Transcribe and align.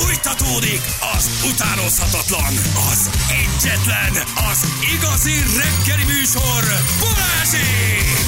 Fújtatódik 0.00 0.80
az 1.16 1.50
utánozhatatlan, 1.52 2.54
az 2.90 3.10
egyetlen, 3.30 4.12
az 4.50 4.66
igazi 4.94 5.34
reggeli 5.34 6.04
műsor, 6.04 6.64
Balázsék! 7.00 8.18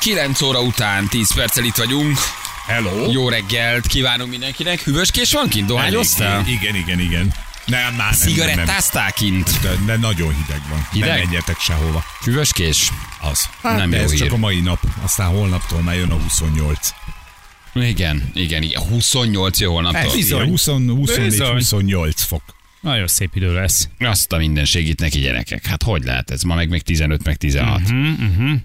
9 0.00 0.42
óra 0.42 0.60
után 0.60 1.08
10 1.08 1.34
perccel 1.34 1.64
itt 1.64 1.76
vagyunk. 1.76 2.18
Hello. 2.66 3.10
Jó 3.10 3.28
reggelt 3.28 3.86
kívánunk 3.86 4.30
mindenkinek. 4.30 4.80
Hűvöskés 4.80 5.32
van 5.32 5.48
kint? 5.48 5.66
Dohányoztál? 5.66 6.46
Igen, 6.46 6.74
igen, 6.74 6.98
igen. 7.00 7.34
Nem, 7.64 7.80
már 7.80 7.88
nem, 7.90 7.96
nem, 7.96 8.06
nem. 8.06 8.14
Cigarettáztál 8.14 9.12
kint? 9.12 9.60
De, 9.60 9.74
de 9.86 9.96
nagyon 9.96 10.34
hideg 10.34 10.60
van. 10.68 10.88
Hideg? 10.92 11.08
Nem 11.08 11.18
menjetek 11.18 11.60
sehova. 11.60 12.04
Hűvöskés? 12.24 12.92
Az. 13.20 13.48
Nem 13.62 13.78
Hát, 13.78 13.88
de 13.88 13.96
jó 13.96 14.02
ez 14.02 14.10
hír. 14.10 14.20
csak 14.20 14.32
a 14.32 14.36
mai 14.36 14.60
nap. 14.60 14.78
Aztán 15.02 15.28
holnaptól 15.28 15.80
már 15.80 15.94
jön 15.94 16.10
a 16.10 16.14
28. 16.14 16.88
Igen, 17.74 18.30
igen, 18.34 18.62
igen. 18.62 18.82
28 18.82 19.60
jó 19.60 19.72
holnaptól. 19.72 20.02
Ez 20.02 20.14
bizony. 20.14 20.48
20, 20.48 20.66
24, 20.66 21.24
Bizony. 21.28 21.52
28 21.52 22.22
fok. 22.22 22.42
Nagyon 22.80 23.06
szép 23.06 23.36
idő 23.36 23.54
lesz. 23.54 23.88
Azt 23.98 24.32
a 24.32 24.36
minden 24.36 24.64
segít 24.64 25.00
neki 25.00 25.18
gyerekek. 25.18 25.66
Hát 25.66 25.82
hogy 25.82 26.04
lehet 26.04 26.30
ez? 26.30 26.42
Ma 26.42 26.54
meg 26.54 26.68
még 26.68 26.82
15, 26.82 27.24
meg 27.24 27.36
16. 27.36 27.80
Uh-huh, 27.80 27.98
uh-huh. 27.98 28.60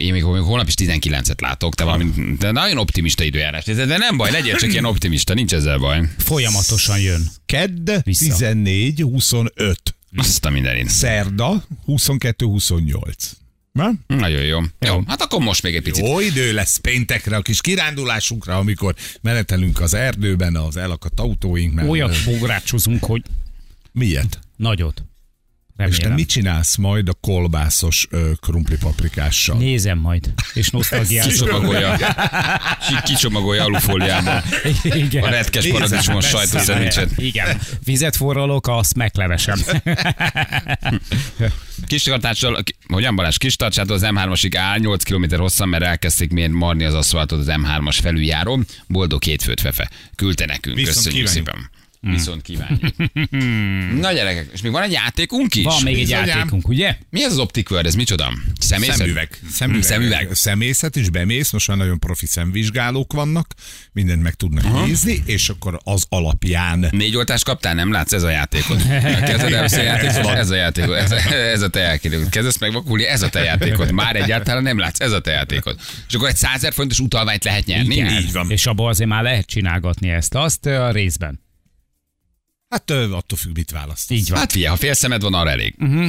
Én 0.00 0.12
még, 0.12 0.24
még 0.24 0.42
holnap 0.42 0.66
is 0.66 0.74
19-et 0.76 1.40
látok, 1.40 1.74
te 1.74 1.84
valami, 1.84 2.04
de 2.38 2.50
nagyon 2.50 2.78
optimista 2.78 3.24
időjárás. 3.24 3.64
De 3.64 3.96
nem 3.96 4.16
baj, 4.16 4.30
legyél 4.30 4.56
csak 4.56 4.70
ilyen 4.70 4.84
optimista, 4.84 5.34
nincs 5.34 5.52
ezzel 5.52 5.78
baj. 5.78 6.00
Folyamatosan 6.18 7.00
jön. 7.00 7.30
Kedd 7.46 7.90
Vissza. 8.02 8.24
14, 8.24 9.00
25. 9.00 9.80
Azt 10.16 10.44
a 10.44 10.50
mindenit. 10.50 10.88
Szerda 10.88 11.64
22, 11.84 12.46
28. 13.78 13.98
Nem? 14.06 14.18
Nagyon 14.18 14.42
jó. 14.42 14.60
Jó, 14.78 15.02
hát 15.06 15.22
akkor 15.22 15.40
most 15.40 15.62
még 15.62 15.74
egy 15.74 15.82
picit. 15.82 16.06
Jó 16.06 16.20
idő 16.20 16.52
lesz 16.52 16.76
péntekre, 16.76 17.36
a 17.36 17.42
kis 17.42 17.60
kirándulásunkra, 17.60 18.56
amikor 18.56 18.94
menetelünk 19.20 19.80
az 19.80 19.94
erdőben, 19.94 20.56
az 20.56 20.76
elakadt 20.76 21.20
autóink 21.20 21.74
mellett. 21.74 21.90
Olyat 21.90 22.16
bográcsozunk, 22.24 23.04
hogy 23.04 23.22
Miért? 23.92 24.38
nagyot. 24.56 25.02
És 25.78 25.84
te 25.84 25.90
Remélem. 25.96 26.14
mit 26.14 26.28
csinálsz 26.28 26.76
majd 26.76 27.08
a 27.08 27.12
kolbászos 27.20 28.06
ö, 28.10 28.30
krumpli 28.40 28.76
paprikással? 28.76 29.56
Nézem 29.58 29.98
majd, 29.98 30.32
és 30.54 30.70
nosztalgiázom. 30.70 31.30
Kicsomagolja, 31.32 31.96
ki- 32.88 33.02
kicsomagolja 33.04 33.64
alufóliába. 33.64 34.42
Igen. 34.82 35.22
A 35.22 35.28
retkes 35.28 35.66
paradicsomos 35.66 36.26
sajtószendvicset. 36.26 37.10
Igen. 37.16 37.60
Vizet 37.84 38.16
forralok, 38.16 38.68
azt 38.68 38.94
meglevesem. 38.94 39.58
Kis 41.86 42.02
tartással, 42.02 42.62
ki- 42.62 42.76
hogyan 42.88 43.16
Balázs, 43.16 43.36
kis 43.36 43.56
tartsától 43.56 43.94
az 43.96 44.02
M3-asig 44.06 44.54
áll 44.56 44.78
8 44.78 45.02
km 45.04 45.34
hosszan, 45.36 45.68
mert 45.68 45.84
elkezdték 45.84 46.30
miért 46.30 46.50
marni 46.52 46.84
az 46.84 46.94
aszfaltot 46.94 47.38
az 47.38 47.46
M3-as 47.50 47.98
felüljárón. 48.02 48.66
Boldog 48.86 49.22
hétfőt 49.22 49.60
fefe. 49.60 49.90
Küldte 50.16 50.46
nekünk. 50.46 50.76
Viszont 50.76 50.96
Köszönjük 50.96 51.26
kívánjuk. 51.28 51.46
szépen. 51.46 51.70
Viszont 52.00 52.42
kívánjuk. 52.42 52.80
Na 54.00 54.12
gyerekek, 54.12 54.50
és 54.52 54.62
még 54.62 54.72
van 54.72 54.82
egy 54.82 54.92
játékunk 54.92 55.54
is? 55.54 55.64
Van 55.64 55.82
még 55.82 55.94
egy 55.94 56.00
Bizonyám. 56.00 56.26
játékunk, 56.26 56.68
ugye? 56.68 56.96
Mi 57.10 57.24
ez 57.24 57.32
az 57.32 57.38
Optic 57.38 57.70
World, 57.70 57.86
ez 57.86 57.94
micsoda? 57.94 58.32
Személyzet? 58.60 58.96
Szemüveg. 58.96 59.38
Szemüveg. 59.50 59.82
Szemüveg. 59.82 60.28
Szemészet 60.32 60.96
is 60.96 61.10
bemész, 61.10 61.50
most 61.50 61.68
már 61.68 61.76
nagyon 61.76 61.98
profi 61.98 62.26
szemvizsgálók 62.26 63.12
vannak, 63.12 63.54
mindent 63.92 64.22
meg 64.22 64.34
tudnak 64.34 64.64
Aha. 64.64 64.86
nézni, 64.86 65.22
és 65.26 65.48
akkor 65.48 65.80
az 65.84 66.04
alapján 66.08 66.88
Négy 66.90 67.16
oltást 67.16 67.44
kaptál, 67.44 67.74
nem 67.74 67.92
látsz 67.92 68.12
ez 68.12 68.22
a 68.22 68.30
játékot. 68.30 68.82
Kezded 68.86 69.52
el 69.52 69.64
a 69.64 69.80
játékot, 69.82 70.26
ez 70.26 70.50
a 70.50 70.54
játékot, 70.54 70.94
ez, 70.96 71.12
ez 71.30 71.62
a 71.62 71.68
te 71.68 71.80
játékot. 71.80 72.28
Kezdesz 72.28 72.58
megvakulni, 72.58 73.04
ez 73.06 73.22
a 73.22 73.28
te 73.28 73.42
játékot. 73.42 73.92
Már 73.92 74.16
egyáltalán 74.16 74.62
nem 74.62 74.78
látsz, 74.78 75.00
ez 75.00 75.12
a 75.12 75.20
te 75.20 75.30
játékot. 75.30 75.80
És 76.08 76.14
akkor 76.14 76.28
egy 76.28 76.36
100 76.36 76.68
fontos 76.74 76.98
utalványt 76.98 77.44
lehet 77.44 77.64
nyerni. 77.64 77.94
Így 77.94 78.32
van. 78.32 78.50
És 78.50 78.66
abban 78.66 78.88
azért 78.88 79.08
már 79.08 79.22
lehet 79.22 79.46
csinálgatni 79.46 80.08
ezt, 80.08 80.34
azt 80.34 80.66
a 80.66 80.90
részben. 80.90 81.46
Hát 82.68 82.90
attól 82.90 83.38
függ, 83.38 83.54
mit 83.56 83.70
választasz. 83.70 84.18
Így 84.18 84.28
van. 84.28 84.38
Hát 84.38 84.52
figyelj, 84.52 84.70
ha 84.70 84.76
fél 84.76 84.94
szemed 84.94 85.22
van, 85.22 85.34
arra 85.34 85.50
elég. 85.50 85.74
Uh-huh. 85.78 86.08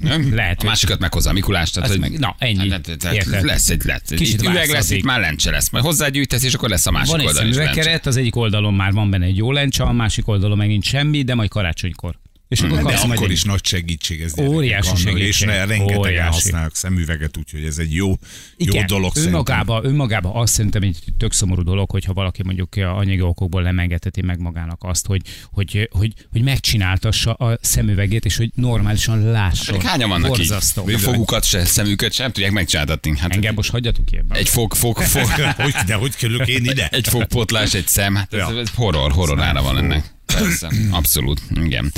Nem? 0.00 0.34
Lehet, 0.34 0.62
A 0.62 0.64
másikat 0.64 0.98
meghozza 0.98 1.30
a 1.30 1.32
Mikulás. 1.32 1.70
Tehát, 1.70 1.90
hogy 1.90 1.98
meg- 2.00 2.18
na, 2.18 2.36
ennyi. 2.38 2.70
Hát, 2.70 2.86
hát, 2.86 3.02
hát, 3.02 3.42
lesz 3.42 3.68
egy, 3.70 3.84
lesz. 3.84 4.02
Kicsit 4.08 4.42
Itt 4.42 4.48
üveg 4.48 4.68
lesz, 4.68 4.90
itt 4.90 5.04
már 5.04 5.20
lencse 5.20 5.50
lesz. 5.50 5.70
Majd 5.70 5.84
hozzágyűjtesz, 5.84 6.42
és 6.42 6.54
akkor 6.54 6.68
lesz 6.68 6.86
a 6.86 6.90
másik 6.90 7.10
Van 7.10 7.20
egy 7.20 7.26
oldalon 7.26 7.48
is 7.48 7.54
lencse. 7.56 7.72
szemüvegkeret, 7.72 8.06
az 8.06 8.16
egyik 8.16 8.36
oldalon 8.36 8.74
már 8.74 8.92
van 8.92 9.10
benne 9.10 9.24
egy 9.24 9.36
jó 9.36 9.52
lencse, 9.52 9.82
a 9.82 9.92
másik 9.92 10.28
oldalon 10.28 10.56
megint 10.56 10.84
semmi, 10.84 11.22
de 11.22 11.34
majd 11.34 11.50
karácsonykor. 11.50 12.18
És 12.54 12.60
akkor 12.60 12.82
De 12.92 12.96
akkor 12.98 13.30
is 13.30 13.42
nagy 13.42 13.64
segítség 13.64 14.20
ez. 14.20 14.38
Óriási 14.38 14.90
És 14.94 15.00
segítség. 15.00 15.46
ne, 15.48 15.64
rengetegen 15.64 15.98
Óriási. 15.98 16.32
használnak 16.32 16.76
szemüveget, 16.76 17.36
úgyhogy 17.36 17.64
ez 17.64 17.78
egy 17.78 17.94
jó, 17.94 18.08
jó 18.08 18.16
Igen, 18.56 18.86
dolog 18.86 19.10
szerintem. 19.14 19.32
önmagában, 19.32 19.84
önmagában 19.84 20.36
azt 20.36 20.52
szerintem 20.52 20.82
egy 20.82 20.98
tök 21.18 21.32
szomorú 21.32 21.62
dolog, 21.62 21.90
hogyha 21.90 22.12
valaki 22.12 22.42
mondjuk 22.42 22.76
a 22.76 22.96
anyagi 22.96 23.20
okokból 23.20 23.62
nem 23.62 23.78
engedheti 23.78 24.22
meg 24.22 24.40
magának 24.40 24.78
azt, 24.82 25.06
hogy, 25.06 25.20
hogy, 25.52 25.88
hogy, 25.92 26.12
hogy 26.32 26.42
megcsináltassa 26.42 27.32
a 27.32 27.58
szemüvegét, 27.62 28.24
és 28.24 28.36
hogy 28.36 28.50
normálisan 28.54 29.30
lásson. 29.30 29.74
Pedig 29.76 29.88
hányan 29.90 30.08
vannak 30.08 30.28
Borzasztó. 30.28 30.90
így? 30.90 31.00
Fogukat 31.00 31.44
se, 31.44 31.64
szemüket 31.64 32.12
sem 32.12 32.32
tudják 32.32 32.52
megcsináltatni. 32.52 33.18
Hát 33.18 33.32
Engem 33.32 33.54
most 33.54 33.70
hagyjatok 33.70 34.04
ki 34.04 34.16
ebben. 34.16 34.38
egy 34.38 34.48
fog, 34.48 34.74
fog, 34.74 34.98
fog, 35.14 35.28
hogy, 35.56 35.74
de 35.86 35.94
hogy 35.94 36.16
kerülök 36.16 36.48
én 36.48 36.64
ide? 36.64 36.88
egy 36.88 37.08
fogpotlás, 37.08 37.74
egy 37.74 37.86
szem, 37.88 38.14
hát 38.14 38.32
ez, 38.34 38.38
Ja. 38.38 38.58
ez 38.60 38.68
horror, 38.74 39.12
horrorára 39.12 39.62
van 39.62 39.78
ennek. 39.78 40.12
Persze, 40.26 40.70
abszolút, 40.90 41.40
igen. 41.64 41.92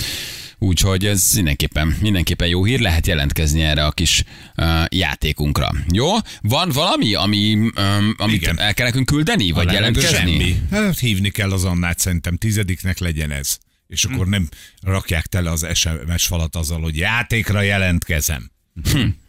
Úgyhogy 0.58 1.06
ez 1.06 1.32
mindenképpen, 1.34 1.96
mindenképpen 2.00 2.48
jó 2.48 2.64
hír, 2.64 2.80
lehet 2.80 3.06
jelentkezni 3.06 3.62
erre 3.62 3.84
a 3.84 3.90
kis 3.92 4.24
uh, 4.56 4.84
játékunkra. 4.88 5.70
Jó? 5.92 6.08
Van 6.40 6.70
valami, 6.70 7.14
ami, 7.14 7.54
um, 7.54 8.14
amit 8.16 8.42
Igen. 8.42 8.60
el 8.60 8.74
kell 8.74 8.86
nekünk 8.86 9.06
küldeni, 9.06 9.50
vagy 9.50 9.72
jelentkezni? 9.72 10.16
Semmi. 10.16 10.56
Hát 10.70 10.98
hívni 10.98 11.30
kell 11.30 11.52
az 11.52 11.64
Annát, 11.64 11.98
szerintem 11.98 12.36
tizediknek 12.36 12.98
legyen 12.98 13.30
ez. 13.30 13.58
És 13.88 14.04
Hm. 14.04 14.12
akkor 14.12 14.26
nem 14.26 14.48
rakják 14.82 15.26
tele 15.26 15.50
az 15.50 15.66
SMS 15.74 16.26
falat 16.26 16.56
azzal, 16.56 16.80
hogy 16.80 16.96
játékra 16.96 17.60
jelentkezem. 17.60 18.50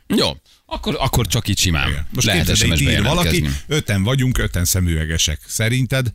Jó, 0.07 0.29
akkor, 0.65 0.95
akkor 0.99 1.27
csak 1.27 1.47
így 1.47 1.57
simán. 1.59 2.07
Most 2.13 2.27
lehet 2.27 2.45
képzeld, 2.45 2.81
ír 2.81 3.03
valaki, 3.03 3.45
öten 3.67 4.03
vagyunk, 4.03 4.37
öten 4.37 4.65
szemüvegesek. 4.65 5.39
Szerinted 5.47 6.11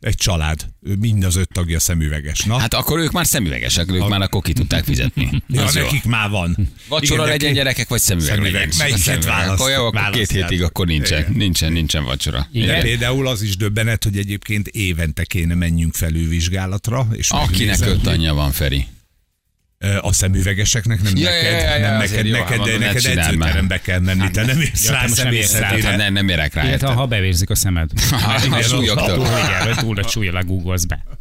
egy 0.00 0.14
család, 0.14 0.66
mind 0.98 1.24
az 1.24 1.36
öt 1.36 1.48
tagja 1.52 1.78
szemüveges. 1.80 2.40
Na, 2.40 2.58
Hát 2.58 2.74
akkor 2.74 2.98
ők 2.98 3.10
már 3.12 3.26
szemüvegesek, 3.26 3.92
ők 3.92 4.08
már 4.08 4.20
akkor 4.20 4.42
ki 4.42 4.52
tudták 4.52 4.84
fizetni. 4.84 5.30
ja, 5.48 5.62
Az 5.64 5.74
jó. 5.76 5.82
nekik 5.82 6.04
már 6.04 6.30
van. 6.30 6.56
Vacsora 6.88 7.14
Igen, 7.22 7.26
legyen 7.32 7.48
neki- 7.48 7.54
gyerekek, 7.62 7.88
vagy 7.88 8.00
szemüveg, 8.00 8.28
Szemüveg. 8.30 8.52
legyen. 8.52 8.68
Melyiket 8.78 9.00
Szemüveg. 9.00 9.28
választ- 9.28 9.60
Akkor 9.60 9.70
jó, 9.72 9.84
akkor 9.86 10.10
két 10.10 10.30
hétig 10.30 10.62
akkor 10.62 10.86
nincsen, 10.86 11.20
Igen. 11.20 11.32
nincsen, 11.36 11.72
nincsen 11.72 12.04
vacsora. 12.04 12.46
De 12.52 12.58
Igen. 12.60 12.80
például 12.82 13.26
az 13.28 13.42
is 13.42 13.56
döbbenet, 13.56 14.04
hogy 14.04 14.16
egyébként 14.18 14.68
évente 14.68 15.24
kéne 15.24 15.54
menjünk 15.54 15.94
felülvizsgálatra. 15.94 17.06
És 17.12 17.30
Akinek 17.30 17.80
öt 17.80 18.06
anyja 18.06 18.34
van, 18.34 18.50
Feri. 18.52 18.86
A 20.00 20.12
szemüvegeseknek 20.12 21.02
nem 21.02 21.16
Ja, 21.16 21.30
neked, 21.30 21.52
ja, 21.52 21.76
ja, 21.76 21.88
nem 21.88 21.98
neked, 21.98 22.26
jó, 22.26 22.32
neked, 22.32 22.56
hát 22.56 22.66
de 22.66 22.78
ne 22.78 22.78
neked 22.78 23.04
edzőterembe 23.18 23.80
kell 23.80 23.98
menni, 23.98 24.30
te 24.30 24.44
nem 24.44 24.60
érsz 24.60 24.84
Ja, 24.84 24.92
rá 24.92 25.02
most 25.02 25.22
nem 25.22 25.32
érsz 25.32 25.52
rá, 25.52 25.58
szemészetére. 25.68 25.88
Hát 25.88 25.96
nem, 25.98 26.12
nem 26.12 26.28
érek 26.28 26.54
rá. 26.54 26.64
Illetve 26.64 26.88
ha 26.88 27.06
bevérzik 27.06 27.50
a 27.50 27.54
szemed. 27.54 27.90
A 28.10 28.40
Túl, 28.42 28.62
súlyoktól. 28.62 29.26
igen, 29.62 29.76
túl 29.76 29.98
a 29.98 30.08
súlya, 30.08 30.32
legúgolsz 30.32 30.84
be. 30.84 31.04
Ki 31.04 31.17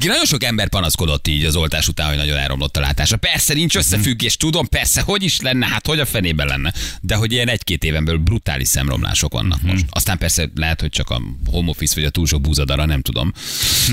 nagyon 0.00 0.24
sok 0.24 0.44
ember 0.44 0.68
panaszkodott 0.68 1.28
így 1.28 1.44
az 1.44 1.56
oltás 1.56 1.88
után, 1.88 2.08
hogy 2.08 2.16
nagyon 2.16 2.36
elromlott 2.36 2.76
a 2.76 2.80
látása. 2.80 3.16
Persze 3.16 3.54
nincs 3.54 3.76
összefüggés, 3.76 4.36
tudom, 4.36 4.68
persze, 4.68 5.00
hogy 5.00 5.22
is 5.22 5.40
lenne, 5.40 5.66
hát 5.66 5.86
hogy 5.86 6.00
a 6.00 6.06
fenében 6.06 6.46
lenne. 6.46 6.72
De 7.00 7.14
hogy 7.14 7.32
ilyen 7.32 7.48
egy-két 7.48 7.84
éven 7.84 8.04
belül 8.04 8.20
brutális 8.20 8.68
szemromlások 8.68 9.32
vannak 9.32 9.62
most. 9.62 9.84
Aztán 9.90 10.18
persze 10.18 10.50
lehet, 10.54 10.80
hogy 10.80 10.90
csak 10.90 11.10
a 11.10 11.22
home 11.50 11.68
office 11.70 11.94
vagy 11.94 12.04
a 12.04 12.10
túl 12.10 12.26
sok 12.26 12.40
búzadara, 12.40 12.84
nem 12.84 13.00
tudom. 13.02 13.32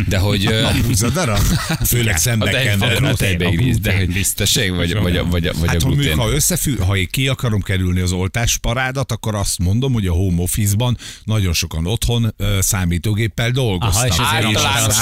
De 0.07 0.17
hogy... 0.17 0.45
A 0.45 0.71
búzadara? 0.87 1.35
Főleg 1.85 2.15
a 2.15 2.17
szembe 2.17 2.51
tej- 2.51 2.63
kell 2.63 2.79
a 2.79 2.99
venni. 2.99 3.15
tejbegríz, 3.15 3.79
de 3.79 3.97
hogy 3.97 4.13
biztoség, 4.13 4.73
vagy, 4.75 4.93
vagy, 4.93 5.17
a- 5.17 5.25
vagy, 5.25 5.47
a- 5.47 5.53
vagy 5.53 5.67
a 5.67 5.71
Hát 5.71 5.81
ha, 5.81 5.89
glutén. 5.89 6.17
ha 6.17 6.29
összefügg, 6.31 6.79
ha 6.79 6.95
én 6.97 7.07
ki 7.11 7.27
akarom 7.27 7.61
kerülni 7.61 7.99
az 7.99 8.11
oltásparádat, 8.11 9.11
akkor 9.11 9.35
azt 9.35 9.59
mondom, 9.59 9.93
hogy 9.93 10.07
a 10.07 10.13
home 10.13 10.41
office-ban 10.41 10.97
nagyon 11.23 11.53
sokan 11.53 11.85
otthon 11.87 12.35
számítógéppel 12.59 13.51
dolgoztak. 13.51 13.95
Aha, 13.95 14.07
és 14.07 14.13
ezért 14.13 14.45
Általános 14.45 14.93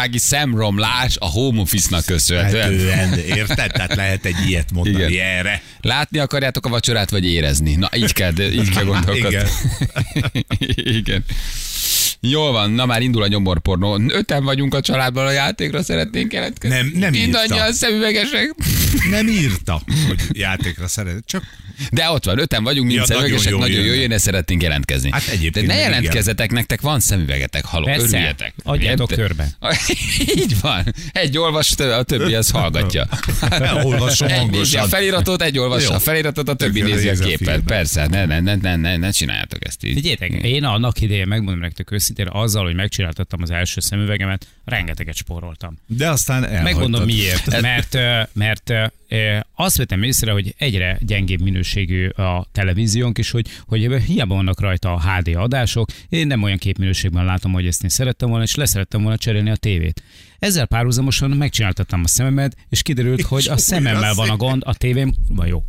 Lakossági 0.00 0.18
szemromlás 0.18 1.16
a 1.18 1.26
home 1.26 1.60
office-nak 1.60 2.04
köszönhetően. 2.04 3.18
Érted? 3.18 3.72
Tehát 3.72 3.94
lehet 3.94 4.24
egy 4.24 4.36
ilyet 4.48 4.72
mondani 4.72 5.12
Igen. 5.12 5.26
erre. 5.26 5.62
Látni 5.80 6.18
akarjátok 6.18 6.66
a 6.66 6.68
vacsorát, 6.68 7.10
vagy 7.10 7.26
érezni? 7.26 7.74
Na, 7.74 7.88
így 7.96 8.12
kell, 8.12 8.32
így 8.38 8.70
kell 8.70 8.84
gondolkodni. 8.94 9.26
Igen. 9.28 9.46
Igen. 10.96 11.24
Jól 12.22 12.52
van, 12.52 12.70
na 12.70 12.86
már 12.86 13.02
indul 13.02 13.22
a 13.22 13.26
nyomorpornó. 13.26 14.00
Öten 14.08 14.44
vagyunk 14.44 14.74
a 14.74 14.80
családban 14.80 15.26
a 15.26 15.30
játékra, 15.30 15.82
szeretnénk 15.82 16.32
jelentkezni. 16.32 16.76
Nem, 16.76 16.92
nem 16.94 17.14
írta. 17.14 17.38
Mindannyian 17.38 17.72
szemüvegesek. 17.72 18.54
nem 19.10 19.28
írta, 19.28 19.82
hogy 20.08 20.20
játékra 20.32 20.88
szeret. 20.88 21.22
Csak 21.26 21.42
De 21.90 22.10
ott 22.10 22.24
van, 22.24 22.38
öten 22.38 22.62
vagyunk, 22.64 22.86
mint 22.86 22.98
Ja, 22.98 23.04
szemüvegesek, 23.04 23.52
nagyon 23.52 23.68
jó 23.68 23.74
nagyon 23.78 23.84
jó, 23.94 24.00
jönne, 24.00 24.18
szeretnénk 24.18 24.62
jelentkezni. 24.62 25.10
Hát 25.12 25.26
egyébként 25.26 25.66
De 25.66 25.72
ne 25.72 25.78
meg 25.78 25.78
igen. 25.78 25.92
jelentkezzetek, 25.92 26.50
nektek 26.50 26.80
van 26.80 27.00
szemüvegetek, 27.00 27.64
haló, 27.64 27.84
Persze, 27.84 28.06
örüljetek. 28.06 28.54
adjátok 28.62 29.08
körbe. 29.08 29.48
Így 30.36 30.60
van. 30.60 30.94
Egy 31.12 31.38
olvas, 31.38 31.76
a 31.76 32.02
többi 32.02 32.34
az 32.34 32.50
hallgatja. 32.50 33.08
Olvasom 33.82 34.28
hangosan. 34.28 34.82
a 34.82 34.86
feliratot, 34.86 35.42
egy 35.42 35.58
olvassa 35.58 35.94
a 35.94 35.98
feliratot, 35.98 36.48
a 36.48 36.54
többi 36.54 36.80
nézi 36.82 37.08
a 37.08 37.14
képet. 37.14 37.60
Persze, 37.60 38.06
ne, 38.06 38.24
ne, 38.24 38.40
ne, 38.40 38.54
ne, 38.54 38.76
ne, 38.76 38.96
ne 38.96 39.10
csináljátok 39.10 39.66
ezt 39.66 39.84
így. 39.84 39.94
Figyeljetek, 39.94 40.30
én 40.32 40.64
annak 40.64 41.00
idején 41.00 41.26
megmondom 41.26 41.60
nektek 41.60 41.90
őszintén, 41.90 42.08
azzal, 42.18 42.64
hogy 42.64 42.74
megcsináltattam 42.74 43.42
az 43.42 43.50
első 43.50 43.80
szemüvegemet, 43.80 44.46
rengeteget 44.64 45.14
spóroltam. 45.14 45.78
De 45.86 46.10
aztán 46.10 46.44
elhagytad. 46.44 46.64
Megmondom 46.64 47.04
miért. 47.04 47.60
Mert, 47.70 47.98
mert 48.32 48.72
azt 49.54 49.76
vettem 49.76 50.02
észre, 50.02 50.32
hogy 50.32 50.54
egyre 50.58 50.98
gyengébb 51.00 51.40
minőségű 51.40 52.08
a 52.08 52.46
televíziónk, 52.52 53.18
és 53.18 53.30
hogy, 53.30 53.46
hogy 53.66 54.02
hiába 54.02 54.34
vannak 54.34 54.60
rajta 54.60 54.92
a 54.92 55.00
HD 55.00 55.34
adások, 55.34 55.88
én 56.08 56.26
nem 56.26 56.42
olyan 56.42 56.58
képminőségben 56.58 57.24
látom, 57.24 57.52
hogy 57.52 57.66
ezt 57.66 57.82
én 57.82 57.90
szerettem 57.90 58.28
volna, 58.28 58.44
és 58.44 58.54
leszerettem 58.54 59.02
volna 59.02 59.16
cserélni 59.16 59.50
a 59.50 59.56
tévét. 59.56 60.02
Ezzel 60.40 60.66
párhuzamosan 60.66 61.30
megcsináltattam 61.30 62.00
a 62.04 62.08
szememet, 62.08 62.56
és 62.68 62.82
kiderült, 62.82 63.22
hogy 63.22 63.48
a 63.48 63.56
szememmel 63.56 64.14
van 64.14 64.28
a 64.30 64.36
gond, 64.36 64.62
a 64.66 64.74
tévém 64.74 65.14
van 65.28 65.46
jó. 65.46 65.64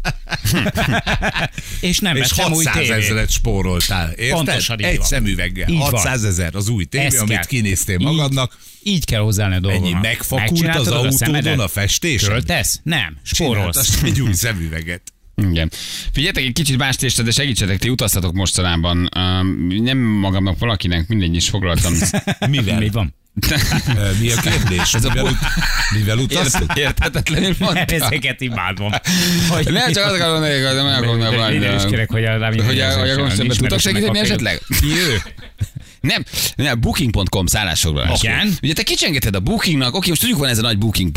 és 1.82 2.00
nem 2.00 2.16
És 2.16 2.32
vettem 2.32 2.54
új 2.54 2.64
600 2.66 2.74
tévét. 2.88 3.04
ezeret 3.04 3.30
spóroltál, 3.30 4.12
érted? 4.12 4.30
Pontosan 4.36 4.80
így 4.80 4.86
Egy 4.86 4.98
van. 4.98 5.06
szemüveggel. 5.06 5.70
Így 5.70 5.78
van. 5.78 5.90
600 5.90 6.24
ezer 6.24 6.56
az 6.56 6.70
új 6.70 6.84
tévé, 6.86 7.06
Ezt 7.06 7.18
amit 7.18 7.34
kell. 7.34 7.46
kinéztél 7.46 8.00
Így- 8.00 8.06
magadnak. 8.06 8.58
Így 8.84 9.06
kell 9.06 9.22
hozzáállni 9.22 9.56
a 9.56 9.60
dolgoknak. 9.60 9.92
Ennyi 9.94 10.02
megfakult 10.02 10.76
az 10.76 10.88
a 10.88 10.92
autódon 10.92 11.12
szemedet? 11.12 11.60
a 11.60 11.68
festés? 11.68 12.24
Költesz? 12.24 12.80
Nem, 12.84 13.18
spórolsz. 13.24 14.04
Egy 14.04 14.22
új 14.22 14.34
szemüveget. 14.34 15.02
Igen. 15.36 15.72
Figyeljetek, 16.14 16.44
egy 16.44 16.54
kicsit 16.54 16.78
más 16.78 16.96
tészta, 16.96 17.24
de 17.24 17.32
segítsetek, 17.32 17.78
ti 17.80 17.90
utaztatok 17.90 18.34
mostanában. 18.34 19.10
Um, 19.18 19.68
nem 19.68 19.98
magamnak, 19.98 20.60
valakinek, 20.60 21.08
mindegy 21.08 21.36
is 21.36 21.50
foglaltam. 21.50 21.94
Mivel? 22.50 22.80
Mi 22.80 22.90
van? 22.90 23.16
Mi 24.20 24.32
a 24.32 24.42
kérdés? 24.42 24.94
Ez 24.94 25.06
a 25.06 25.10
mivel, 25.10 25.24
ut- 25.24 25.38
mivel 25.96 26.18
utaztok? 26.18 26.78
Ért, 26.78 26.78
érthetetlenül 26.78 27.56
mondta. 27.60 27.80
Ezeket 27.96 28.42
imádom. 28.42 28.92
Hogy 29.50 29.72
Nem, 29.72 29.92
csak 29.92 30.06
azt 30.06 30.14
akarom 30.14 30.32
mondani, 30.32 30.62
hogy 30.62 30.76
nem 30.76 30.86
akarom 30.86 31.18
mondani. 31.18 31.54
Én 31.56 31.76
is 31.76 31.84
kérek, 31.90 32.10
hogy 32.12 32.24
a 32.24 32.46
Hogy 32.46 32.80
a, 32.80 33.00
hogy 33.00 33.10
a 33.10 33.16
Gomszöbben 33.16 33.58
tudok 33.58 33.80
segíteni 33.80 34.20
esetleg? 34.20 34.62
Jö. 34.82 35.16
Nem, 36.02 36.24
nem, 36.56 36.80
booking.com 36.82 37.46
szállásfoglalás. 37.46 38.24
Igen? 38.24 38.58
Ugye 38.62 38.74
te 38.74 38.84
kicsengeted 38.84 39.36
a 39.36 39.40
bookingnak, 39.40 39.96
oké, 39.96 40.10
most 40.10 40.22
tudjuk 40.22 40.40
van 40.40 40.50
ez 40.50 40.58
a 40.58 40.62
nagy 40.62 40.78
booking 40.78 41.12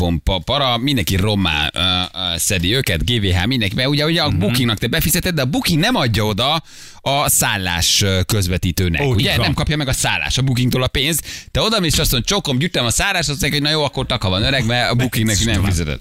para, 0.45 0.79
mindenki 0.79 1.17
rommá 1.17 1.71
uh, 1.75 1.83
uh, 1.83 2.37
szedi 2.39 2.75
őket, 2.75 3.05
GVH, 3.05 3.47
mindenki, 3.47 3.75
mert 3.75 3.89
ugye, 3.89 4.05
ugye 4.05 4.23
a 4.23 4.29
Mhm. 4.31 4.39
bookingnak 4.39 4.79
te 4.79 4.87
befizeted, 4.87 5.35
de 5.35 5.43
a 5.43 5.47
booking 5.47 5.81
nem 5.81 5.95
adja 5.95 6.25
oda 6.25 6.63
a 7.01 7.29
szállás 7.29 8.05
közvetítőnek. 8.27 9.01
Ó, 9.03 9.15
ugye 9.15 9.37
nem 9.37 9.55
kapja 9.55 9.77
meg 9.77 9.89
a 9.89 9.93
szállás 9.93 10.39
a 10.39 10.43
bookingtól 10.43 10.83
a 10.83 10.87
pénzt. 10.87 11.25
Te 11.51 11.61
oda 11.61 11.81
mész, 11.81 11.99
azt 11.99 12.11
mondod, 12.13 12.29
csokom, 12.29 12.59
gyűjtem 12.59 12.85
a 12.85 12.91
szállást, 12.91 13.29
azt 13.29 13.41
mondják, 13.41 13.53
hogy 13.53 13.63
na 13.63 13.71
jó, 13.71 13.85
akkor 13.85 14.07
taka 14.07 14.29
van 14.29 14.43
öreg, 14.43 14.67
mert 14.67 14.91
a 14.91 14.95
bookingnek 14.95 15.45
nem 15.45 15.65
fizetett. 15.65 16.01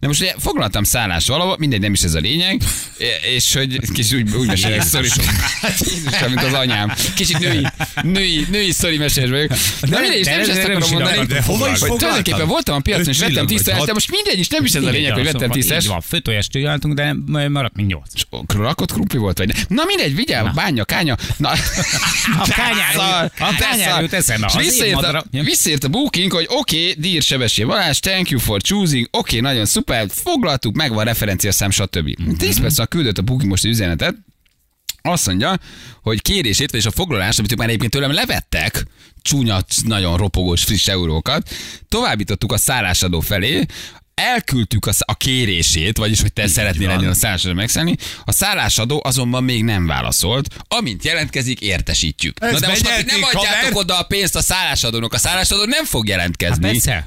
De 0.00 0.06
most 0.06 0.20
ugye 0.20 0.34
foglaltam 0.38 0.82
szállást 0.82 1.28
valahol, 1.28 1.56
mindegy, 1.58 1.80
nem 1.80 1.92
is 1.92 2.02
ez 2.02 2.14
a 2.14 2.18
lényeg, 2.18 2.62
és 3.34 3.54
hogy 3.54 3.90
kicsit 3.92 4.18
úgy, 4.18 4.34
úgy 4.34 4.46
mesélek 4.46 4.82
szorít. 4.82 5.24
Hát 5.60 5.78
Jézusom, 5.78 6.28
mint 6.28 6.42
az 6.42 6.52
anyám. 6.52 6.92
Kicsit 7.14 7.38
női, 7.38 7.66
női, 8.02 8.46
női 8.50 8.70
szori 8.70 8.96
mesélés 8.98 9.30
vagyok. 9.30 9.48
De 9.88 10.00
mindegy, 10.00 10.18
és 10.18 10.26
nem 10.26 10.40
is 10.40 10.46
ezt 10.46 10.64
akarom 10.64 10.90
mondani. 10.90 11.26
De 11.26 11.42
hova 11.42 11.70
is 11.70 11.78
tulajdonképpen 11.78 12.46
voltam 12.46 12.74
a 12.76 12.80
piacon, 12.80 13.08
és 13.08 13.18
vettem 13.18 13.46
tisztelt, 13.46 13.86
de 13.86 13.92
most 13.92 14.10
mindegy 14.10 14.38
is, 14.38 14.48
nem 14.48 14.64
is 14.64 14.72
ez 14.74 14.82
a 14.82 14.90
lényeg, 14.90 15.12
hogy 15.12 15.24
vettem 15.24 15.50
tisztelt. 15.50 15.84
Van, 15.84 16.00
főtojást 16.00 16.50
csináltunk, 16.50 16.94
de 16.94 17.16
maradt 17.48 17.76
még 17.76 17.86
nyolc. 17.86 18.12
Rakott 18.46 18.92
krumpli 18.92 19.18
volt, 19.18 19.38
vagy? 19.38 19.52
Na 19.68 19.84
mindegy, 19.84 20.14
vigyál, 20.14 20.52
bánya, 20.54 20.84
kánya. 20.84 21.16
Na, 21.36 21.48
A 22.38 22.48
kányár 22.48 22.94
Szar, 22.94 23.22
jut- 23.22 23.32
a 23.40 23.54
kányár 23.58 24.02
jut 24.02 24.12
eszembe, 24.12 24.50
És 24.58 24.66
visszaírt, 25.44 25.84
a, 25.84 25.88
booking, 25.88 26.32
hogy 26.32 26.46
oké, 26.48 26.94
Dír 26.98 27.22
Sebessé 27.22 27.64
Balázs, 27.64 27.98
thank 27.98 28.28
you 28.30 28.40
for 28.40 28.60
choosing, 28.60 29.08
oké, 29.10 29.40
nagyon 29.40 29.66
szuper, 29.66 29.87
foglaltuk, 30.08 30.74
megvan 30.74 31.04
referenciaszám, 31.04 31.70
stb. 31.70 32.18
Mhm. 32.18 32.34
10 32.34 32.60
perc 32.60 32.88
küldött 32.88 33.18
a 33.18 33.22
booking 33.22 33.50
most 33.50 33.64
üzenetet, 33.64 34.14
azt 35.02 35.26
mondja, 35.26 35.58
hogy 36.02 36.22
kérését, 36.22 36.72
és 36.72 36.84
a 36.86 36.90
foglalást, 36.90 37.38
amit 37.38 37.52
ők 37.52 37.58
már 37.58 37.68
egyébként 37.68 37.92
tőlem 37.92 38.12
levettek, 38.12 38.84
csúnya, 39.22 39.60
nagyon 39.84 40.16
ropogós, 40.16 40.64
friss 40.64 40.88
eurókat, 40.88 41.50
továbbítottuk 41.88 42.52
a 42.52 42.56
szállásadó 42.58 43.20
felé, 43.20 43.64
elküldtük 44.14 44.86
a, 44.86 44.92
a 44.98 45.14
kérését, 45.14 45.96
vagyis 45.96 46.20
hogy 46.20 46.32
te 46.32 46.46
szeretnél 46.46 46.88
lenni 46.88 47.06
a 47.06 47.14
szállásadó 47.14 47.54
megszállni, 47.54 47.96
a 48.24 48.32
szállásadó 48.32 49.02
azonban 49.04 49.44
még 49.44 49.64
nem 49.64 49.86
válaszolt, 49.86 50.56
amint 50.68 51.04
jelentkezik, 51.04 51.60
értesítjük. 51.60 52.36
Ez 52.40 52.52
Na 52.52 52.58
de 52.58 52.68
most 52.68 52.86
ha 52.86 53.02
nem 53.06 53.22
adjátok 53.22 53.58
haver. 53.58 53.72
oda 53.72 53.98
a 53.98 54.02
pénzt 54.02 54.36
a 54.36 54.42
szállásadónak, 54.42 55.12
a 55.12 55.18
szállásadó 55.18 55.64
nem 55.64 55.84
fog 55.84 56.08
jelentkezni. 56.08 56.64
Hát 56.64 56.72
persze. 56.72 57.06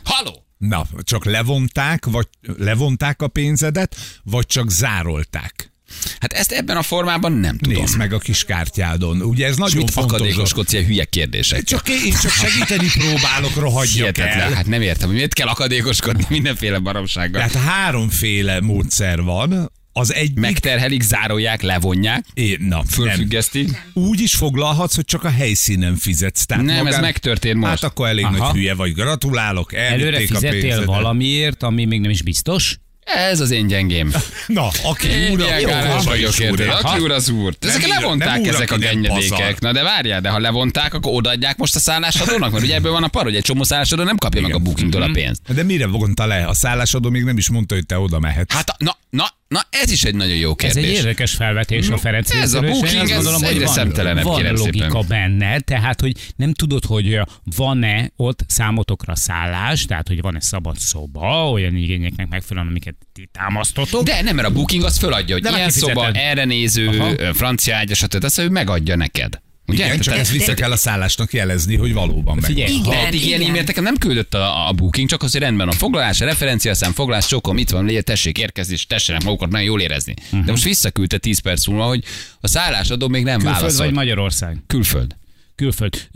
Na, 0.61 0.87
csak 1.03 1.25
levonták, 1.25 2.05
vagy 2.05 2.27
levonták 2.57 3.21
a 3.21 3.27
pénzedet, 3.27 3.95
vagy 4.23 4.45
csak 4.45 4.69
zárolták. 4.69 5.71
Hát 6.19 6.33
ezt 6.33 6.51
ebben 6.51 6.77
a 6.77 6.81
formában 6.81 7.31
nem 7.31 7.57
tudom. 7.57 7.79
Nézd 7.81 7.97
meg 7.97 8.13
a 8.13 8.17
kis 8.17 8.43
kártyádon. 8.43 9.21
Ugye 9.21 9.47
ez 9.47 9.55
nagyon 9.57 9.77
mit 9.77 9.91
fontos. 9.91 10.19
akadékoskodsz 10.19 10.73
ilyen 10.73 10.85
hülye 10.85 11.05
kérdések? 11.05 11.63
Csak 11.63 11.89
én 11.89 12.13
csak 12.21 12.31
segíteni 12.31 12.87
próbálok, 12.93 13.55
rohadjak 13.55 14.15
Hihetetlen. 14.15 14.39
el. 14.39 14.53
Hát 14.53 14.67
nem 14.67 14.81
értem, 14.81 15.05
hogy 15.07 15.15
miért 15.15 15.33
kell 15.33 15.47
akadékoskodni 15.47 16.25
mindenféle 16.29 16.79
baromsággal. 16.79 17.47
Tehát 17.47 17.67
háromféle 17.67 18.61
módszer 18.61 19.21
van. 19.21 19.71
Az 19.93 20.13
egyik... 20.13 20.39
Megterhelik, 20.39 21.01
zárolják, 21.01 21.61
levonják, 21.61 22.25
É, 22.33 22.57
na, 22.59 22.67
nem. 22.67 22.85
fölfüggesztik. 22.85 23.69
Úgy 23.93 24.19
is 24.21 24.35
foglalhatsz, 24.35 24.95
hogy 24.95 25.05
csak 25.05 25.23
a 25.23 25.29
helyszínen 25.29 25.95
fizetsz. 25.95 26.45
Tehát 26.45 26.63
Nem, 26.63 26.87
ez 26.87 26.99
megtörtént 26.99 27.55
most. 27.55 27.69
Hát 27.69 27.83
akkor 27.83 28.07
elég 28.07 28.25
Aha. 28.25 28.37
nagy 28.37 28.51
hülye 28.55 28.73
vagy. 28.73 28.93
Gratulálok, 28.93 29.73
Előre 29.73 30.17
a 30.17 30.19
fizettél 30.19 30.61
pénzedet. 30.61 30.85
valamiért, 30.85 31.63
ami 31.63 31.85
még 31.85 31.99
nem 31.99 32.09
is 32.09 32.21
biztos? 32.21 32.77
Ez 33.15 33.39
az 33.39 33.51
én 33.51 33.67
gyengém. 33.67 34.11
Na, 34.47 34.67
aki 34.83 35.07
úr, 35.31 35.37
maga 35.65 36.01
vagyok, 36.03 36.39
érted? 36.39 36.69
Aki 36.81 37.01
úr 37.01 37.11
az 37.11 37.29
úr. 37.29 37.55
Nem 37.59 37.69
Ezek 37.69 37.87
levonták 37.87 38.47
ezek 38.47 38.71
a 38.71 38.77
gennyedékek. 38.77 39.59
Na 39.59 39.71
de 39.71 39.83
várjál, 39.83 40.21
de 40.21 40.29
ha 40.29 40.39
levonták, 40.39 40.93
akkor 40.93 41.13
odaadják 41.15 41.57
most 41.57 41.75
a 41.75 41.79
szállásadónak? 41.79 42.51
Mert 42.51 42.63
ugye 42.63 42.75
ebből 42.75 42.91
van 42.91 43.03
a 43.03 43.07
par, 43.07 43.23
hogy 43.23 43.35
egy 43.35 43.43
csomó 43.43 43.63
szállásadó 43.63 44.03
nem 44.03 44.17
kapja 44.17 44.41
meg 44.41 44.53
a 44.53 44.59
bookingtól 44.59 45.01
a 45.01 45.09
pénzt. 45.13 45.41
De 45.53 45.63
mire 45.63 45.87
vonta 45.87 46.25
le? 46.25 46.45
A 46.45 46.53
szállásadó 46.53 47.09
még 47.09 47.23
nem 47.23 47.37
is 47.37 47.49
mondta, 47.49 47.75
hogy 47.75 47.85
te 47.85 47.99
oda 47.99 48.19
mehetsz. 48.19 48.53
Hát, 48.53 48.75
na, 48.77 48.97
na, 49.09 49.25
na, 49.47 49.61
ez 49.69 49.91
is 49.91 50.03
egy 50.03 50.15
nagyon 50.15 50.35
jó 50.35 50.53
Ez 50.57 50.75
egy 50.75 50.83
kérdés. 50.83 50.97
érdekes 50.97 51.31
felvetés 51.33 51.89
a 51.89 51.97
Ferenc 51.97 52.31
ez 52.31 52.53
a 52.53 52.59
booking, 52.61 53.09
ez 53.09 53.11
gondolom, 53.13 53.41
hogy 53.41 53.49
egyre 53.53 53.65
van, 53.65 53.73
szemtelenebb, 53.73 54.23
van 54.23 54.51
logika 54.53 55.01
szépen. 55.01 55.05
benne, 55.07 55.59
tehát 55.59 56.01
hogy 56.01 56.13
nem 56.35 56.53
tudod, 56.53 56.85
hogy 56.85 57.19
van-e 57.55 58.11
ott 58.15 58.43
számotokra 58.47 59.15
szállás, 59.15 59.85
tehát 59.85 60.07
hogy 60.07 60.21
van-e 60.21 60.41
szabad 60.41 60.77
szoba, 60.77 61.49
olyan 61.49 61.75
igényeknek 61.75 62.27
megfelelően, 62.29 62.71
amiket 62.71 62.95
ti 63.13 63.29
támasztotok. 63.31 64.03
De 64.03 64.21
nem, 64.21 64.35
mert 64.35 64.47
a 64.47 64.51
booking 64.51 64.83
az 64.83 64.97
föladja, 64.97 65.33
hogy 65.35 65.43
De 65.43 65.49
ilyen 65.55 65.69
szoba, 65.69 66.11
erre 66.11 66.45
néző, 66.45 66.87
Aha. 66.87 67.33
francia 67.33 67.75
ágy, 67.75 67.95
stb. 67.95 68.23
Azt, 68.23 68.39
hogy 68.39 68.51
megadja 68.51 68.95
neked. 68.95 69.41
Ugye? 69.67 69.85
Igen, 69.85 69.99
csak 69.99 70.17
ezt 70.17 70.31
vissza 70.31 70.53
kell 70.53 70.71
a 70.71 70.75
szállásnak 70.75 71.33
jelezni, 71.33 71.75
hogy 71.75 71.93
valóban 71.93 72.35
meg. 72.35 72.43
Figyelj, 72.45 72.71
Igen, 72.71 72.83
Ha 72.83 73.05
eddig 73.05 73.25
ilyen 73.25 73.41
igen. 73.41 73.55
e-mailt 73.55 73.81
nem 73.81 73.97
küldött 73.97 74.33
a, 74.33 74.67
a 74.67 74.71
booking, 74.73 75.09
csak 75.09 75.23
az, 75.23 75.31
hogy 75.31 75.41
rendben 75.41 75.67
a 75.67 75.71
foglalás, 75.71 76.21
a 76.21 76.25
referenciaszám, 76.25 76.93
foglalás, 76.93 77.27
csokom, 77.27 77.57
itt 77.57 77.69
van, 77.69 77.85
légy, 77.85 78.03
tessék 78.03 78.37
érkezni, 78.37 78.73
és 78.73 78.85
tessenek 78.85 79.23
magukat 79.23 79.49
nagyon 79.49 79.65
jól 79.67 79.81
érezni. 79.81 80.13
Uh-huh. 80.23 80.45
De 80.45 80.51
most 80.51 80.63
visszaküldte 80.63 81.17
10 81.17 81.39
perc 81.39 81.67
múlva, 81.67 81.83
hogy 81.83 82.03
a 82.41 82.47
szállásadó 82.47 83.07
még 83.07 83.23
nem 83.23 83.37
Külföld 83.37 83.55
válaszolt. 83.55 83.85
vagy 83.85 83.93
Magyarország? 83.97 84.57
Külföld. 84.67 85.15
Külföld. 85.61 86.07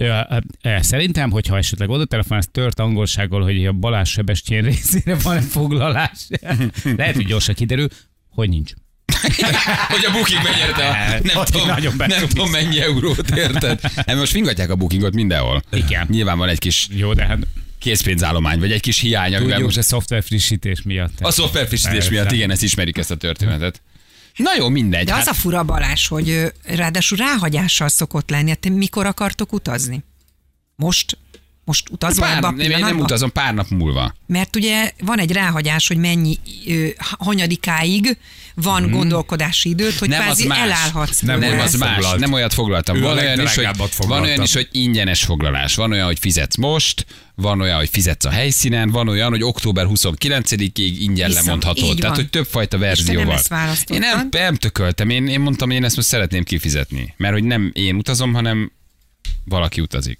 Szerintem, 0.80 1.32
hogyha 1.32 1.58
esetleg 1.58 1.90
oda 1.90 2.06
telefonálsz 2.06 2.48
tört 2.52 2.80
angolsággal, 2.80 3.44
hogy 3.44 3.66
a 3.66 3.72
Balázs 3.72 4.10
Sebestyén 4.10 4.64
részére 4.64 5.16
van 5.16 5.42
foglalás, 5.42 6.28
lehet, 6.98 7.16
hogy 7.16 7.26
gyorsan 7.26 7.56
kiderül, 7.56 7.88
hogy 8.30 8.50
nincs. 8.50 8.72
hogy 9.94 10.06
a 10.06 10.12
booking 10.12 10.44
benyerte 10.44 10.88
a 10.88 11.20
nem, 11.24 11.46
tudom, 11.46 11.68
nagyon 11.68 11.94
nem 11.98 12.28
tudom 12.28 12.50
mennyi 12.50 12.82
eurót, 12.82 13.30
érted? 13.30 13.82
Hát 13.82 14.16
most 14.16 14.32
fingatják 14.32 14.70
a 14.70 14.76
bookingot 14.76 15.14
mindenhol. 15.14 15.64
Igen. 15.72 16.08
Nyilván 16.10 16.38
van 16.38 16.50
egy 16.50 16.60
kis 16.60 16.88
Jó, 16.92 17.14
de 17.14 17.26
hát 17.26 17.48
készpénzállomány, 17.80 18.60
vagy 18.60 18.72
egy 18.72 18.82
kis 18.82 19.00
hiány, 19.00 19.36
tudjuk, 19.36 19.60
most 19.60 19.78
a 19.78 19.82
szoftver 19.82 20.24
frissítés 20.24 20.82
miatt. 20.82 21.14
a 21.20 21.32
szoftver 21.32 21.68
frissítés 21.68 22.10
miatt, 22.10 22.32
igen, 22.32 22.52
ezt 22.52 22.64
ismerik 22.64 22.98
ezt 22.98 23.12
a 23.12 23.16
történetet. 23.16 23.82
Na 24.36 24.56
jó, 24.56 24.70
mindegy. 24.70 25.06
De 25.06 25.14
az 25.14 25.18
hát, 25.18 25.28
a 25.28 25.34
fura 25.34 25.64
Balázs, 25.64 26.08
hogy 26.08 26.54
ráadásul 26.64 27.18
ráhagyással 27.18 27.88
szokott 27.88 28.30
lenni. 28.30 28.50
Hát 28.50 28.70
mikor 28.70 29.06
akartok 29.06 29.54
utazni? 29.54 30.04
Most? 30.76 31.18
Most 31.66 31.90
utazol 31.90 32.24
a 32.24 32.28
Pár, 32.28 32.42
nem, 32.42 32.60
én 32.60 32.80
nem 32.80 33.00
utazom 33.00 33.32
pár 33.32 33.54
nap 33.54 33.70
múlva. 33.70 34.14
Mert 34.28 34.56
ugye 34.56 34.92
van 35.00 35.20
egy 35.20 35.32
ráhagyás, 35.32 35.88
hogy 35.88 35.98
mennyi 35.98 36.38
ö, 36.68 36.88
hanyadikáig 37.18 38.18
van 38.56 38.92
gondolkodási 38.92 39.70
időt, 39.70 39.98
hogy. 39.98 40.10
Nem, 40.10 40.20
az 40.20 40.26
kvázi 40.26 40.48
más. 40.48 40.60
elállhatsz 40.60 41.20
Nem. 41.20 41.40
Nem, 41.40 41.60
az 41.60 41.76
más. 41.76 41.94
foglalt. 41.94 42.20
Nem 42.20 42.34
olyat 42.34 42.54
foglaltam. 42.54 42.96
Ő 42.96 43.02
Van 43.02 43.18
olyan, 43.18 43.40
is, 43.42 43.56
hogy, 43.56 43.68
van 44.08 44.22
olyan 44.22 44.42
is, 44.42 44.54
hogy 44.54 44.68
ingyenes 44.72 45.24
foglalás. 45.24 45.76
Van 45.76 45.92
olyan, 45.92 46.06
hogy 46.06 46.20
fizetsz 46.20 46.56
most, 46.56 47.06
van 47.36 47.62
olyan, 47.62 47.78
hogy 47.78 47.90
fizetsz 47.90 48.26
a 48.26 48.30
helyszínen, 48.30 48.90
van 48.90 49.08
olyan, 49.08 49.30
hogy 49.30 49.44
október 49.44 49.86
29-ig 49.90 50.72
ingyen 50.76 51.28
Vissza. 51.28 51.42
lemondható. 51.44 51.86
Így 51.86 51.96
Tehát, 51.96 52.16
van. 52.16 52.16
hogy 52.16 52.30
többfajta 52.30 52.78
verzió 52.78 53.24
van. 53.24 53.40
Én 53.86 54.00
nem, 54.00 54.28
nem 54.32 54.56
tököltem. 54.56 55.10
Én, 55.10 55.28
én 55.28 55.40
mondtam, 55.40 55.68
hogy 55.68 55.78
én 55.78 55.84
ezt 55.84 55.96
most 55.96 56.08
szeretném 56.08 56.44
kifizetni. 56.44 57.14
Mert 57.18 57.34
hogy 57.34 57.44
nem 57.44 57.72
én 57.74 57.96
utazom, 57.96 58.34
hanem 58.34 58.72
valaki 59.46 59.82
utazik. 59.82 60.20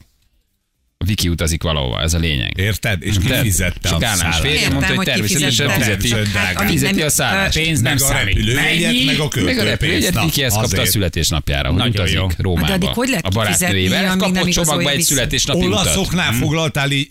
Viki 0.98 1.28
utazik 1.30 1.64
valahova, 1.64 2.02
ez 2.02 2.14
a 2.14 2.18
lényeg. 2.18 2.52
Érted? 2.58 3.04
És 3.04 3.16
Érted? 3.16 3.38
kifizette 3.42 3.80
És 3.88 3.92
a 3.92 3.98
Gálás 3.98 4.18
szállást. 4.18 4.40
férje 4.40 4.70
mondta, 4.70 4.96
hogy 4.96 5.06
természetesen 5.06 5.70
fizeti, 5.70 6.14
Hát, 6.34 6.70
fizeti 6.70 7.02
a 7.02 7.10
szállást. 7.10 7.58
Pénz 7.58 7.80
nem 7.82 7.98
számít. 7.98 8.54
Mennyi? 8.56 9.04
meg 9.06 9.16
a 9.16 9.18
Meg 9.18 9.20
a 9.20 9.28
költőpénzt. 9.28 9.64
repülőjegyet 9.64 10.24
Viki 10.24 10.44
ezt 10.44 10.60
kapta 10.60 10.82
a 10.82 10.86
születésnapjára, 10.86 11.72
hogy 11.72 11.88
utazik. 11.88 12.20
Rómába. 12.38 12.68
Hát 12.68 12.84
hogy 12.84 13.08
lehet 13.10 13.26
a 13.26 13.30
barátnőjével. 13.30 14.16
kapott 14.18 14.50
csomagba 14.50 14.90
egy 14.90 15.02
születésnapi 15.02 15.66
utat. 15.66 15.72
Olaszoknál 15.86 16.32
foglaltál 16.34 16.92
így, 16.92 17.08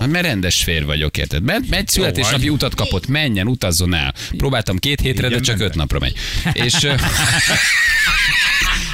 Hát 0.00 0.08
mert 0.08 0.24
rendes 0.26 0.62
fér 0.62 0.84
vagyok, 0.84 1.16
érted? 1.16 1.42
Mert 1.42 1.62
egy 1.70 1.88
születésnapi 1.88 2.48
utat 2.48 2.74
kapott, 2.74 3.06
menjen, 3.06 3.46
utazzon 3.46 3.94
el. 3.94 4.14
Próbáltam 4.36 4.78
két 4.78 5.00
hétre, 5.00 5.28
de 5.28 5.40
csak 5.40 5.60
öt 5.60 5.74
napra 5.74 5.98
megy. 5.98 6.14
És 6.52 6.74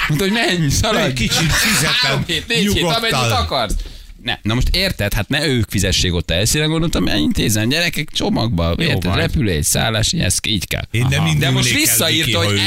mondta, 0.08 0.26
hogy 0.28 0.32
menj, 0.32 0.68
szaladj. 0.68 1.04
Egy 1.04 1.12
kicsit 1.12 1.52
fizetem, 1.52 1.92
Három 1.92 2.24
hét, 2.26 2.46
négy 2.48 2.72
hét, 2.72 2.82
amennyit 2.82 3.30
akarsz. 3.30 3.74
Ne. 4.22 4.38
Na 4.42 4.54
most 4.54 4.68
érted, 4.76 5.12
hát 5.12 5.28
ne 5.28 5.46
ők 5.46 5.64
fizessék 5.68 6.14
ott 6.14 6.30
elszíre, 6.30 6.64
gondoltam, 6.64 7.08
elintézem 7.08 7.68
gyerekek 7.68 8.08
csomagba, 8.12 8.74
Jó 8.78 8.84
érted, 8.84 9.04
van. 9.04 9.16
repülés, 9.16 9.66
szállás, 9.66 10.12
ez 10.12 10.36
így 10.46 10.66
kell. 10.66 10.82
Én 10.90 11.06
nem 11.10 11.38
De 11.38 11.50
most 11.50 11.74
visszaírta, 11.74 12.38
hogy 12.44 12.58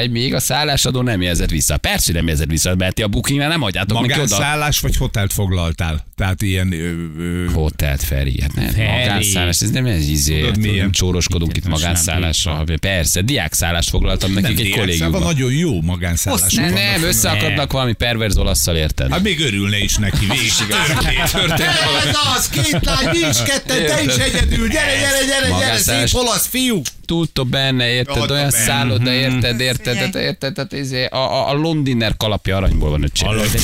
egy, 0.00 0.10
még 0.10 0.34
a 0.34 0.40
szállásadó 0.40 1.02
nem 1.02 1.22
jelzett 1.22 1.50
vissza. 1.50 1.76
Persze, 1.76 2.12
nem 2.12 2.26
jelzett 2.26 2.50
vissza, 2.50 2.74
mert 2.74 2.94
ti 2.94 3.02
a 3.02 3.08
bookingnál 3.08 3.48
nem 3.48 3.60
hagyjátok 3.60 4.00
neki 4.06 4.20
oda. 4.20 4.34
szállás 4.34 4.80
vagy 4.80 4.96
hotelt 4.96 5.32
foglaltál? 5.32 6.06
Tehát 6.16 6.42
ilyen... 6.42 6.72
Ö, 6.72 7.22
ö... 7.22 7.50
Hotelt, 7.52 8.02
Feri, 8.02 8.40
hát 8.40 8.54
nem. 8.54 8.68
Feri. 8.68 8.86
Magánszállás, 8.86 9.60
ez 9.60 9.70
nem 9.70 9.86
ez 9.86 10.08
izé. 10.08 10.40
Tudod, 10.40 10.64
hát, 10.64 10.74
nem 10.74 10.92
csóroskodunk 10.92 11.56
itt 11.56 11.68
magánszállásra. 11.68 12.64
Persze, 12.80 13.22
diákszállást 13.22 13.88
foglaltam 13.88 14.32
nekik 14.32 14.60
egy 14.60 14.70
kollégiumban. 14.70 15.22
nagyon 15.22 15.52
jó 15.52 15.80
magánszállás. 15.80 16.54
Nem, 16.54 17.02
összeakadnak 17.02 17.72
valami 17.72 17.92
perverz 17.92 18.38
olaszszal, 18.38 18.76
érted? 18.76 19.10
Hát 19.10 19.22
még 19.22 19.40
örülne 19.40 19.78
neki, 19.96 20.26
végig. 20.26 20.52
Történt 20.68 21.60
Ez 22.06 22.16
az, 22.36 22.48
két 22.48 22.84
lány, 22.84 23.08
mi 23.10 23.18
is 23.18 23.42
ketten, 23.42 23.86
te 23.86 24.02
is 24.02 24.16
egyedül, 24.16 24.68
gyere, 24.68 24.96
gyere, 24.98 25.24
gyere, 25.26 25.58
gyere, 25.58 25.76
szép 25.78 26.20
olasz 26.20 26.46
fiú. 26.46 26.82
Tudta 27.06 27.44
benne, 27.44 27.88
érted? 27.90 28.30
Olyan 28.30 28.50
benne. 28.50 28.64
szálloda, 28.64 29.12
érted, 29.12 29.60
érted, 29.60 29.96
érted, 29.96 30.22
érted, 30.22 30.54
tehát 30.54 30.72
izé, 30.72 31.04
a, 31.04 31.48
a, 31.48 31.52
Londiner 31.52 32.16
kalapja 32.16 32.56
aranyból 32.56 32.90
van 32.90 33.02
öcsém. 33.02 33.28
Ez 33.28 33.54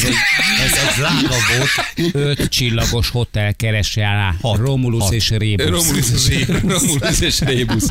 ez 0.72 0.96
drága 0.96 1.36
volt. 1.56 2.14
Öt 2.14 2.48
csillagos 2.48 3.10
hotel 3.10 3.54
keresi 3.54 4.00
rá. 4.00 4.34
Hat. 4.40 4.56
Romulus 4.56 5.10
és 5.10 5.30
Rébusz. 5.30 5.66
Romulus 5.66 6.28
és, 6.28 6.46
Romulus 6.78 7.20
és 7.20 7.40
Rébusz. 7.40 7.86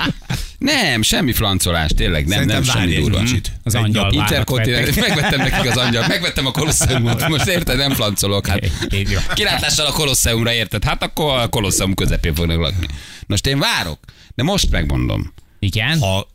Nem, 0.57 1.01
semmi 1.01 1.31
flancolás, 1.31 1.91
tényleg, 1.95 2.27
nem, 2.27 2.45
nem 2.45 2.63
semmi 2.63 2.95
durva. 2.95 3.21
Az 3.63 3.75
angyal 3.75 4.11
Interkontinent, 4.11 4.95
megvettem 4.95 5.39
nekik 5.39 5.71
az 5.71 5.77
angyal, 5.77 6.07
megvettem 6.07 6.45
a 6.45 6.51
kolosszeumot, 6.51 7.27
most 7.27 7.47
érted, 7.47 7.77
nem 7.77 7.93
flancolok, 8.23 8.47
hát 8.47 9.33
kilátással 9.33 9.85
a 9.85 9.91
kolosseumra 9.91 10.53
érted, 10.53 10.83
hát 10.83 11.03
akkor 11.03 11.37
a 11.39 11.47
kolosseum 11.47 11.93
közepén 11.93 12.33
fognak 12.35 12.59
lakni. 12.59 12.87
Most 13.27 13.47
én 13.47 13.59
várok, 13.59 13.99
de 14.35 14.43
most 14.43 14.71
megmondom, 14.71 15.33
Igen? 15.59 15.99
Ha, 15.99 16.31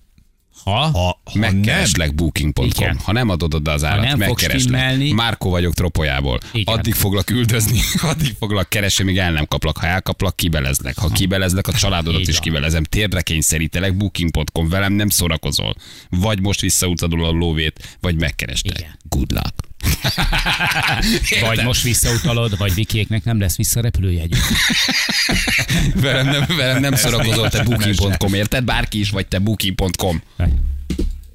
Ha? 0.65 0.73
ha, 0.73 0.91
ha 0.91 1.19
nem, 1.33 1.57
megkereslek 1.57 2.15
booking.com, 2.15 2.67
Igen. 2.67 2.99
ha 3.05 3.13
nem 3.13 3.29
adod 3.29 3.55
oda 3.55 3.73
az 3.73 3.83
Ha 3.83 3.89
állat, 3.89 4.05
nem 4.05 4.19
megkereslek. 4.19 5.13
Márko 5.13 5.49
vagyok 5.49 5.75
tropolyából. 5.75 6.39
Igen. 6.53 6.75
Addig 6.75 6.95
foglak 6.95 7.31
üldözni, 7.31 7.81
addig 8.11 8.35
foglak 8.39 8.69
keresni, 8.69 9.05
míg 9.05 9.19
el 9.19 9.33
nem 9.33 9.47
kaplak. 9.47 9.77
Ha 9.77 9.87
elkaplak, 9.87 10.37
kibelezlek. 10.37 10.99
Ha 10.99 11.09
kibelezlek, 11.09 11.67
a 11.67 11.73
családodat 11.73 12.21
Így 12.21 12.29
is 12.29 12.41
kibelezem. 12.41 12.85
Térdre 12.85 13.21
kényszerítelek, 13.21 13.97
booking.com, 13.97 14.69
velem 14.69 14.93
nem 14.93 15.09
szórakozol. 15.09 15.75
Vagy 16.11 16.41
most 16.41 16.61
visszautadul 16.61 17.25
a 17.25 17.31
lóvét, 17.31 17.97
vagy 18.01 18.15
megkerestek. 18.21 18.79
Igen. 18.79 18.99
Good 19.09 19.31
luck. 19.33 19.68
Vagy 21.41 21.63
most 21.65 21.83
visszautalod, 21.83 22.59
vagy 22.59 22.75
Vikiéknek 22.75 23.25
nem 23.25 23.41
lesz 23.41 23.57
visszarepülőjegyük. 23.57 24.41
velem 25.95 26.27
nem, 26.27 26.45
velem 26.57 26.81
nem 26.81 26.95
szórakozol, 26.95 27.49
te 27.51 27.63
booking.com, 27.63 28.35
érted? 28.35 28.65
Bárki 28.65 28.99
is 28.99 29.11
vagy 29.11 29.27
te 29.27 29.39
booking.com. 29.39 30.23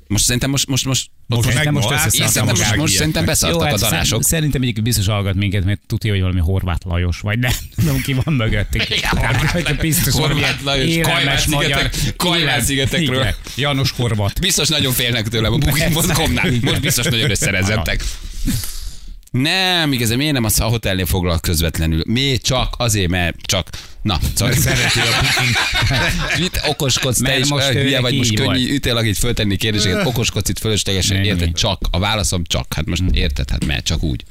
Most 0.07 0.23
szerintem 0.23 0.49
most, 0.49 0.67
most, 0.67 0.85
most, 0.85 1.09
Most 1.27 1.43
most, 1.45 1.57
meg 1.57 1.71
most 1.73 1.89
most 1.89 2.09
szerintem 2.09 2.45
most, 2.45 2.61
magát 2.61 2.75
most 2.75 2.93
szerintem 2.93 3.25
beszartak 3.25 3.61
a 3.61 3.65
hát 3.65 3.79
darások. 3.79 4.21
szer- 4.23 4.23
Szerintem 4.33 4.61
egyébként 4.61 4.85
biztos 4.85 5.05
hallgat 5.05 5.35
minket, 5.35 5.63
mert 5.65 5.79
tudja, 5.87 6.11
hogy 6.11 6.21
valami 6.21 6.39
Horváth 6.39 6.85
Lajos, 6.87 7.19
vagy 7.19 7.39
nem. 7.39 7.51
Nem, 7.85 8.01
ki 8.01 8.13
van 8.13 8.33
mögöttük. 8.33 8.83
Hát, 9.03 9.77
biztos 9.79 10.13
Horváth 10.13 10.63
Lajos. 10.63 11.07
Kajmán-szigetekről. 12.17 13.35
Janos 13.55 13.91
Horvat. 13.91 14.39
Biztos 14.39 14.67
nagyon 14.67 14.93
félnek 14.93 15.27
tőlem 15.27 15.53
a 15.53 15.57
booking.com-nál. 15.57 16.51
Most 16.61 16.81
biztos 16.81 17.05
nagyon 17.05 17.29
összerezettek. 17.29 18.03
Nem, 19.31 19.91
igazán 19.91 20.17
miért 20.17 20.33
nem 20.33 20.43
az 20.43 20.59
a 20.59 20.63
hotelnél 20.63 21.05
foglal 21.05 21.39
közvetlenül? 21.39 22.01
Mi 22.07 22.37
csak 22.41 22.73
azért, 22.77 23.09
mert 23.09 23.35
csak... 23.41 23.69
Na, 24.01 24.19
szóval... 24.35 24.53
Szereti 24.55 24.99
a 24.99 25.03
booking. 25.21 25.55
Mit 26.39 26.61
okoskodsz 26.67 27.17
te 27.17 27.27
Mert 27.27 27.39
is, 27.39 27.49
most 27.49 27.67
hülye 27.67 27.99
vagy, 27.99 28.17
most 28.17 28.31
így 28.31 28.37
könnyű, 28.37 28.65
volt. 28.65 28.69
ütél, 28.69 28.97
akit 28.97 29.17
föltenni 29.17 29.55
kérdéseket, 29.55 30.05
okoskodsz 30.11 30.49
itt 30.49 30.59
fölöslegesen, 30.59 31.23
érted? 31.23 31.53
Csak. 31.53 31.79
A 31.91 31.99
válaszom 31.99 32.43
csak. 32.43 32.73
Hát 32.73 32.85
most 32.85 33.03
érted, 33.11 33.49
hát 33.49 33.65
mert 33.65 33.85
csak 33.85 34.03
úgy. 34.03 34.23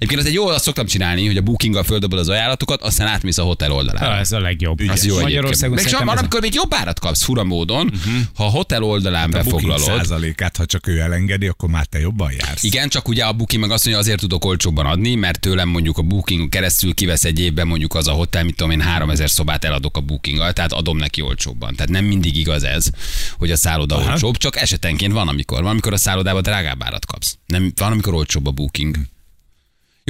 Egyébként 0.00 0.20
az 0.20 0.26
egy 0.26 0.34
jó, 0.34 0.46
azt 0.46 0.64
szoktam 0.64 0.86
csinálni, 0.86 1.26
hogy 1.26 1.36
a 1.36 1.40
bookinggal 1.40 1.82
földobod 1.82 2.18
az 2.18 2.28
ajánlatokat, 2.28 2.82
aztán 2.82 3.06
átmész 3.06 3.38
a 3.38 3.42
hotel 3.42 3.72
oldalára. 3.72 4.08
Ah, 4.14 4.18
ez 4.20 4.32
a 4.32 4.40
legjobb. 4.40 4.78
Az 4.88 5.04
jó 5.04 5.20
Magyarországon 5.20 5.74
Meg 5.74 5.84
csak 5.84 5.98
van, 5.98 6.08
ez 6.08 6.16
a- 6.16 6.18
amikor 6.18 6.40
még 6.40 6.54
jobb 6.54 6.74
árat 6.74 6.98
kapsz 6.98 7.22
fura 7.22 7.44
módon, 7.44 7.92
ha 8.34 8.44
a 8.44 8.48
hotel 8.48 8.82
oldalán 8.82 9.24
A 9.24 9.42
booking 9.42 9.44
befoglalod. 9.68 9.98
százalékát, 9.98 10.56
ha 10.56 10.66
csak 10.66 10.86
ő 10.86 10.98
elengedi, 11.00 11.46
akkor 11.46 11.68
már 11.68 11.86
te 11.86 11.98
jobban 11.98 12.32
jársz. 12.38 12.62
Igen, 12.62 12.88
csak 12.88 13.08
ugye 13.08 13.24
a 13.24 13.32
Booking 13.32 13.62
meg 13.62 13.70
azt 13.70 13.84
mondja, 13.84 14.02
azért 14.02 14.20
tudok 14.20 14.44
olcsóbban 14.44 14.86
adni, 14.86 15.14
mert 15.14 15.40
tőlem 15.40 15.68
mondjuk 15.68 15.98
a 15.98 16.02
Booking 16.02 16.48
keresztül 16.48 16.94
kivesz 16.94 17.24
egy 17.24 17.40
évben 17.40 17.66
mondjuk 17.66 17.94
az 17.94 18.06
a 18.08 18.12
hotel, 18.12 18.44
mit 18.44 18.56
tudom 18.56 18.72
én, 18.72 18.80
3000 18.80 19.30
szobát 19.30 19.64
eladok 19.64 19.96
a 19.96 20.00
Bookinggal, 20.00 20.52
tehát 20.52 20.72
adom 20.72 20.96
neki 20.96 21.20
olcsóbban. 21.22 21.74
Tehát 21.74 21.90
nem 21.90 22.04
mindig 22.04 22.36
igaz 22.36 22.62
ez, 22.62 22.90
hogy 23.38 23.50
a 23.50 23.56
szálloda 23.56 23.96
Aha. 23.96 24.10
olcsóbb, 24.10 24.36
csak 24.36 24.56
esetenként 24.60 25.12
van, 25.12 25.28
amikor. 25.28 25.62
Van, 25.62 25.70
amikor 25.70 25.92
a 25.92 25.96
szállodában 25.96 26.42
drágább 26.42 26.82
árat 26.82 27.06
kapsz. 27.06 27.36
Nem, 27.46 27.72
van, 27.76 27.92
amikor 27.92 28.14
olcsóbb 28.14 28.46
a 28.46 28.50
Booking. 28.50 28.96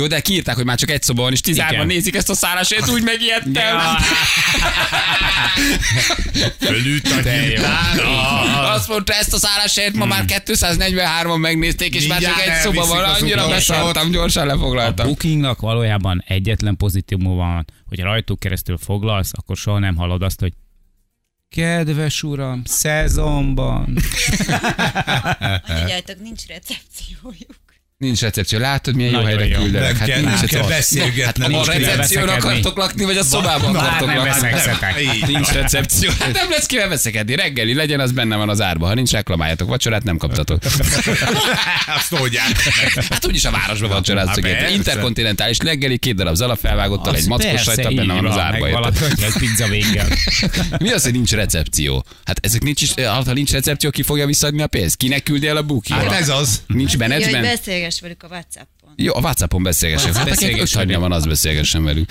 Jó, 0.00 0.06
de 0.06 0.20
kiírták, 0.20 0.54
hogy 0.54 0.64
már 0.64 0.78
csak 0.78 0.90
egy 0.90 1.02
szoba 1.02 1.22
van, 1.22 1.32
és 1.32 1.40
tizárban 1.40 1.74
Igen. 1.74 1.86
nézik 1.86 2.16
ezt 2.16 2.30
a 2.30 2.34
szállásért, 2.34 2.88
úgy 2.94 3.02
megijedtem. 3.02 3.78
Fölült 6.58 7.08
a. 7.08 8.72
Azt 8.72 8.88
mondta, 8.88 9.12
ezt 9.12 9.32
a 9.32 9.38
szállásért 9.38 9.94
ma 9.94 10.04
már 10.04 10.24
243-an 10.26 11.40
megnézték, 11.40 11.94
és 11.94 12.06
már 12.06 12.20
csak 12.20 12.40
egy 12.40 12.60
szoba 12.60 12.86
van, 12.86 13.04
annyira 13.04 13.48
beszartam, 13.48 14.10
gyorsan 14.10 14.42
A 14.42 14.46
lefoglaltam. 14.46 15.06
bookingnak 15.06 15.60
valójában 15.60 16.24
egyetlen 16.26 16.76
pozitívum 16.76 17.36
van, 17.36 17.64
hogy 17.88 18.00
rajtuk 18.00 18.38
keresztül 18.38 18.78
foglalsz, 18.78 19.30
akkor 19.32 19.56
soha 19.56 19.78
nem 19.78 19.96
hallod 19.96 20.22
azt, 20.22 20.40
hogy 20.40 20.52
Kedves 21.48 22.22
uram, 22.22 22.62
szezonban. 22.64 23.84
Mondjátok, 25.66 26.20
nincs 26.20 26.46
recepciójuk. 26.46 27.59
Nincs 28.00 28.20
recepció. 28.20 28.58
Látod, 28.58 28.94
milyen 28.94 29.10
jó 29.12 29.20
Nagyon 29.20 29.38
helyre 29.38 29.54
jó. 29.56 29.62
küldenek. 29.62 29.88
Nem 29.88 29.98
Hát 29.98 30.08
kell, 30.08 30.20
nincs 30.20 30.30
nem 30.30 30.46
kell 30.46 30.60
recepció. 30.60 30.76
beszélgetni. 30.76 31.54
Hát 31.54 31.68
a 31.68 31.72
recepción 31.72 32.28
akartok 32.28 32.76
lakni, 32.76 33.04
vagy 33.04 33.16
a 33.16 33.22
szobában 33.22 33.72
Már 33.72 33.84
akartok 33.84 34.06
nem 34.06 34.16
lakni? 34.16 35.02
Így 35.02 35.26
Nincs 35.26 35.48
recepció. 35.48 36.10
Hát 36.18 36.32
nem 36.40 36.50
lesz 36.50 36.66
kivel 36.66 36.88
veszekedni. 36.88 37.34
Reggeli 37.34 37.74
legyen, 37.74 38.00
az 38.00 38.12
benne 38.12 38.36
van 38.36 38.48
az 38.48 38.60
árba. 38.60 38.86
Ha 38.86 38.94
nincs, 38.94 39.10
reklamáljátok. 39.10 39.68
Vacsorát 39.68 40.02
nem 40.02 40.16
kaptatok. 40.16 40.64
Azt 41.96 42.10
meg. 42.10 42.30
Hát 43.10 43.26
úgyis 43.26 43.44
a 43.44 43.50
városban 43.50 43.88
vacsoráztok. 43.88 44.46
Hát. 44.46 44.70
Interkontinentális 44.70 45.58
reggeli, 45.58 45.98
két 45.98 46.14
darab 46.14 46.34
zala 46.34 46.56
felvágottal, 46.56 47.14
egy 47.14 47.26
mackos 47.26 47.62
sajta 47.62 47.90
benne 47.90 48.14
van 48.14 48.26
az 48.26 48.38
árba. 48.38 48.90
pizza 49.38 49.66
véggel. 49.68 50.06
Mi 50.78 50.90
az, 50.90 51.02
hogy 51.02 51.12
nincs 51.12 51.32
recepció? 51.32 52.04
Hát 52.24 52.38
ezek 52.46 52.62
nincs 52.62 52.82
is, 52.82 52.94
ha 53.04 53.32
nincs 53.32 53.50
recepció, 53.52 53.90
ki 53.90 54.02
fogja 54.02 54.26
visszaadni 54.26 54.62
a 54.62 54.66
pénzt? 54.66 54.96
Kinek 54.96 55.22
küldi 55.22 55.46
el 55.46 55.56
a 55.56 55.62
booking? 55.62 56.00
Hát 56.00 56.20
ez 56.20 56.28
az. 56.28 56.62
Nincs 56.66 56.90
hogy 56.90 56.98
menedzsment? 56.98 57.46
Beszélgess 57.90 58.00
velük 58.00 58.22
a 58.22 58.26
Whatsappon. 58.26 58.92
Jó, 58.96 59.14
a 59.14 59.20
Whatsappon 59.20 59.62
beszélgessünk. 59.62 60.14
Hát 60.14 60.22
akinek 60.22 60.38
Beszélgessünk. 60.38 60.68
öt 60.68 60.76
hajnja 60.76 60.98
van, 60.98 61.12
az 61.12 61.26
beszélgessen 61.26 61.84
velük. 61.84 62.10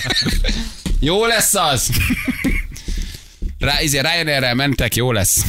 jó 1.00 1.26
lesz 1.26 1.54
az! 1.54 1.90
Rá, 3.58 3.82
izé, 3.82 3.98
Ryanair-rel 4.00 4.54
mentek, 4.54 4.94
jó 4.94 5.12
lesz. 5.12 5.44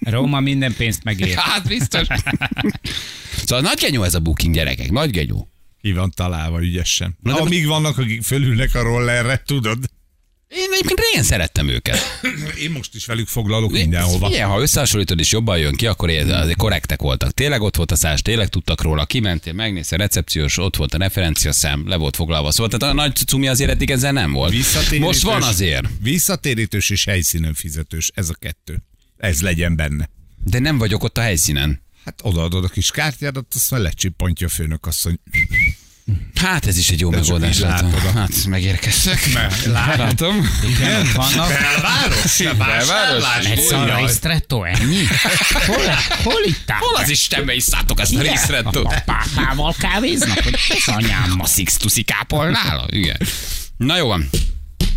Róma 0.00 0.40
minden 0.40 0.74
pénzt 0.76 1.04
megér. 1.04 1.36
Hát 1.52 1.66
biztos. 1.66 2.06
Szóval 3.44 3.60
nagy 3.60 3.78
genyó 3.80 4.02
ez 4.02 4.14
a 4.14 4.20
booking, 4.20 4.54
gyerekek, 4.54 4.90
nagy 4.90 5.10
genyó. 5.10 5.48
Ki 5.80 5.92
van 5.92 6.10
találva 6.10 6.62
ügyesen. 6.62 7.16
Na 7.22 7.34
de 7.34 7.40
Amíg 7.40 7.66
vannak, 7.66 7.98
akik 7.98 8.22
fölülnek 8.22 8.74
a 8.74 8.82
rollerre, 8.82 9.42
tudod? 9.46 9.78
Én 10.48 10.70
egyébként 10.72 11.00
régen 11.00 11.24
szerettem 11.24 11.68
őket. 11.68 11.98
Én 12.64 12.70
most 12.70 12.94
is 12.94 13.06
velük 13.06 13.28
foglalok 13.28 13.70
mindenhova. 13.70 14.26
Figyelj, 14.26 14.50
ha 14.50 14.60
összehasonlítod 14.60 15.18
és 15.18 15.32
jobban 15.32 15.58
jön 15.58 15.74
ki, 15.74 15.86
akkor 15.86 16.08
azért 16.10 16.56
korrektek 16.56 17.00
voltak. 17.00 17.30
Tényleg 17.30 17.60
ott 17.60 17.76
volt 17.76 17.90
a 17.90 17.96
szás, 17.96 18.22
tényleg 18.22 18.48
tudtak 18.48 18.82
róla, 18.82 19.06
kimentél, 19.06 19.52
megnéztél, 19.52 19.98
recepciós, 19.98 20.58
ott 20.58 20.76
volt 20.76 20.94
a 20.94 20.98
referenciaszám, 20.98 21.88
le 21.88 21.96
volt 21.96 22.16
foglalva. 22.16 22.50
Szóval 22.50 22.78
tehát 22.78 22.94
a 22.94 22.98
nagy 22.98 23.16
cumi 23.16 23.48
azért 23.48 23.70
eddig 23.70 23.90
ezzel 23.90 24.12
nem 24.12 24.32
volt. 24.32 24.54
Most 24.98 25.22
van 25.22 25.42
azért. 25.42 25.86
Visszatérítős 26.02 26.90
és 26.90 27.04
helyszínen 27.04 27.54
fizetős, 27.54 28.10
ez 28.14 28.28
a 28.28 28.34
kettő. 28.34 28.82
Ez 29.16 29.42
legyen 29.42 29.76
benne. 29.76 30.08
De 30.44 30.58
nem 30.58 30.78
vagyok 30.78 31.02
ott 31.02 31.18
a 31.18 31.20
helyszínen. 31.20 31.82
Hát 32.04 32.20
odaadod 32.22 32.64
a 32.64 32.68
kis 32.68 32.90
kártyádat, 32.90 33.46
azt 33.54 33.70
már 33.70 33.80
lecsippantja 33.80 34.46
a 34.46 34.50
főnök 34.50 34.86
asszony. 34.86 35.20
Hát 36.34 36.66
ez 36.66 36.78
is 36.78 36.90
egy 36.90 37.00
jó 37.00 37.10
De 37.10 37.16
megoldás. 37.16 37.60
Hát 38.14 38.44
megérkeztek. 38.46 39.28
Látom. 39.66 40.48
Igen, 40.76 41.00
ott 41.00 41.12
vannak. 41.12 41.48
Belváros? 41.48 42.42
Belváros? 42.58 43.46
Egy 43.46 43.60
szarra 43.60 43.98
ristretto, 43.98 44.62
ennyi? 44.62 45.04
Hol, 45.66 45.84
hol 46.22 46.42
itt 46.46 46.70
áll? 46.70 46.78
Hol 46.78 46.94
az 47.02 47.08
Istenbe 47.08 47.54
iszátok 47.54 48.00
ezt 48.00 48.14
a 48.14 48.20
részrettot? 48.20 48.92
A 48.92 49.02
pápával 49.04 49.74
kávéznak, 49.78 50.38
hogy 50.38 50.58
ez 50.68 50.94
anyám. 50.94 51.40
A 51.40 51.46
Sixtusi 51.46 52.02
kápolnál? 52.02 52.86
Igen. 52.90 53.16
Na 53.76 53.96
jó 53.96 54.06
van. 54.06 54.28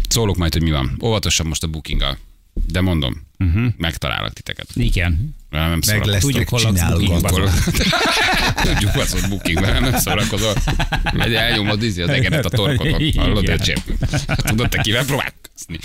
Szólok 0.07 0.37
majd, 0.37 0.53
hogy 0.53 0.63
mi 0.63 0.71
van. 0.71 0.97
Óvatosan 1.03 1.45
most 1.45 1.63
a 1.63 1.67
bookinggal. 1.67 2.17
De 2.53 2.81
mondom, 2.81 3.21
uh-huh. 3.47 3.73
megtalálok 3.77 4.33
titeket. 4.33 4.67
Igen. 4.73 5.35
Nem, 5.49 5.69
nem 5.69 5.79
Meg 5.87 6.05
lesz 6.05 6.21
Tudjuk, 6.21 6.49
hol 6.49 6.71
bookingban. 6.71 7.49
Tudjuk, 8.63 8.95
az 8.95 9.13
ott 9.13 9.29
bookingben, 9.29 9.81
nem 9.81 9.99
szórakozol. 9.99 10.53
Megy 11.13 11.33
elnyomod 11.33 11.83
izé 11.83 12.01
az 12.01 12.09
egenet 12.09 12.45
a 12.45 12.49
torkodon. 12.49 13.11
Hallod, 13.15 13.49
öcsém? 13.49 13.77
Tudod, 14.35 14.69
te 14.69 14.81
kivel 14.81 15.05
próbálkozni? 15.05 15.79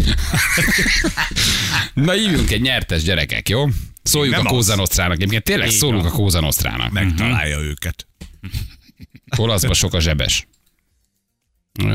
Na 1.94 2.12
hívjunk 2.12 2.50
egy 2.50 2.60
nyertes 2.60 3.02
gyerekek, 3.02 3.48
jó? 3.48 3.68
Szóljuk 4.02 4.34
Nem 4.34 4.46
a. 4.46 4.48
Kózanosztrának. 4.48 5.16
Egyébként 5.16 5.44
tényleg 5.44 5.70
szólunk 5.70 6.04
a 6.04 6.10
Kózanosztrának. 6.10 6.92
Megtalálja 6.92 7.58
őket. 7.58 8.06
Olaszban 9.36 9.74
sok 9.74 9.94
a 9.94 10.00
zsebes. 10.00 10.46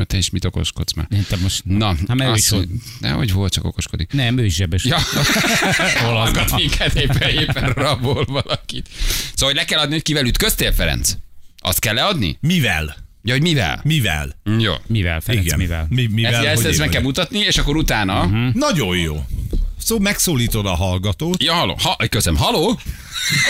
Te 0.06 0.16
is 0.16 0.30
mit 0.30 0.44
okoskodsz 0.44 0.92
már? 0.92 1.06
Én 1.10 1.24
te 1.28 1.36
most... 1.42 1.64
Na, 1.64 1.86
Hát, 1.86 2.06
mert 2.14 2.30
ő 2.30 2.32
azt 2.32 2.38
is 2.44 2.50
mondja- 2.50 2.76
Nehogy 3.00 3.32
volt, 3.32 3.52
csak 3.52 3.64
okoskodik. 3.64 4.12
Nem, 4.12 4.38
ő 4.38 4.44
is 4.44 4.54
zsebes. 4.54 4.84
Ja, 4.84 4.98
hallgat 6.04 6.56
minket, 6.56 6.94
éppen, 6.94 7.28
éppen 7.28 7.70
rabol 7.70 8.24
valakit. 8.24 8.88
Szóval, 9.34 9.48
hogy 9.48 9.54
le 9.54 9.64
kell 9.64 9.78
adni, 9.80 9.92
hogy 9.92 10.02
kivel 10.02 10.26
ütköztél, 10.26 10.72
Ferenc? 10.72 11.12
Azt 11.58 11.78
kell 11.78 11.94
leadni? 11.94 12.36
Mivel? 12.40 12.96
Ja, 13.22 13.32
hogy 13.32 13.42
mivel? 13.42 13.80
Mivel? 13.84 14.36
Jó. 14.58 14.72
Mivel, 14.86 15.20
Ferenc, 15.20 15.44
Igen. 15.44 15.58
mivel? 15.58 15.86
Mi, 15.88 16.06
mivel? 16.10 16.34
Ezt, 16.34 16.44
ezt, 16.46 16.62
hogy 16.62 16.70
ezt 16.70 16.78
meg 16.78 16.88
kell 16.88 17.02
mutatni, 17.02 17.38
és 17.38 17.58
akkor 17.58 17.76
utána... 17.76 18.24
Uh-huh. 18.24 18.54
Nagyon 18.54 18.96
jó. 18.96 19.24
Szóval 19.78 20.02
megszólítod 20.04 20.66
a 20.66 20.74
hallgatót. 20.74 21.42
Ja, 21.42 21.52
haló. 21.52 21.76
Ha, 21.82 21.96
köszönöm. 22.10 22.40
Haló? 22.40 22.78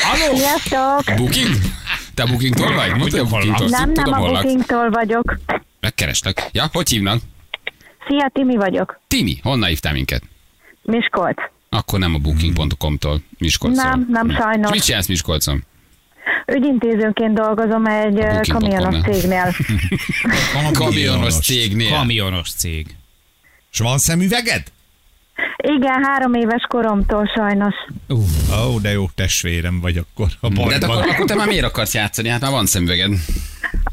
Haló? 0.03 0.37
Sziasztok! 0.37 1.17
Booking? 1.17 1.57
Te 2.15 2.25
bookingtól 2.25 2.73
vagy? 2.75 2.91
Mondj 2.97 3.19
a 3.19 3.25
bookingtól. 3.25 3.69
Nem, 3.69 3.93
nem 3.93 4.05
Tudom, 4.05 4.23
a 4.23 4.27
bookingtól 4.29 4.91
vagyok. 4.91 5.39
Megkereslek. 5.83 6.49
Ja, 6.53 6.65
hogy 6.73 6.89
hívnak? 6.89 7.21
Szia, 8.09 8.31
Timi 8.33 8.57
vagyok. 8.57 9.01
Timi, 9.09 9.39
honnan 9.43 9.69
hívtál 9.69 9.93
minket? 9.93 10.23
Miskolc. 10.83 11.37
Akkor 11.69 11.99
nem 11.99 12.15
a 12.15 12.19
booking.com-tól, 12.19 13.21
Miskolcról. 13.39 13.85
Nem, 13.89 14.07
nem 14.11 14.29
Hm. 14.29 14.35
sajnos. 14.37 14.67
És 14.71 14.71
mit 14.77 14.85
csinálsz 14.85 15.07
Miskolcon? 15.07 15.65
Ügyintézőként 16.47 17.35
dolgozom 17.35 17.87
egy 17.87 18.13
Booking.com-nál. 18.13 18.81
kamionos 18.81 19.01
cégnél. 19.03 19.55
Kamionos 20.73 21.39
cégnél. 21.41 21.91
Kamionos 21.97 22.53
cég. 22.53 22.87
És 23.73 23.79
van 23.79 23.99
szemüveged? 23.99 24.63
Igen, 25.57 26.05
három 26.05 26.35
éves 26.35 26.65
koromtól 26.69 27.31
sajnos. 27.35 27.75
Ó, 28.11 28.17
oh, 28.51 28.81
de 28.81 28.91
jó 28.91 29.05
testvérem 29.15 29.81
vagy 29.81 29.97
akkor 29.97 30.27
a 30.41 30.49
De 30.49 30.73
hát 30.73 30.83
akkor, 30.83 31.09
akkor 31.09 31.27
te 31.27 31.35
már 31.35 31.47
miért 31.47 31.65
akarsz 31.65 31.95
játszani? 31.95 32.29
Hát 32.29 32.41
már 32.41 32.51
van 32.51 32.67
szemüveged. 32.67 33.13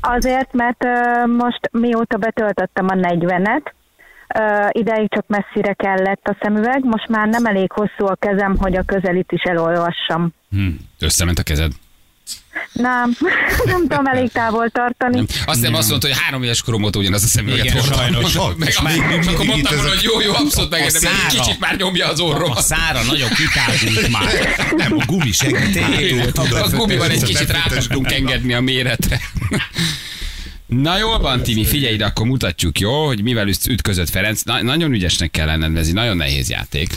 Azért, 0.01 0.53
mert 0.53 0.83
ö, 0.83 1.25
most 1.25 1.59
mióta 1.71 2.17
betöltöttem 2.17 2.85
a 2.89 2.93
40-et, 2.93 3.73
ö, 4.35 4.67
ideig 4.71 5.09
csak 5.09 5.27
messzire 5.27 5.73
kellett 5.73 6.27
a 6.27 6.37
szemüveg, 6.41 6.83
most 6.83 7.07
már 7.07 7.27
nem 7.27 7.45
elég 7.45 7.71
hosszú 7.71 8.05
a 8.05 8.15
kezem, 8.15 8.57
hogy 8.57 8.75
a 8.75 8.83
közelit 8.83 9.31
is 9.31 9.41
elolvassam. 9.41 10.33
Összement 10.99 11.39
a 11.39 11.43
kezed. 11.43 11.71
Nem, 12.73 13.15
nem 13.65 13.81
tudom 13.87 14.05
elég 14.05 14.31
távol 14.31 14.69
tartani. 14.69 15.25
Azt 15.45 15.61
nem 15.61 15.73
azt 15.73 15.89
mondta, 15.89 16.07
hogy 16.07 16.17
három 16.19 16.43
éves 16.43 16.61
korom 16.61 16.83
óta 16.83 16.99
ugyanaz 16.99 17.23
a 17.23 17.27
szemüveget 17.27 17.65
Igen, 17.65 17.77
hordtam. 17.77 17.97
sajnos. 17.99 18.33
Meg, 18.57 18.67
És 18.67 18.79
meg, 18.81 18.93
akkor 19.27 19.45
mondtam 19.45 19.75
volna, 19.75 19.91
a- 19.91 19.93
hogy 19.93 20.03
jó, 20.03 20.21
jó, 20.21 20.33
abszolút 20.33 20.69
meg, 20.69 20.81
a 20.81 20.91
de 20.99 21.09
egy 21.09 21.37
kicsit 21.37 21.59
már 21.59 21.75
nyomja 21.77 22.07
az 22.07 22.19
A 22.19 22.23
orromat. 22.23 22.61
szára 22.61 23.03
nagyon 23.03 23.29
kitágult 23.29 24.09
már. 24.11 24.55
Nem, 24.77 24.93
a 24.99 25.05
gumi 25.05 25.31
segíti. 25.31 25.79
A 26.51 26.69
gumival 26.69 27.09
egy 27.09 27.23
kicsit 27.23 27.51
rá 27.51 27.63
tudtunk 27.69 28.11
engedni 28.11 28.53
a 28.53 28.61
méretre. 28.61 29.21
Na 30.65 30.97
jól 30.97 31.19
van, 31.19 31.43
Timi, 31.43 31.65
figyelj 31.65 31.93
ide, 31.93 32.05
akkor 32.05 32.25
mutatjuk, 32.25 32.79
jó, 32.79 33.05
hogy 33.05 33.23
mivel 33.23 33.47
üt- 33.47 33.67
ütközött 33.67 34.09
Ferenc. 34.09 34.41
Na, 34.41 34.61
nagyon 34.61 34.91
ügyesnek 34.93 35.31
kell 35.31 35.45
lenned, 35.45 35.77
ez 35.77 35.87
egy 35.87 35.93
nagyon 35.93 36.17
nehéz 36.17 36.49
játék. 36.49 36.89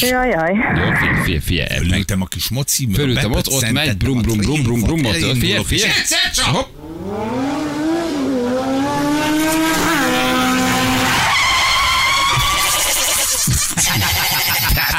Jaj, 0.00 0.28
jaj. 0.30 0.54
Jó, 0.54 0.92
figyelj, 0.94 1.20
figyelj, 1.22 1.40
figyelj. 1.40 1.68
Meg, 1.68 1.88
Fölültem 1.88 2.22
a 2.22 2.26
kis 2.26 2.48
moci, 2.48 2.88
fölültem 2.94 3.32
ott, 3.32 3.48
ott 3.48 3.70
megy, 3.70 3.96
brum, 3.96 4.22
brum, 4.22 4.38
brum, 4.38 4.62
brum, 4.62 4.80
brum, 4.80 5.04
ott, 5.04 5.14
figyelj, 5.14 5.62
figyelj. 5.64 5.92
Hopp. 6.52 6.68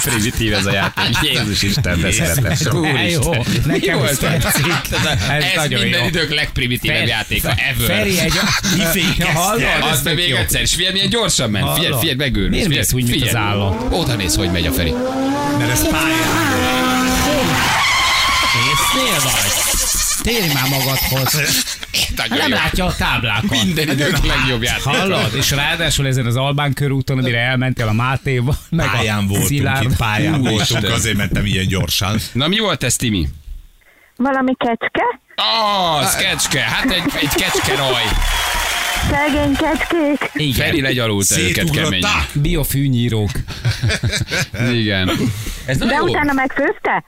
Primitív 0.09 0.53
ez 0.53 0.65
a 0.65 0.71
játék. 0.71 1.17
Jézus 1.31 1.61
Isten, 1.61 1.99
de 2.01 2.11
szeretem. 2.11 2.83
Jó, 3.07 3.33
nekem 3.65 4.03
ez, 4.03 4.17
tetszik. 4.17 4.65
ez, 5.29 5.43
ez 5.43 5.55
nagyon 5.55 5.81
minden 5.81 6.01
jó. 6.01 6.07
idők 6.07 6.33
legprimitívebb 6.33 6.97
Fer- 6.97 7.09
játéka 7.09 7.49
ever. 7.49 7.87
Feri 7.97 8.19
egy... 8.19 8.33
Hallod? 9.33 9.63
Az 9.81 9.89
Ez 9.91 10.01
be 10.01 10.09
tök 10.09 10.19
még 10.19 10.31
egyszer, 10.31 10.61
és 10.61 10.73
figyelj, 10.73 10.93
milyen 10.93 11.09
gyorsan 11.09 11.49
ment. 11.49 11.73
Figyelj, 11.73 11.93
figyelj, 11.99 12.15
megőrülsz. 12.17 12.51
Miért 12.51 12.69
mész 12.69 12.93
úgy, 12.93 13.09
mint 13.09 13.23
az 13.23 13.35
állat? 13.35 13.85
Oda 13.93 14.15
néz, 14.15 14.35
hogy 14.35 14.51
megy 14.51 14.65
a 14.65 14.71
Feri. 14.71 14.93
Mert 15.57 15.71
ez 15.71 15.87
pályán. 15.87 17.05
Észnél 18.71 19.21
vagy? 19.23 19.51
Térj 20.23 20.53
már 20.53 20.67
magadhoz. 20.69 21.41
Hát 22.17 22.29
nem 22.29 22.49
látja 22.49 22.85
a 22.85 22.95
táblákat. 22.95 23.49
Minden 23.49 23.89
idők 23.89 24.25
legjobb 24.25 24.63
játék. 24.63 24.83
Hallod? 24.83 25.33
És 25.35 25.51
ráadásul 25.51 26.07
ezen 26.07 26.25
az 26.25 26.35
Albán 26.35 26.73
körúton, 26.73 27.17
amire 27.17 27.39
elmentél 27.39 27.87
a 27.87 27.93
Mátéba, 27.93 28.55
meg 28.69 28.91
Pályán 28.91 29.17
a 29.17 29.27
voltunk, 29.27 29.47
Szilárd. 29.47 29.91
itt 29.91 29.97
pályán 29.97 30.41
voltunk, 30.41 30.83
azért 30.89 31.17
mentem 31.17 31.45
ilyen 31.45 31.67
gyorsan. 31.67 32.19
Na 32.31 32.47
mi 32.47 32.59
volt 32.59 32.83
ez, 32.83 32.95
Timi? 32.95 33.27
Valami 34.15 34.53
kecske? 34.57 35.19
Ah, 35.35 36.15
kecske. 36.19 36.59
Hát 36.61 36.91
egy, 36.91 37.03
egy 37.21 37.29
kecske 37.33 37.75
raj. 37.75 38.03
Szegény 39.09 39.55
kecskék? 39.55 40.29
Igen. 40.33 40.65
Feri 40.65 40.81
legyalulta 40.81 41.39
őket 41.39 41.69
kemény. 41.69 42.03
Biofűnyírók. 42.33 43.29
Igen. 44.71 45.11
Ez 45.65 45.77
De 45.77 45.85
jó. 45.95 46.03
utána 46.03 46.33
megfőzte? 46.33 47.03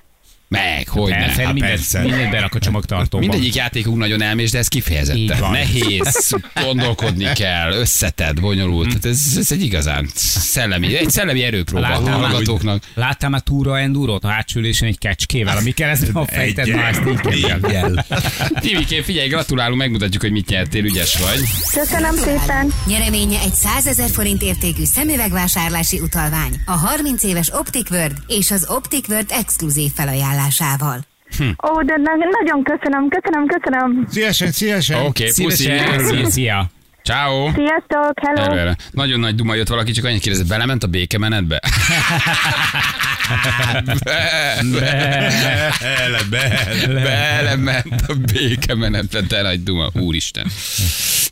Meg, 0.49 0.88
hogy 0.88 1.12
El, 1.12 1.19
ne. 1.19 1.29
Feri 1.29 1.43
Hát 1.43 1.53
mindent, 1.53 1.73
persze. 1.75 2.01
mindent 2.01 2.31
berak 2.31 2.55
a 2.55 2.59
csomagtartóba. 2.59 3.25
Mindegyik 3.25 3.55
játékunk 3.55 3.97
nagyon 3.97 4.21
elmés, 4.21 4.51
de 4.51 4.57
ez 4.57 4.67
kifejezetten 4.67 5.51
nehéz, 5.51 6.35
gondolkodni 6.63 7.25
kell, 7.33 7.71
összetett, 7.73 8.39
bonyolult. 8.39 8.88
Tehát 8.88 9.05
ez, 9.05 9.19
ez 9.38 9.51
egy 9.51 9.63
igazán 9.63 10.09
szellemi, 10.15 10.97
egy 10.97 11.09
szellemi 11.09 11.43
erőpróba 11.43 11.85
a 11.85 11.89
Láttál 11.89 12.17
már, 12.19 12.29
hallgatóknak. 12.29 12.83
láttál 12.93 13.29
már 13.29 13.41
túra 13.41 13.79
endurot 13.79 14.23
a 14.23 14.27
hátsó 14.27 14.59
ülésen 14.59 14.88
egy 14.88 14.97
kecskével, 14.97 15.57
ami 15.57 15.71
keresztül 15.71 16.17
a 16.17 16.25
fejted. 16.25 16.67
Egyel. 16.67 18.05
Timikén, 18.59 19.03
figyelj, 19.03 19.27
gratulálunk, 19.27 19.79
megmutatjuk, 19.79 20.21
hogy 20.21 20.31
mit 20.31 20.49
nyertél, 20.49 20.83
ügyes 20.83 21.17
vagy. 21.17 21.43
Köszönöm 21.73 22.15
szépen. 22.15 22.73
Nyereménye 22.85 23.39
egy 23.39 23.53
100 23.53 23.88
ezer 23.88 24.09
forint 24.09 24.41
értékű 24.41 24.83
szemüvegvásárlási 24.85 25.99
utalvány 25.99 26.62
a 26.65 26.71
30 26.71 27.23
éves 27.23 27.49
Optic 27.53 27.89
World 27.89 28.17
és 28.27 28.51
az 28.51 28.65
Optic 28.69 29.07
World 29.07 29.27
exkluzív 29.31 29.91
felajánlásával. 30.39 30.99
Ó, 31.69 31.82
de 31.84 31.97
na- 31.97 32.30
nagyon 32.41 32.63
köszönöm, 32.63 33.08
köszönöm, 33.10 33.45
köszönöm. 33.47 34.08
Szívesen, 34.10 34.52
szívesen. 34.52 34.97
Oké, 34.97 35.08
okay, 35.08 35.45
puszi. 35.45 35.63
Szívesen, 35.63 36.04
szia, 36.04 36.30
szia. 36.30 36.69
Ciao. 37.03 37.51
Sziasztok, 37.53 38.13
hello. 38.21 38.51
Erre, 38.51 38.59
erre. 38.62 38.75
Nagyon 38.91 39.19
nagy 39.19 39.35
duma 39.35 39.53
jött 39.55 39.67
valaki, 39.67 39.91
csak 39.91 40.05
annyit 40.05 40.21
kérdezett, 40.21 40.47
belement 40.47 40.83
a 40.83 40.88
békemenetbe? 40.88 41.59
Bele, 44.71 46.19
bele. 46.29 46.88
Belement 46.88 48.01
a 48.07 48.13
békemenetbe, 48.13 49.21
de 49.21 49.41
nagy 49.41 49.63
duma, 49.63 49.89
úristen. 49.93 50.47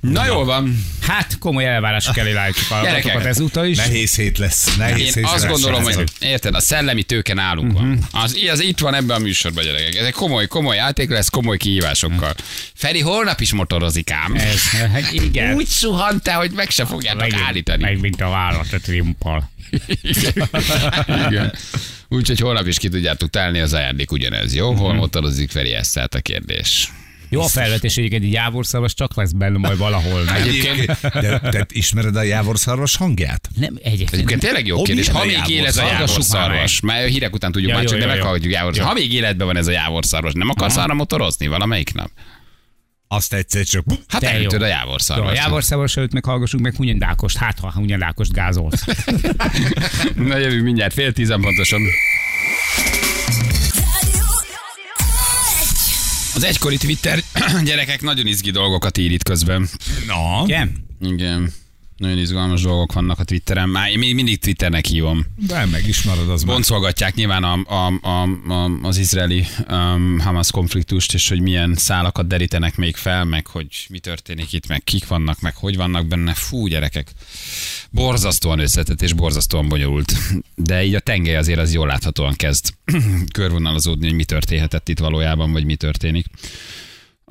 Na 0.01 0.25
jól 0.25 0.45
van. 0.45 0.85
Hát 1.07 1.37
komoly 1.39 1.65
elvárások 1.65 2.17
elé 2.17 2.31
látjuk 2.31 2.65
a 2.71 2.73
hallgatókat 2.73 3.25
ezúttal 3.25 3.65
is. 3.65 3.77
Nehéz 3.77 4.15
hét 4.15 4.37
lesz. 4.37 4.75
Nehéz 4.75 4.97
Én 5.17 5.23
hét 5.23 5.23
azt 5.33 5.43
lesz, 5.43 5.51
gondolom, 5.51 5.81
srácok. 5.83 5.97
hogy 6.19 6.27
érted, 6.27 6.55
a 6.55 6.59
szellemi 6.59 7.03
tőke 7.03 7.33
nálunk 7.33 7.71
van. 7.73 7.99
Az, 8.11 8.37
az 8.51 8.59
itt 8.63 8.79
van 8.79 8.93
ebben 8.93 9.15
a 9.15 9.19
műsorban, 9.19 9.63
gyerekek. 9.63 9.95
Ez 9.95 10.05
egy 10.05 10.13
komoly, 10.13 10.47
komoly 10.47 10.75
játék 10.75 11.09
lesz, 11.09 11.29
komoly 11.29 11.57
kihívásokkal. 11.57 12.33
Feri 12.75 13.01
holnap 13.01 13.39
is 13.41 13.53
motorozik 13.53 14.11
ám. 14.11 14.33
Ez, 14.35 14.61
hát 14.91 15.11
igen. 15.11 15.53
Úgy 15.55 15.66
suhant 15.69 16.23
te, 16.23 16.33
hogy 16.33 16.51
meg 16.51 16.69
se 16.69 16.85
fogjátok 16.85 17.21
Meg- 17.21 17.33
állítani. 17.45 17.83
Meg 17.83 17.99
mint 17.99 18.21
a 18.21 18.29
vállat 18.29 18.73
a 18.73 18.79
trimpal. 18.79 19.49
Igen. 21.27 21.53
Úgyhogy 22.09 22.39
holnap 22.39 22.67
is 22.67 22.77
ki 22.77 22.89
tudjátok 22.89 23.29
találni 23.29 23.59
az 23.59 23.73
ajándék 23.73 24.11
ugyanez, 24.11 24.55
jó? 24.55 24.73
Hol 24.73 24.93
motorozik 24.93 25.49
Feri, 25.49 25.73
ez 25.73 25.91
tehát 25.91 26.13
a 26.15 26.19
kérdés. 26.19 26.91
Jó 27.29 27.41
a 27.41 27.47
felvetés 27.47 27.97
egyébként, 27.97 28.23
egy 28.23 28.31
jávorszavas 28.31 28.93
csak 28.93 29.15
lesz 29.15 29.31
benne 29.31 29.57
majd 29.57 29.77
valahol. 29.77 30.23
Nem, 30.23 30.35
Egyébként, 30.35 30.85
De 31.01 31.39
te 31.39 31.65
ismered 31.71 32.15
a 32.15 32.21
jávorszarvas 32.21 32.95
hangját? 32.95 33.49
nem 33.55 33.77
egyébként. 33.83 34.13
egyébként 34.13 34.41
tényleg 34.41 34.65
jó 34.67 34.81
kérdés. 34.81 35.07
Ha 35.09 35.25
még 35.25 35.41
él 35.47 35.65
ez 35.65 35.77
a 35.77 35.81
jávorszarvas? 35.85 36.09
jávorszarvas, 36.29 36.79
mert 36.79 37.03
a 37.05 37.07
hírek 37.07 37.33
után 37.33 37.51
tudjuk 37.51 37.71
Ja, 37.71 37.77
már 37.77 37.85
csak, 37.85 37.97
de 37.97 38.03
jó, 38.03 38.09
jó. 38.09 38.15
meghallgatjuk 38.15 38.53
jávorszarvas. 38.53 38.93
Ha 38.93 38.99
még 38.99 39.13
életben 39.13 39.47
van 39.47 39.57
ez 39.57 39.67
a 39.67 39.71
jávorszarvas, 39.71 40.33
nem 40.33 40.49
akarsz 40.49 40.77
arra 40.77 40.93
motorozni 40.93 41.47
valamelyik 41.47 41.93
nap? 41.93 42.09
Azt 43.07 43.33
egyszer 43.33 43.65
csak... 43.65 43.85
Hát 44.07 44.21
De 44.21 44.29
jó. 44.31 44.35
elütöd 44.37 44.61
a 44.61 44.65
Jó, 44.65 44.71
jávorszarvas. 44.71 45.31
a 45.31 45.33
jávorszavas 45.33 45.97
előtt 45.97 46.11
meg 46.13 46.25
hallgassuk 46.25 46.59
meg 46.59 46.75
Hunyandákost. 46.75 47.37
Hát, 47.37 47.59
ha 47.59 47.71
Hunyandákost 47.71 48.31
gázolsz. 48.31 48.83
Na 50.15 50.37
jövünk 50.37 50.63
mindjárt 50.63 50.93
fél 50.93 51.13
tízen 51.13 51.41
pontosan. 51.41 51.81
Az 56.35 56.43
egykori 56.43 56.77
Twitter 56.77 57.19
gyerekek 57.63 58.01
nagyon 58.01 58.27
izgi 58.27 58.51
dolgokat 58.51 58.97
ír 58.97 59.11
itt 59.11 59.23
közben. 59.23 59.67
Na, 60.07 60.41
Igen? 60.45 60.85
Igen. 61.01 61.51
Nagyon 61.97 62.17
izgalmas 62.17 62.61
dolgok 62.61 62.93
vannak 62.93 63.19
a 63.19 63.23
Twitteren. 63.23 63.69
Már 63.69 63.89
én 63.89 63.97
még 63.99 64.15
mindig 64.15 64.39
Twitternek 64.39 64.85
hívom. 64.85 65.25
de 65.35 65.65
meg 65.65 65.87
is 65.87 66.03
marad 66.03 66.29
az 66.29 66.43
már. 66.43 66.53
Boncolgatják 66.53 67.15
nyilván 67.15 67.43
a, 67.43 67.59
a, 67.65 68.07
a, 68.07 68.21
a, 68.53 68.79
az 68.81 68.97
izraeli 68.97 69.45
um, 69.69 70.19
Hamas 70.19 70.51
konfliktust, 70.51 71.13
és 71.13 71.29
hogy 71.29 71.41
milyen 71.41 71.75
szálakat 71.75 72.27
derítenek 72.27 72.75
még 72.75 72.95
fel, 72.95 73.25
meg 73.25 73.47
hogy 73.47 73.85
mi 73.89 73.99
történik 73.99 74.53
itt, 74.53 74.67
meg 74.67 74.83
kik 74.83 75.07
vannak, 75.07 75.39
meg 75.39 75.55
hogy 75.55 75.75
vannak 75.75 76.07
benne. 76.07 76.33
Fú, 76.33 76.67
gyerekek. 76.67 77.11
Borzasztóan 77.89 78.59
összetett 78.59 79.01
és 79.01 79.13
borzasztóan 79.13 79.69
bonyolult. 79.69 80.13
De 80.55 80.83
így 80.83 80.95
a 80.95 80.99
tengely 80.99 81.35
azért 81.35 81.59
az 81.59 81.73
jól 81.73 81.87
láthatóan 81.87 82.33
kezd 82.33 82.73
körvonalazódni, 83.33 84.05
hogy 84.05 84.15
mi 84.15 84.23
történhetett 84.23 84.89
itt 84.89 84.99
valójában, 84.99 85.51
vagy 85.51 85.65
mi 85.65 85.75
történik. 85.75 86.25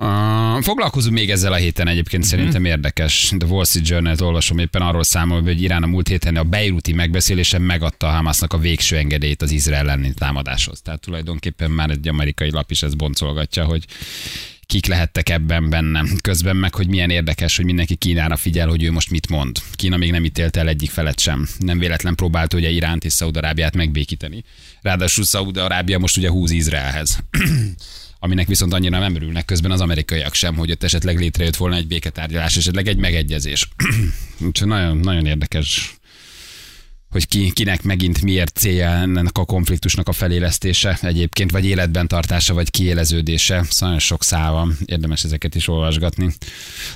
Uh, 0.01 0.63
foglalkozunk 0.63 1.15
még 1.15 1.31
ezzel 1.31 1.53
a 1.53 1.57
héten 1.57 1.89
egyébként 1.89 2.23
Mhm. 2.23 2.31
szerintem 2.31 2.65
érdekes. 2.65 3.33
The 3.39 3.49
Wall 3.49 3.65
Street 3.65 3.89
Journal-t 3.89 4.21
olvasom 4.21 4.59
éppen 4.59 4.83
arról 4.83 5.03
számol, 5.05 5.43
hogy 5.43 5.63
Irán 5.63 5.83
a 5.83 5.87
múlt 5.87 6.09
héten 6.09 6.37
a 6.37 6.43
Beiruti 6.45 6.93
megbeszélésen 6.93 7.63
megadta 7.63 8.07
a 8.07 8.11
Hamasnak 8.11 8.53
a 8.53 8.59
végső 8.59 8.97
engedélyt 8.97 9.43
az 9.43 9.51
Izrael 9.51 9.81
elleni 9.89 10.15
támadáshoz. 10.15 10.81
Tehát 10.83 11.01
tulajdonképpen 11.01 11.71
már 11.71 11.91
egy 11.91 12.09
amerikai 12.09 12.51
lap 12.51 12.71
is 12.71 12.83
ezt 12.83 12.97
boncolgatja, 12.97 13.65
hogy 13.65 13.85
kik 14.67 14.87
lehettek 14.87 15.29
ebben 15.29 15.69
benne. 15.71 16.05
Közben 16.21 16.57
meg, 16.57 16.75
hogy 16.75 16.89
milyen 16.89 17.11
érdekes, 17.11 17.57
hogy 17.57 17.65
mindenki 17.65 17.95
Kínára 17.95 18.37
figyel, 18.37 18.69
hogy 18.69 18.83
ő 18.83 18.93
most 18.93 19.11
mit 19.11 19.29
mond. 19.29 19.57
Kína 19.75 19.97
még 19.97 20.11
nem 20.11 20.25
ítélte 20.25 20.61
el 20.61 20.69
egyik 20.69 20.91
felet 20.91 21.21
sem. 21.21 21.49
Nem 21.59 21.79
véletlen 21.79 22.15
próbált 22.15 22.55
ugye 22.55 22.69
Iránt 22.69 23.05
és 23.05 23.13
Szaudarábiát 23.13 23.77
megbékíteni. 23.77 24.45
Ráadásul 24.83 25.25
Szaudarábia 25.25 25.99
most 25.99 26.17
ugye 26.17 26.29
húz 26.29 26.51
Izraelhez. 26.51 27.19
Aminek 28.19 28.47
viszont 28.47 28.73
annyira 28.73 28.99
nem 28.99 29.15
örülnek 29.15 29.45
közben 29.45 29.71
az 29.71 29.81
amerikaiak 29.81 30.35
sem, 30.35 30.55
hogy 30.55 30.71
ott 30.71 30.83
esetleg 30.83 31.19
létrejött 31.19 31.57
volna 31.57 31.77
egy 31.77 31.87
béketárgyalás, 31.87 32.57
esetleg 32.57 32.87
egy 32.89 32.97
megegyezés. 32.97 33.69
Úgyhogy 34.47 34.69
nagyon, 34.69 34.97
nagyon 34.97 35.27
érdekes 35.27 35.96
hogy 37.11 37.29
ki, 37.29 37.53
kinek 37.53 37.83
megint 37.83 38.23
miért 38.23 38.57
célja 38.57 38.89
ennek 38.89 39.39
a 39.39 39.45
konfliktusnak 39.45 40.09
a 40.09 40.13
felélesztése 40.13 40.99
egyébként, 41.03 41.51
vagy 41.51 41.65
életben 41.65 42.09
tartása, 42.09 42.55
vagy 42.55 42.71
kiéleződése. 42.71 43.55
Szóval 43.55 43.69
nagyon 43.81 43.99
sok 43.99 44.25
szál 44.25 44.53
van, 44.53 44.77
érdemes 44.85 45.25
ezeket 45.25 45.55
is 45.55 45.69
olvasgatni. 45.69 46.33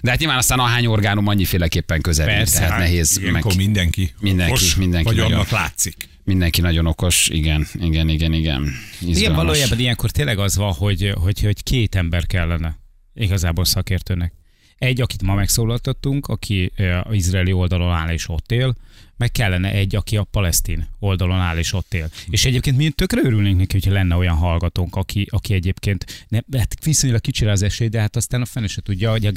De 0.03 0.11
hát 0.11 0.19
nyilván 0.19 0.37
aztán 0.39 0.59
ahány 0.59 0.87
orgánum 0.87 1.27
annyiféleképpen 1.27 2.01
közel, 2.01 2.27
Persze, 2.27 2.57
tehát 2.59 2.71
hát 2.71 2.81
nehéz. 2.81 3.17
Meg, 3.17 3.29
Ilyenkor 3.29 3.55
mindenki 3.55 4.13
Mindenki, 4.21 4.53
okos, 4.53 4.75
mindenki 4.75 5.07
vagy 5.07 5.17
nagyon. 5.17 5.33
annak 5.33 5.51
látszik. 5.51 6.09
mindenki 6.25 6.61
nagyon 6.61 6.87
okos, 6.87 7.29
igen, 7.29 7.67
igen, 7.75 8.09
igen, 8.09 8.33
igen. 8.33 8.63
Igen, 9.01 9.15
Izgalmas. 9.15 9.37
valójában 9.45 9.79
ilyenkor 9.79 10.11
tényleg 10.11 10.39
az 10.39 10.57
van, 10.57 10.73
hogy, 10.73 11.13
hogy, 11.21 11.41
hogy 11.41 11.63
két 11.63 11.95
ember 11.95 12.27
kellene 12.27 12.79
igazából 13.15 13.65
szakértőnek. 13.65 14.33
Egy, 14.79 15.01
akit 15.01 15.23
ma 15.23 15.35
megszólaltattunk, 15.35 16.27
aki 16.27 16.73
ö, 16.77 16.99
az 17.03 17.15
izraeli 17.15 17.53
oldalon 17.53 17.93
áll 17.93 18.13
és 18.13 18.29
ott 18.29 18.53
él, 18.53 18.75
meg 19.21 19.33
kellene 19.33 19.71
egy, 19.71 19.97
aki 19.97 20.17
a 20.17 20.23
palesztin 20.23 20.89
oldalon 20.99 21.41
áll 21.41 21.59
és 21.59 21.73
ott 21.73 21.95
él. 21.95 22.11
És 22.31 22.45
egyébként 22.45 22.77
mi 22.77 22.91
tökre 22.91 23.21
örülnénk 23.25 23.59
neki, 23.59 23.73
hogyha 23.73 23.93
lenne 23.93 24.17
olyan 24.17 24.37
hallgatónk, 24.37 24.97
aki, 24.97 25.27
aki 25.31 25.55
egyébként 25.55 26.27
nem, 26.29 26.45
hát 26.59 26.77
viszonylag 26.85 27.21
kicsire 27.21 27.51
az 27.51 27.63
esély, 27.63 27.89
de 27.89 28.01
hát 28.01 28.17
aztán 28.17 28.41
a 28.41 28.45
fene 28.45 28.67
se 28.67 28.83
tudja, 28.83 29.11
hogy 29.11 29.27
a 29.27 29.33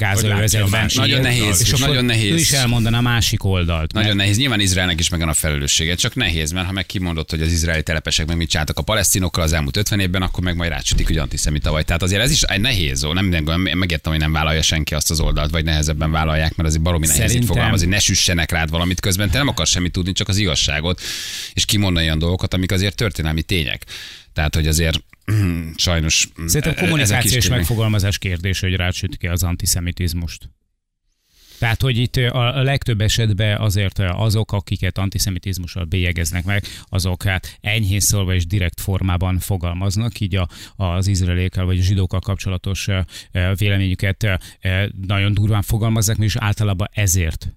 másik 0.70 0.98
Nagyon 0.98 1.20
nehéz, 1.20 1.60
és 1.60 1.78
nagyon 1.80 2.04
nehéz. 2.04 2.32
Ő 2.32 2.36
is 2.36 2.52
elmondaná 2.52 2.98
a 2.98 3.00
másik 3.00 3.44
oldalt. 3.44 3.92
Nagyon 3.92 4.16
nehéz. 4.16 4.36
Nyilván 4.36 4.60
Izraelnek 4.60 5.00
is 5.00 5.08
megvan 5.08 5.28
a 5.28 5.32
felelőssége, 5.32 5.94
csak 5.94 6.14
nehéz, 6.14 6.52
mert 6.52 6.66
ha 6.66 6.72
meg 6.72 6.86
kimondott, 6.86 7.30
hogy 7.30 7.42
az 7.42 7.52
izraeli 7.52 7.82
telepesek 7.82 8.26
meg 8.26 8.36
mit 8.36 8.48
csináltak 8.48 8.78
a 8.78 8.82
palesztinokkal 8.82 9.42
az 9.42 9.52
elmúlt 9.52 9.76
50 9.76 10.00
évben, 10.00 10.22
akkor 10.22 10.44
meg 10.44 10.56
majd 10.56 10.70
rácsütik, 10.70 11.06
hogy 11.06 11.16
antiszemita 11.16 11.70
vagy. 11.70 11.84
Tehát 11.84 12.02
azért 12.02 12.22
ez 12.22 12.30
is 12.30 12.42
egy 12.42 12.60
nehéz, 12.60 13.04
ó. 13.04 13.12
nem, 13.12 13.26
nem, 13.26 13.60
megértem, 13.60 14.12
hogy 14.12 14.20
nem 14.20 14.32
vállalja 14.32 14.62
senki 14.62 14.94
azt 14.94 15.10
az 15.10 15.20
oldalt, 15.20 15.50
vagy 15.50 15.64
nehezebben 15.64 16.10
vállalják, 16.10 16.56
mert 16.56 16.68
azért 16.68 16.82
baromi 16.82 17.06
nehéz 17.06 17.20
Szerintem- 17.20 17.56
fogalmazni, 17.56 17.86
ne 17.86 17.98
süssenek 17.98 18.50
rád 18.50 18.70
valamit 18.70 19.00
közben, 19.00 19.30
te 19.30 19.38
nem 19.38 19.48
akarsz 19.54 19.70
semmit 19.70 19.92
tudni, 19.92 20.12
csak 20.12 20.28
az 20.28 20.36
igazságot, 20.36 21.00
és 21.52 21.64
kimondani 21.64 22.06
olyan 22.06 22.18
dolgokat, 22.18 22.54
amik 22.54 22.72
azért 22.72 22.96
történelmi 22.96 23.42
tények. 23.42 23.84
Tehát, 24.32 24.54
hogy 24.54 24.66
azért 24.66 25.02
sajnos 25.76 26.28
Szerintem 26.46 26.62
e- 26.62 26.74
ezek 26.74 26.84
kommunikáció 26.84 27.36
és 27.36 27.48
megfogalmazás 27.48 28.18
kérdés, 28.18 28.60
hogy 28.60 28.74
rácsütik-e 28.74 29.30
az 29.30 29.42
antiszemitizmust. 29.42 30.48
Tehát, 31.58 31.82
hogy 31.82 31.98
itt 31.98 32.16
a 32.16 32.56
a 32.56 32.62
legtöbb 32.62 33.00
esetben 33.00 33.60
azért 33.60 33.98
azok, 33.98 34.52
akiket 34.52 34.98
antiszemitizmussal 34.98 35.84
bélyegeznek 35.84 36.44
meg, 36.44 36.64
azok 36.88 37.22
hát 37.22 37.58
enyhén 37.60 38.00
szólva 38.00 38.34
és 38.34 38.46
direkt 38.46 38.80
formában 38.80 39.38
fogalmaznak, 39.38 40.20
így 40.20 40.36
a, 40.36 40.48
az 40.76 41.06
izraelékkel 41.06 41.64
vagy 41.64 41.78
a 41.78 41.82
zsidókkal 41.82 42.20
kapcsolatos 42.20 42.88
véleményüket 43.56 44.26
nagyon 45.06 45.34
durván 45.34 45.62
fogalmazzák, 45.62 46.18
és 46.18 46.36
általában 46.36 46.88
ezért 46.92 47.48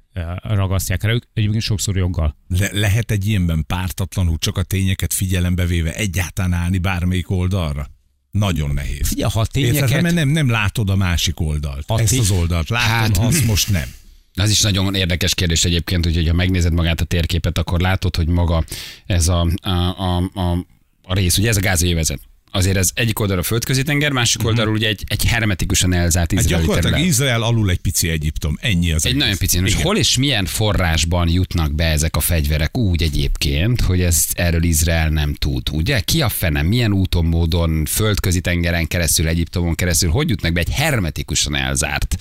ragasztják 0.42 1.04
rá 1.04 1.12
ők, 1.12 1.24
egyébként 1.34 1.64
sokszor 1.64 1.98
joggal. 1.98 2.38
Le- 2.48 2.70
lehet 2.72 3.12
egy 3.12 3.28
ilyenben 3.28 3.64
pártatlanul 3.68 4.38
csak 4.38 4.58
a 4.58 4.64
tényeket 4.64 5.14
figyelembe 5.14 5.66
véve 5.66 5.94
egyáltalán 5.94 6.54
állni 6.54 6.78
bármelyik 6.78 7.30
oldalra? 7.30 7.88
Nagyon 8.32 8.74
nehéz. 8.74 9.08
Figyelj, 9.08 9.32
ha 9.34 9.40
a 9.40 9.46
Érted? 9.54 9.72
tényeket... 9.74 10.02
Mert 10.02 10.16
nem, 10.16 10.30
nem 10.30 10.50
látod 10.50 10.90
a 10.90 10.96
másik 10.96 11.40
oldalt. 11.40 11.84
A 11.88 12.00
Ezt 12.00 12.10
ti- 12.12 12.20
az 12.20 12.32
oldalt 12.32 12.70
látod, 12.70 12.90
Hát- 12.90 13.18
hát, 13.18 13.28
azt 13.28 13.46
most 13.46 13.70
nem. 13.70 13.90
Az 14.34 14.50
is 14.50 14.62
nagyon 14.62 14.96
érdekes 14.96 15.34
kérdés 15.36 15.66
egyébként, 15.66 16.06
hogy 16.06 16.28
ha 16.28 16.34
megnézed 16.34 16.74
magát 16.74 17.02
a 17.02 17.06
térképet, 17.06 17.58
akkor 17.58 17.80
látod, 17.80 18.16
hogy 18.16 18.28
maga 18.28 18.64
ez 19.06 19.28
a, 19.28 19.48
a, 19.62 19.70
a, 19.70 20.18
a, 20.34 20.66
a 21.04 21.14
rész, 21.14 21.38
ugye 21.38 21.50
ez 21.50 21.58
a 21.58 21.60
gázai 21.60 21.92
övezet. 21.92 22.20
Azért 22.52 22.78
ez 22.78 22.90
egyik 22.94 23.20
oldalra 23.20 23.42
a 23.42 23.46
földközi 23.46 23.84
tenger, 23.84 24.12
másik 24.12 24.46
oldalról 24.46 24.74
ugye 24.74 24.88
egy, 24.88 25.04
egy 25.08 25.26
hermetikusan 25.26 25.94
elzárt 25.94 26.32
Hát 26.32 26.42
izraeli 26.42 26.66
gyakorlatilag 26.66 26.96
terület. 26.96 27.14
Izrael 27.14 27.42
alul 27.42 27.70
egy 27.70 27.78
pici 27.78 28.10
Egyiptom. 28.10 28.58
Ennyi 28.62 28.92
az 28.92 29.06
Egy 29.06 29.12
egész. 29.12 29.22
nagyon 29.22 29.38
pici. 29.38 29.58
Igen. 29.58 29.82
hol 29.82 29.98
és 29.98 30.18
milyen 30.18 30.46
forrásban 30.46 31.30
jutnak 31.30 31.76
be 31.76 31.86
ezek 31.86 32.16
a 32.16 32.20
fegyverek 32.20 32.78
úgy 32.78 33.04
egyébként, 33.04 33.82
hogy 33.82 34.02
ezt 34.02 34.40
erről 34.40 34.64
Izrael 34.64 35.10
nem 35.10 35.34
tud, 35.34 35.70
ugye? 35.72 36.00
Ki 36.00 36.22
a 36.22 36.30
fene, 36.30 36.62
milyen 36.62 36.94
úton, 36.94 37.26
módon, 37.26 37.86
földközi 37.86 38.42
tengeren 38.42 38.88
keresztül, 38.88 39.28
Egyiptomon 39.28 39.76
keresztül, 39.76 40.10
hogy 40.10 40.30
jutnak 40.30 40.54
be 40.54 40.60
egy 40.60 40.72
hermetikusan 40.72 41.56
elzárt 41.56 42.16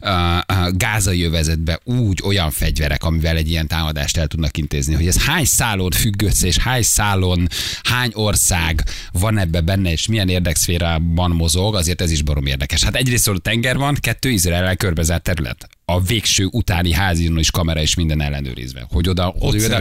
uh, 0.00 0.10
uh, 0.10 0.70
gázai 0.76 1.22
övezetbe 1.22 1.80
úgy 1.84 2.20
olyan 2.24 2.50
fegyverek, 2.50 3.04
amivel 3.04 3.36
egy 3.36 3.48
ilyen 3.50 3.66
támadást 3.66 4.16
el 4.16 4.26
tudnak 4.26 4.56
intézni, 4.56 4.94
hogy 4.94 5.06
ez 5.06 5.22
hány 5.22 5.44
szálon 5.44 5.90
függ 5.90 6.22
össze, 6.22 6.46
és 6.46 6.56
hány 6.56 6.82
szálon, 6.82 7.48
hány 7.82 8.10
ország 8.14 8.84
van 9.12 9.38
ebbe 9.38 9.60
benne, 9.74 9.90
és 9.90 10.06
milyen 10.06 10.28
érdekszférában 10.28 11.30
mozog, 11.30 11.74
azért 11.74 12.00
ez 12.00 12.10
is 12.10 12.22
barom 12.22 12.46
érdekes. 12.46 12.82
Hát 12.84 12.94
egyrészt 12.94 13.28
a 13.28 13.38
tenger 13.38 13.76
van, 13.76 13.96
kettő 14.00 14.30
Izrael 14.30 14.76
körbezárt 14.76 15.22
terület. 15.22 15.68
A 15.84 16.00
végső 16.02 16.48
utáni 16.50 16.92
házon 16.92 17.38
is 17.38 17.50
kamera 17.50 17.80
és 17.80 17.94
minden 17.94 18.20
ellenőrizve. 18.22 18.86
Hogy 18.90 19.08
oda, 19.08 19.34
Ott 19.38 19.54
oda, 19.54 19.64
oda 19.64 19.78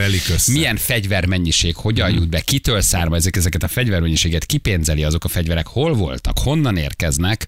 milyen 0.47 0.77
fegyvermennyiség, 0.77 1.75
hogyan 1.75 2.09
Mhm. 2.09 2.17
jut 2.17 2.29
be, 2.29 2.41
kitől 2.41 2.81
származik 2.81 3.35
ezeket 3.35 3.63
a 3.63 3.67
fegyvermennyiséget, 3.67 4.45
kipénzeli 4.45 5.03
azok 5.03 5.23
a 5.23 5.27
fegyverek, 5.27 5.67
hol 5.67 5.93
voltak, 5.93 6.39
honnan 6.39 6.77
érkeznek. 6.77 7.47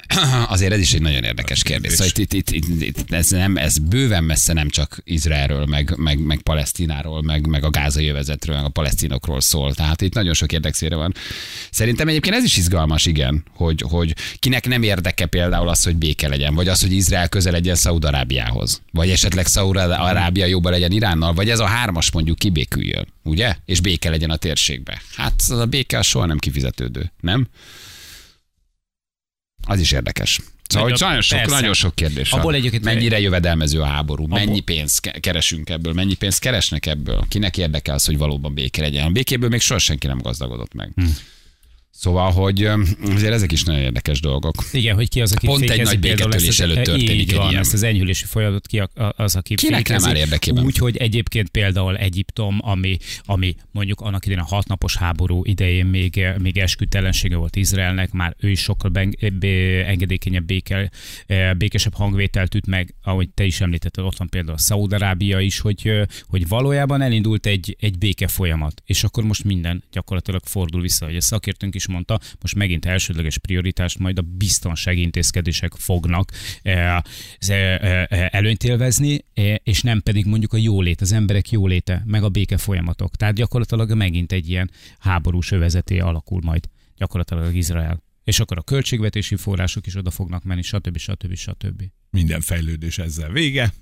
Azért 0.46 0.72
ez 0.72 0.78
is 0.78 0.92
egy 0.92 1.00
nagyon 1.00 1.24
érdekes 1.24 1.62
kérdés. 1.62 1.92
Szóval 1.92 2.06
itt, 2.06 2.32
itt, 2.32 2.50
itt, 2.50 2.80
itt, 2.80 3.12
ez, 3.12 3.30
nem, 3.30 3.56
ez 3.56 3.78
bőven 3.78 4.24
messze 4.24 4.52
nem 4.52 4.68
csak 4.68 4.98
Izraelről, 5.04 5.66
meg, 5.66 5.96
meg, 5.96 6.18
meg 6.18 6.40
Palesztináról, 6.40 7.22
meg, 7.22 7.46
meg 7.46 7.64
a 7.64 7.70
gázai 7.70 8.08
övezetről, 8.08 8.56
meg 8.56 8.64
a 8.64 8.68
palesztinokról 8.68 9.40
szól. 9.40 9.74
Tehát 9.74 10.00
itt 10.00 10.14
nagyon 10.14 10.34
sok 10.34 10.52
érdekszére 10.52 10.96
van. 10.96 11.14
Szerintem 11.70 12.08
egyébként 12.08 12.34
ez 12.34 12.44
is 12.44 12.56
izgalmas, 12.56 13.06
igen, 13.06 13.44
hogy, 13.54 13.84
hogy 13.88 14.14
kinek 14.38 14.68
nem 14.68 14.82
érdeke 14.82 15.26
például 15.26 15.68
az, 15.68 15.82
hogy 15.82 15.96
béke 15.96 16.28
legyen, 16.28 16.54
vagy 16.54 16.68
az, 16.68 16.80
hogy 16.80 16.92
Izrael 16.92 17.28
közel 17.28 17.52
legyen 17.52 17.74
Szaúd-Arábiához, 17.74 18.82
vagy 18.92 19.10
esetleg 19.10 19.46
Szaúd-Arábia 19.46 20.46
jobban 20.46 20.72
legyen 20.72 20.92
Iránnal, 20.92 21.32
vagy 21.32 21.50
ez 21.50 21.58
a 21.58 21.66
hármas 21.66 22.12
mondjuk 22.12 22.38
kibéküljön, 22.38 23.06
ugye? 23.22 23.56
És 23.64 23.80
béke 23.80 24.10
legyen 24.10 24.30
a 24.30 24.36
térségbe. 24.36 25.02
Hát 25.16 25.34
az 25.48 25.58
a 25.58 25.66
béke 25.66 25.98
az 25.98 26.06
soha 26.06 26.26
nem 26.26 26.38
kifizetődő, 26.38 27.12
nem? 27.20 27.48
Az 29.66 29.80
is 29.80 29.92
érdekes. 29.92 30.40
Szóval, 30.66 30.90
hogy 30.90 31.00
Nagyon- 31.00 31.20
sok, 31.20 31.38
persze. 31.38 31.54
nagyon 31.54 31.74
sok 31.74 31.94
kérdés. 31.94 32.32
Abból 32.32 32.54
egyébként- 32.54 32.84
Mennyire 32.84 33.20
jövedelmező 33.20 33.80
a 33.80 33.84
háború? 33.84 34.24
Abból- 34.24 34.38
Mennyi 34.38 34.60
pénzt 34.60 35.00
ke- 35.00 35.20
keresünk 35.20 35.70
ebből? 35.70 35.92
Mennyi 35.92 36.14
pénzt 36.14 36.38
keresnek 36.40 36.86
ebből? 36.86 37.24
Kinek 37.28 37.56
érdekel 37.58 37.94
az, 37.94 38.04
hogy 38.04 38.18
valóban 38.18 38.54
béke 38.54 38.80
legyen? 38.82 39.06
A 39.06 39.10
békéből 39.10 39.48
még 39.48 39.60
soha 39.60 39.78
senki 39.80 40.06
nem 40.06 40.18
gazdagodott 40.18 40.74
meg. 40.74 40.90
Hm. 40.94 41.04
Szóval, 41.94 42.30
hogy 42.30 42.68
azért 43.14 43.32
ezek 43.32 43.52
is 43.52 43.62
nagyon 43.62 43.80
érdekes 43.82 44.20
dolgok. 44.20 44.54
Igen, 44.72 44.94
hogy 44.94 45.08
ki 45.08 45.20
az, 45.20 45.32
aki 45.32 45.46
Pont 45.46 45.70
egy 45.70 45.82
nagy 45.82 46.10
az- 46.20 46.60
előtt 46.60 46.84
történik 46.84 47.10
így 47.10 47.34
van, 47.34 47.48
ilyen. 47.50 47.60
ezt 47.60 47.72
az 47.72 47.82
enyhülési 47.82 48.24
folyamatot 48.24 48.66
ki 48.66 48.82
az, 49.16 49.36
aki 49.36 49.54
Kinek 49.54 49.88
nem 49.88 50.04
áll 50.04 50.16
érdekében? 50.16 50.64
Úgy, 50.64 50.76
hogy 50.76 50.96
egyébként 50.96 51.48
például 51.48 51.96
Egyiptom, 51.96 52.58
ami, 52.62 52.96
ami 53.24 53.54
mondjuk 53.70 54.00
annak 54.00 54.24
idején 54.24 54.42
a 54.42 54.46
hatnapos 54.46 54.96
háború 54.96 55.44
idején 55.44 55.86
még, 55.86 56.24
még 56.38 56.58
esküdtelensége 56.58 57.36
volt 57.36 57.56
Izraelnek, 57.56 58.12
már 58.12 58.36
ő 58.40 58.50
is 58.50 58.60
sokkal 58.60 58.90
ben, 58.90 59.16
be- 59.38 59.86
engedékenyebb, 59.86 60.44
béke, 60.44 60.90
eh, 61.26 61.54
békesebb 61.54 61.94
hangvételt 61.94 62.54
üt 62.54 62.66
meg, 62.66 62.94
ahogy 63.02 63.28
te 63.28 63.44
is 63.44 63.60
említetted, 63.60 64.04
ott 64.04 64.16
van 64.16 64.28
például 64.28 64.54
a 64.54 64.58
Szaúd-Arábia 64.58 65.40
is, 65.40 65.58
hogy, 65.58 65.80
eh, 65.84 66.02
hogy 66.26 66.48
valójában 66.48 67.00
elindult 67.02 67.46
egy, 67.46 67.76
egy 67.80 67.98
béke 67.98 68.28
folyamat, 68.28 68.82
és 68.86 69.04
akkor 69.04 69.24
most 69.24 69.44
minden 69.44 69.84
gyakorlatilag 69.92 70.40
fordul 70.44 70.80
vissza, 70.80 71.04
hogy 71.04 71.16
a 71.16 71.20
szakértőnk 71.20 71.74
is 71.74 71.81
mondta, 71.86 72.20
most 72.40 72.54
megint 72.54 72.84
elsődleges 72.84 73.38
prioritást 73.38 73.98
majd 73.98 74.18
a 74.18 74.22
biztonsági 74.22 75.00
intézkedések 75.00 75.72
fognak 75.74 76.30
eh, 76.62 76.96
eh, 76.96 77.02
eh, 77.38 78.28
előnyt 78.30 78.64
élvezni, 78.64 79.24
és 79.62 79.82
nem 79.82 80.00
pedig 80.00 80.26
mondjuk 80.26 80.52
a 80.52 80.56
jólét, 80.56 81.00
az 81.00 81.12
emberek 81.12 81.50
jóléte, 81.50 82.02
meg 82.06 82.22
a 82.22 82.28
béke 82.28 82.56
folyamatok. 82.56 83.16
Tehát 83.16 83.34
gyakorlatilag 83.34 83.94
megint 83.94 84.32
egy 84.32 84.48
ilyen 84.48 84.70
háborús 84.98 85.50
övezeté 85.50 85.98
alakul 85.98 86.40
majd 86.44 86.68
gyakorlatilag 86.96 87.54
Izrael. 87.54 88.02
És 88.24 88.40
akkor 88.40 88.58
a 88.58 88.62
költségvetési 88.62 89.36
források 89.36 89.86
is 89.86 89.96
oda 89.96 90.10
fognak 90.10 90.44
menni, 90.44 90.62
stb. 90.62 90.96
stb. 90.96 91.34
stb. 91.34 91.82
Minden 92.10 92.40
fejlődés 92.40 92.98
ezzel 92.98 93.30
vége, 93.30 93.72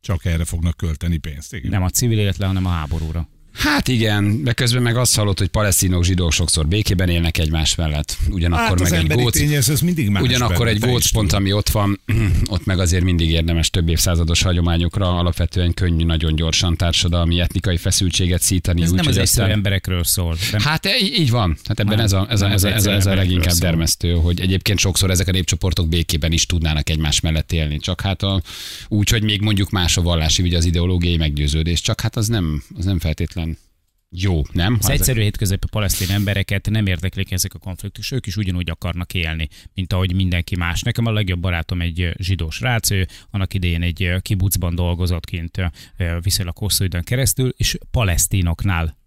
csak 0.00 0.24
erre 0.24 0.44
fognak 0.44 0.76
költeni 0.76 1.16
pénzt. 1.16 1.54
Igen. 1.54 1.70
Nem 1.70 1.82
a 1.82 1.90
civil 1.90 2.18
életre, 2.18 2.46
hanem 2.46 2.66
a 2.66 2.68
háborúra. 2.68 3.28
Hát 3.56 3.88
igen, 3.88 4.42
de 4.42 4.52
közben 4.52 4.82
meg 4.82 4.96
azt 4.96 5.16
hallott, 5.16 5.38
hogy 5.38 5.48
palesztinok, 5.48 6.04
zsidók 6.04 6.32
sokszor 6.32 6.66
békében 6.66 7.08
élnek 7.08 7.38
egymás 7.38 7.74
mellett. 7.74 8.16
Ugyanakkor 8.30 8.66
hát 8.66 8.80
az 8.80 8.90
meg 8.90 9.10
egy 9.10 9.16
góc, 9.18 9.32
tényező, 9.38 9.72
ez 9.72 9.80
mindig 9.80 10.08
más. 10.08 10.22
Ugyanakkor 10.22 10.68
egy 10.68 10.78
gócpont, 10.78 11.28
tudod. 11.28 11.44
ami 11.44 11.52
ott 11.52 11.68
van, 11.68 12.00
ott 12.46 12.64
meg 12.64 12.78
azért 12.78 13.04
mindig 13.04 13.30
érdemes 13.30 13.70
több 13.70 13.88
évszázados 13.88 14.42
hagyományokra, 14.42 15.18
alapvetően 15.18 15.74
könnyű 15.74 16.04
nagyon 16.04 16.34
gyorsan 16.34 16.76
társadalmi, 16.76 17.40
etnikai 17.40 17.76
feszültséget 17.76 18.42
szítani. 18.42 18.82
Ez 18.82 18.90
úgy, 18.90 18.96
nem 18.96 19.06
az 19.06 19.12
hogy 19.12 19.22
egyszerű 19.22 19.42
aztán- 19.42 19.56
emberekről 19.56 20.04
szól. 20.04 20.36
Nem? 20.52 20.60
Hát 20.60 20.86
e- 20.86 20.98
így 20.98 21.30
van. 21.30 21.58
Hát 21.64 21.80
ebben 21.80 22.00
ez 22.00 22.12
a, 22.12 22.26
ez, 22.30 22.40
a, 22.40 22.50
ez, 22.50 22.64
a, 22.64 22.68
az 22.68 22.74
ez, 22.74 22.86
a, 22.86 22.90
ez 22.92 23.06
a 23.06 23.14
leginkább 23.14 23.52
szól. 23.52 23.68
dermesztő, 23.68 24.12
hogy 24.12 24.40
egyébként 24.40 24.78
sokszor 24.78 25.10
ezek 25.10 25.28
a 25.28 25.32
népcsoportok 25.32 25.88
békében 25.88 26.32
is 26.32 26.46
tudnának 26.46 26.88
egymás 26.88 27.20
mellett 27.20 27.52
élni. 27.52 27.78
Csak 27.78 28.00
hát 28.00 28.22
a, 28.22 28.42
úgy, 28.88 29.08
hogy 29.08 29.22
még 29.22 29.40
mondjuk 29.40 29.70
más 29.70 29.96
a 29.96 30.02
vallási, 30.02 30.42
ugye 30.42 30.56
az 30.56 30.64
ideológiai 30.64 31.16
meggyőződés, 31.16 31.80
csak 31.80 32.00
hát 32.00 32.16
az 32.16 32.28
nem, 32.28 32.62
az 32.78 32.84
nem 32.84 32.98
feltétlen 32.98 33.45
jó, 34.10 34.42
nem? 34.52 34.72
Az 34.72 34.78
ezek- 34.78 34.98
egyszerű 34.98 35.20
hétköznapi 35.20 35.66
palesztin 35.70 36.10
embereket 36.10 36.70
nem 36.70 36.86
érdeklik 36.86 37.32
ezek 37.32 37.54
a 37.54 37.58
konfliktusok, 37.58 38.18
ők 38.18 38.26
is 38.26 38.36
ugyanúgy 38.36 38.70
akarnak 38.70 39.14
élni, 39.14 39.48
mint 39.74 39.92
ahogy 39.92 40.14
mindenki 40.14 40.56
más. 40.56 40.82
Nekem 40.82 41.06
a 41.06 41.12
legjobb 41.12 41.40
barátom 41.40 41.80
egy 41.80 42.00
ö, 42.00 42.10
zsidó 42.18 42.50
srác, 42.50 42.90
ő 42.90 43.08
annak 43.30 43.54
idején 43.54 43.82
egy 43.82 44.12
kibucban 44.20 44.74
dolgozott 44.74 45.24
kint 45.24 45.60
viszonylag 46.20 46.56
hosszú 46.56 46.84
időn 46.84 47.02
keresztül, 47.02 47.54
és 47.56 47.78
palesztinoknál 47.90 48.98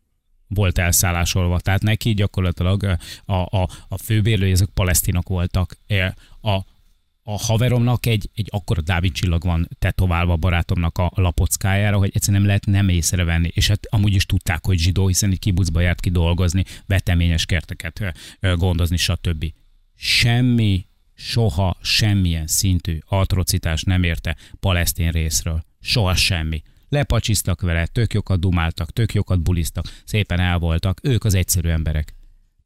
volt 0.48 0.78
elszállásolva. 0.78 1.60
Tehát 1.60 1.82
neki 1.82 2.14
gyakorlatilag 2.14 2.84
a, 3.26 3.34
a, 3.34 3.70
a 3.88 3.98
főbérlői, 3.98 4.52
ezek 4.52 4.70
palesztinok 4.74 5.28
voltak. 5.28 5.78
A, 6.42 6.60
a 7.34 7.38
haveromnak 7.38 8.06
egy, 8.06 8.30
egy 8.36 8.48
akkora 8.52 8.82
Dávid 8.82 9.12
csillag 9.12 9.44
van 9.44 9.68
tetoválva 9.80 10.34
a 10.34 10.38
barátomnak 10.38 10.98
a 10.98 11.12
lapockájára, 11.16 11.98
hogy 11.98 12.12
egyszerűen 12.14 12.40
nem 12.40 12.48
lehet 12.48 12.66
nem 12.66 12.90
észrevenni. 12.90 13.52
És 13.54 13.68
hát 13.68 13.88
amúgy 13.90 14.14
is 14.14 14.26
tudták, 14.26 14.66
hogy 14.66 14.78
zsidó, 14.78 15.08
hiszen 15.08 15.32
egy 15.32 15.40
kibucba 15.40 15.80
járt 15.80 16.00
ki 16.00 16.10
dolgozni, 16.10 16.64
veteményes 16.86 17.46
kerteket 17.46 18.14
gondozni, 18.40 18.98
stb. 18.98 19.46
Semmi, 19.96 20.86
soha 21.16 21.78
semmilyen 21.82 22.48
szintű 22.48 22.98
atrocitás 23.08 23.84
nem 23.84 24.04
érte 24.04 24.36
palesztin 24.60 25.12
részről. 25.12 25.64
Soha 25.82 26.16
semmi. 26.16 26.62
Lepacsiztak 26.90 27.62
vele, 27.62 27.86
tök 27.86 28.14
jókat 28.14 28.40
dumáltak, 28.40 28.92
tök 28.92 29.14
jókat 29.14 29.42
buliztak, 29.42 29.86
szépen 30.06 30.40
el 30.40 30.58
voltak. 30.58 31.00
Ők 31.04 31.24
az 31.24 31.34
egyszerű 31.34 31.70
emberek. 31.70 32.19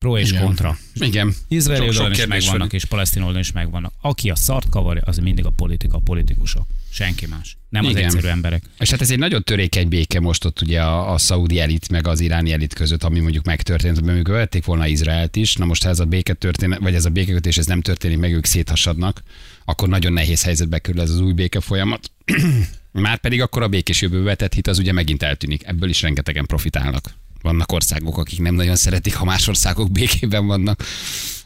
Pro 0.03 0.17
és 0.17 0.29
Igen. 0.29 0.43
kontra. 0.43 0.77
Igen. 0.93 1.35
Izraeli 1.47 1.85
Sok- 1.85 1.93
sok 1.93 2.03
oldalon 2.03 2.19
is 2.19 2.27
megvannak, 2.27 2.71
van. 2.71 2.79
és 2.79 2.85
palesztin 2.85 3.21
oldalon 3.21 3.41
is 3.41 3.51
megvannak. 3.51 3.93
Aki 4.01 4.29
a 4.29 4.35
szart 4.35 4.69
kavarja, 4.69 5.01
az 5.05 5.17
mindig 5.17 5.45
a 5.45 5.49
politika, 5.49 5.97
a 5.97 5.99
politikusok. 5.99 6.67
Senki 6.89 7.25
más. 7.25 7.57
Nem 7.69 7.85
az 7.85 7.91
Igen. 7.91 8.03
egyszerű 8.03 8.27
emberek. 8.27 8.63
És 8.79 8.89
hát 8.89 9.01
ez 9.01 9.11
egy 9.11 9.17
nagyon 9.17 9.43
törékeny 9.43 9.87
béke 9.87 10.19
most 10.19 10.45
ott 10.45 10.61
ugye 10.61 10.81
a, 10.81 11.13
a 11.13 11.17
szaudi 11.17 11.59
elit 11.59 11.89
meg 11.89 12.07
az 12.07 12.19
iráni 12.19 12.51
elit 12.51 12.73
között, 12.73 13.03
ami 13.03 13.19
mondjuk 13.19 13.45
megtörtént, 13.45 13.93
mert 13.93 14.05
mondjuk 14.05 14.27
vették 14.27 14.65
volna 14.65 14.87
Izraelt 14.87 15.35
is, 15.35 15.55
na 15.55 15.65
most 15.65 15.83
ha 15.83 15.89
ez 15.89 15.99
a 15.99 16.05
béke 16.05 16.33
történet, 16.33 16.79
vagy 16.79 16.95
ez 16.95 17.05
a 17.05 17.09
békekötés 17.09 17.57
ez 17.57 17.65
nem 17.65 17.81
történik, 17.81 18.17
meg 18.17 18.33
ők 18.33 18.45
széthasadnak, 18.45 19.23
akkor 19.65 19.87
nagyon 19.89 20.13
nehéz 20.13 20.43
helyzetbe 20.43 20.79
kerül 20.79 21.01
ez 21.01 21.09
az 21.09 21.19
új 21.19 21.33
béke 21.33 21.59
folyamat. 21.59 22.11
Már 22.91 23.17
pedig 23.17 23.41
akkor 23.41 23.61
a 23.61 23.67
békés 23.67 24.01
jövőbe 24.01 24.35
tett 24.35 24.53
hit 24.53 24.67
az 24.67 24.79
ugye 24.79 24.91
megint 24.91 25.23
eltűnik. 25.23 25.63
Ebből 25.65 25.89
is 25.89 26.01
rengetegen 26.01 26.45
profitálnak. 26.45 27.13
Vannak 27.43 27.71
országok, 27.71 28.17
akik 28.17 28.39
nem 28.39 28.55
nagyon 28.55 28.75
szeretik, 28.75 29.15
ha 29.15 29.25
más 29.25 29.47
országok 29.47 29.91
békében 29.91 30.47
vannak. 30.47 30.83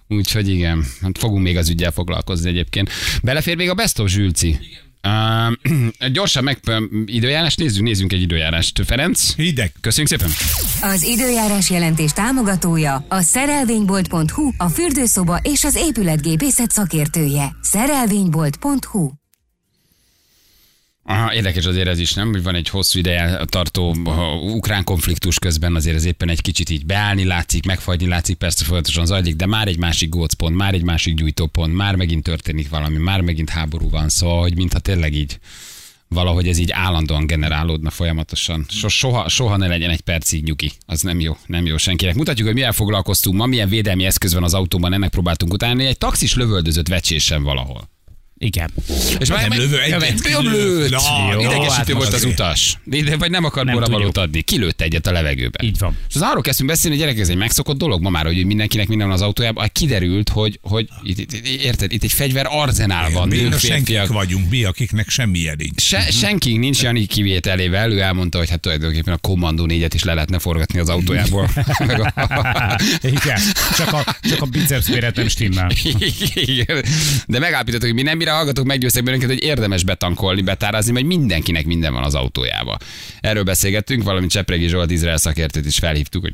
Úgyhogy 0.08 0.50
igen, 0.50 0.86
hát 1.02 1.18
fogunk 1.18 1.44
még 1.44 1.58
az 1.58 1.70
ügyel 1.70 1.92
foglalkozni 1.92 2.50
egyébként. 2.50 2.90
Belefér 3.24 3.56
még 3.56 3.70
a 3.70 3.74
Best 3.74 4.00
of 4.00 4.10
Zsülci. 4.10 4.60
Uh, 5.04 6.12
gyorsan 6.12 6.44
meg 6.44 6.60
időjárás, 7.06 7.56
nézzünk, 7.56 7.86
nézzünk 7.86 8.14
egy 8.14 8.22
időjárást. 8.22 8.82
Ferenc, 8.86 9.36
Hideg. 9.36 9.72
köszönjük 9.82 10.10
szépen. 10.10 10.34
Az 10.94 11.04
időjárás 11.04 11.70
jelentés 11.70 12.12
támogatója 12.12 13.06
a 13.10 13.22
szerelvénybolt.hu, 13.22 14.50
a 14.58 14.68
fürdőszoba 14.68 15.40
és 15.44 15.64
az 15.64 15.76
épületgépészet 15.76 16.72
szakértője. 16.72 17.56
Szerelvénybolt.hu 17.62 19.10
Aha, 21.10 21.34
érdekes 21.34 21.66
azért 21.66 21.88
ez 21.88 22.00
is, 22.00 22.14
nem? 22.14 22.32
Hogy 22.32 22.44
van 22.44 22.56
egy 22.56 22.70
hosszú 22.70 23.00
ideje 23.00 23.46
tartó 23.46 23.96
ukrán 24.42 24.84
konfliktus 24.84 25.40
közben, 25.40 25.76
azért 25.76 25.96
ez 25.96 26.06
éppen 26.06 26.30
egy 26.30 26.42
kicsit 26.42 26.70
így 26.70 26.86
beállni 26.86 27.24
látszik, 27.24 27.66
megfagyni 27.66 28.08
látszik, 28.08 28.36
persze 28.38 28.64
folyamatosan 28.64 29.06
zajlik, 29.06 29.36
de 29.36 29.46
már 29.46 29.68
egy 29.68 29.78
másik 29.78 30.10
gócpont, 30.10 30.56
már 30.56 30.74
egy 30.74 30.84
másik 30.84 31.16
gyújtópont, 31.16 31.74
már 31.74 31.96
megint 31.96 32.24
történik 32.24 32.70
valami, 32.70 32.98
már 32.98 33.22
megint 33.22 33.50
háború 33.50 33.90
van, 33.90 34.10
szóval, 34.10 34.42
hogy 34.42 34.56
mintha 34.56 34.80
tényleg 34.80 35.14
így 35.14 35.40
valahogy 36.08 36.48
ez 36.48 36.58
így 36.58 36.72
állandóan 36.72 37.28
generálódna 37.28 37.90
folyamatosan. 37.90 38.66
So, 38.70 38.88
soha, 38.88 39.30
soha 39.30 39.58
ne 39.58 39.68
legyen 39.68 39.90
egy 39.90 40.02
percig 40.02 40.44
nyugi. 40.44 40.72
Az 40.86 41.02
nem 41.02 41.20
jó, 41.20 41.38
nem 41.46 41.66
jó 41.66 41.78
senkinek. 41.78 42.16
Mutatjuk, 42.16 42.48
hogy 42.48 42.56
mivel 42.56 42.72
foglalkoztunk 42.72 43.38
ma, 43.38 43.46
milyen 43.46 43.70
védelmi 43.70 44.06
eszköz 44.06 44.34
van 44.34 44.44
az 44.44 44.54
autóban, 44.54 44.94
ennek 44.94 45.10
próbáltunk 45.10 45.54
utána. 45.54 45.82
Egy 45.82 45.98
taxis 45.98 46.36
lövöldözött 46.36 46.88
vecsésen 46.88 47.44
valahol. 47.44 47.90
Igen. 48.40 48.70
És 49.20 49.28
nem 49.28 49.54
lövő, 49.54 49.82
egyet 49.82 50.28
Jobb 50.30 50.44
lőtt. 50.44 50.90
Na, 50.90 51.00
Jó, 51.34 51.40
Idegesítő 51.40 51.74
hát 51.74 51.92
volt 51.92 52.08
az 52.08 52.14
azért. 52.14 52.32
utas. 52.32 52.78
De, 52.84 53.18
vagy 53.18 53.30
nem 53.30 53.44
akar 53.44 53.66
borravalót 53.66 54.18
adni. 54.18 54.42
Kilőtt 54.42 54.82
egyet 54.82 55.08
a 55.08 55.12
levegőben. 55.12 55.66
Így 55.66 55.78
van. 55.78 55.98
És 56.10 56.16
az 56.16 56.22
arról 56.22 56.42
kezdtünk 56.42 56.70
beszélni, 56.70 56.98
hogy 56.98 57.06
gyerek, 57.06 57.22
ez 57.22 57.30
egy 57.30 57.36
megszokott 57.36 57.78
dolog 57.78 58.02
ma 58.02 58.10
már, 58.10 58.26
hogy 58.26 58.46
mindenkinek 58.46 58.88
minden 58.88 59.08
van 59.08 59.16
az 59.16 59.22
autójában. 59.22 59.64
Hát 59.64 59.72
Kiderült, 59.72 60.30
hogy, 60.30 60.60
hogy 60.62 60.88
itt, 61.04 61.20
itt, 61.20 61.34
érted, 61.48 61.92
itt 61.92 62.04
egy 62.04 62.12
fegyver 62.12 62.46
arzenál 62.50 63.10
van. 63.10 63.28
Mi 63.28 63.46
a 63.46 63.58
senkik 63.58 64.08
vagyunk, 64.08 64.50
mi, 64.50 64.64
akiknek 64.64 65.10
semmi 65.10 65.50
nincs. 65.58 65.82
Se, 65.82 66.02
senkink 66.12 66.60
nincs 66.60 66.82
Jani 66.82 67.06
kivételével, 67.06 67.92
ő 67.92 68.00
elmondta, 68.00 68.38
hogy 68.38 68.50
hát 68.50 68.60
tulajdonképpen 68.60 69.14
a 69.14 69.18
kommandó 69.18 69.66
négyet 69.66 69.94
is 69.94 70.04
le 70.04 70.14
lehetne 70.14 70.40
forgatni 70.40 70.80
az 70.80 70.90
autójából. 70.90 71.50
Igen. 73.02 73.40
Csak 73.78 73.94
a, 73.94 74.16
csak 74.22 74.42
a 74.42 74.46
biceps 74.46 74.88
méret 74.88 75.16
nem 75.16 75.28
stimmel. 75.28 75.72
Igen. 76.34 76.84
De 77.28 77.40
megállapítottuk, 77.40 77.88
hogy 77.88 77.94
mi 77.94 78.02
nem 78.02 78.18
mire 78.28 78.40
hallgatók, 78.40 78.66
meggyőztek 78.66 79.04
bennünket, 79.04 79.30
hogy 79.30 79.44
érdemes 79.44 79.84
betankolni, 79.84 80.42
betárazni, 80.42 80.92
mert 80.92 81.06
mindenkinek 81.06 81.66
minden 81.66 81.94
van 81.94 82.04
az 82.04 82.16
autójába. 82.16 82.78
Erről 83.20 83.44
beszélgettünk, 83.44 84.04
valamint 84.04 84.32
Csepregi 84.32 84.68
Zsolt 84.68 84.92
Izrael 84.92 85.18
szakértőt 85.18 85.66
is 85.66 85.78
felhívtuk, 85.78 86.22
hogy 86.22 86.34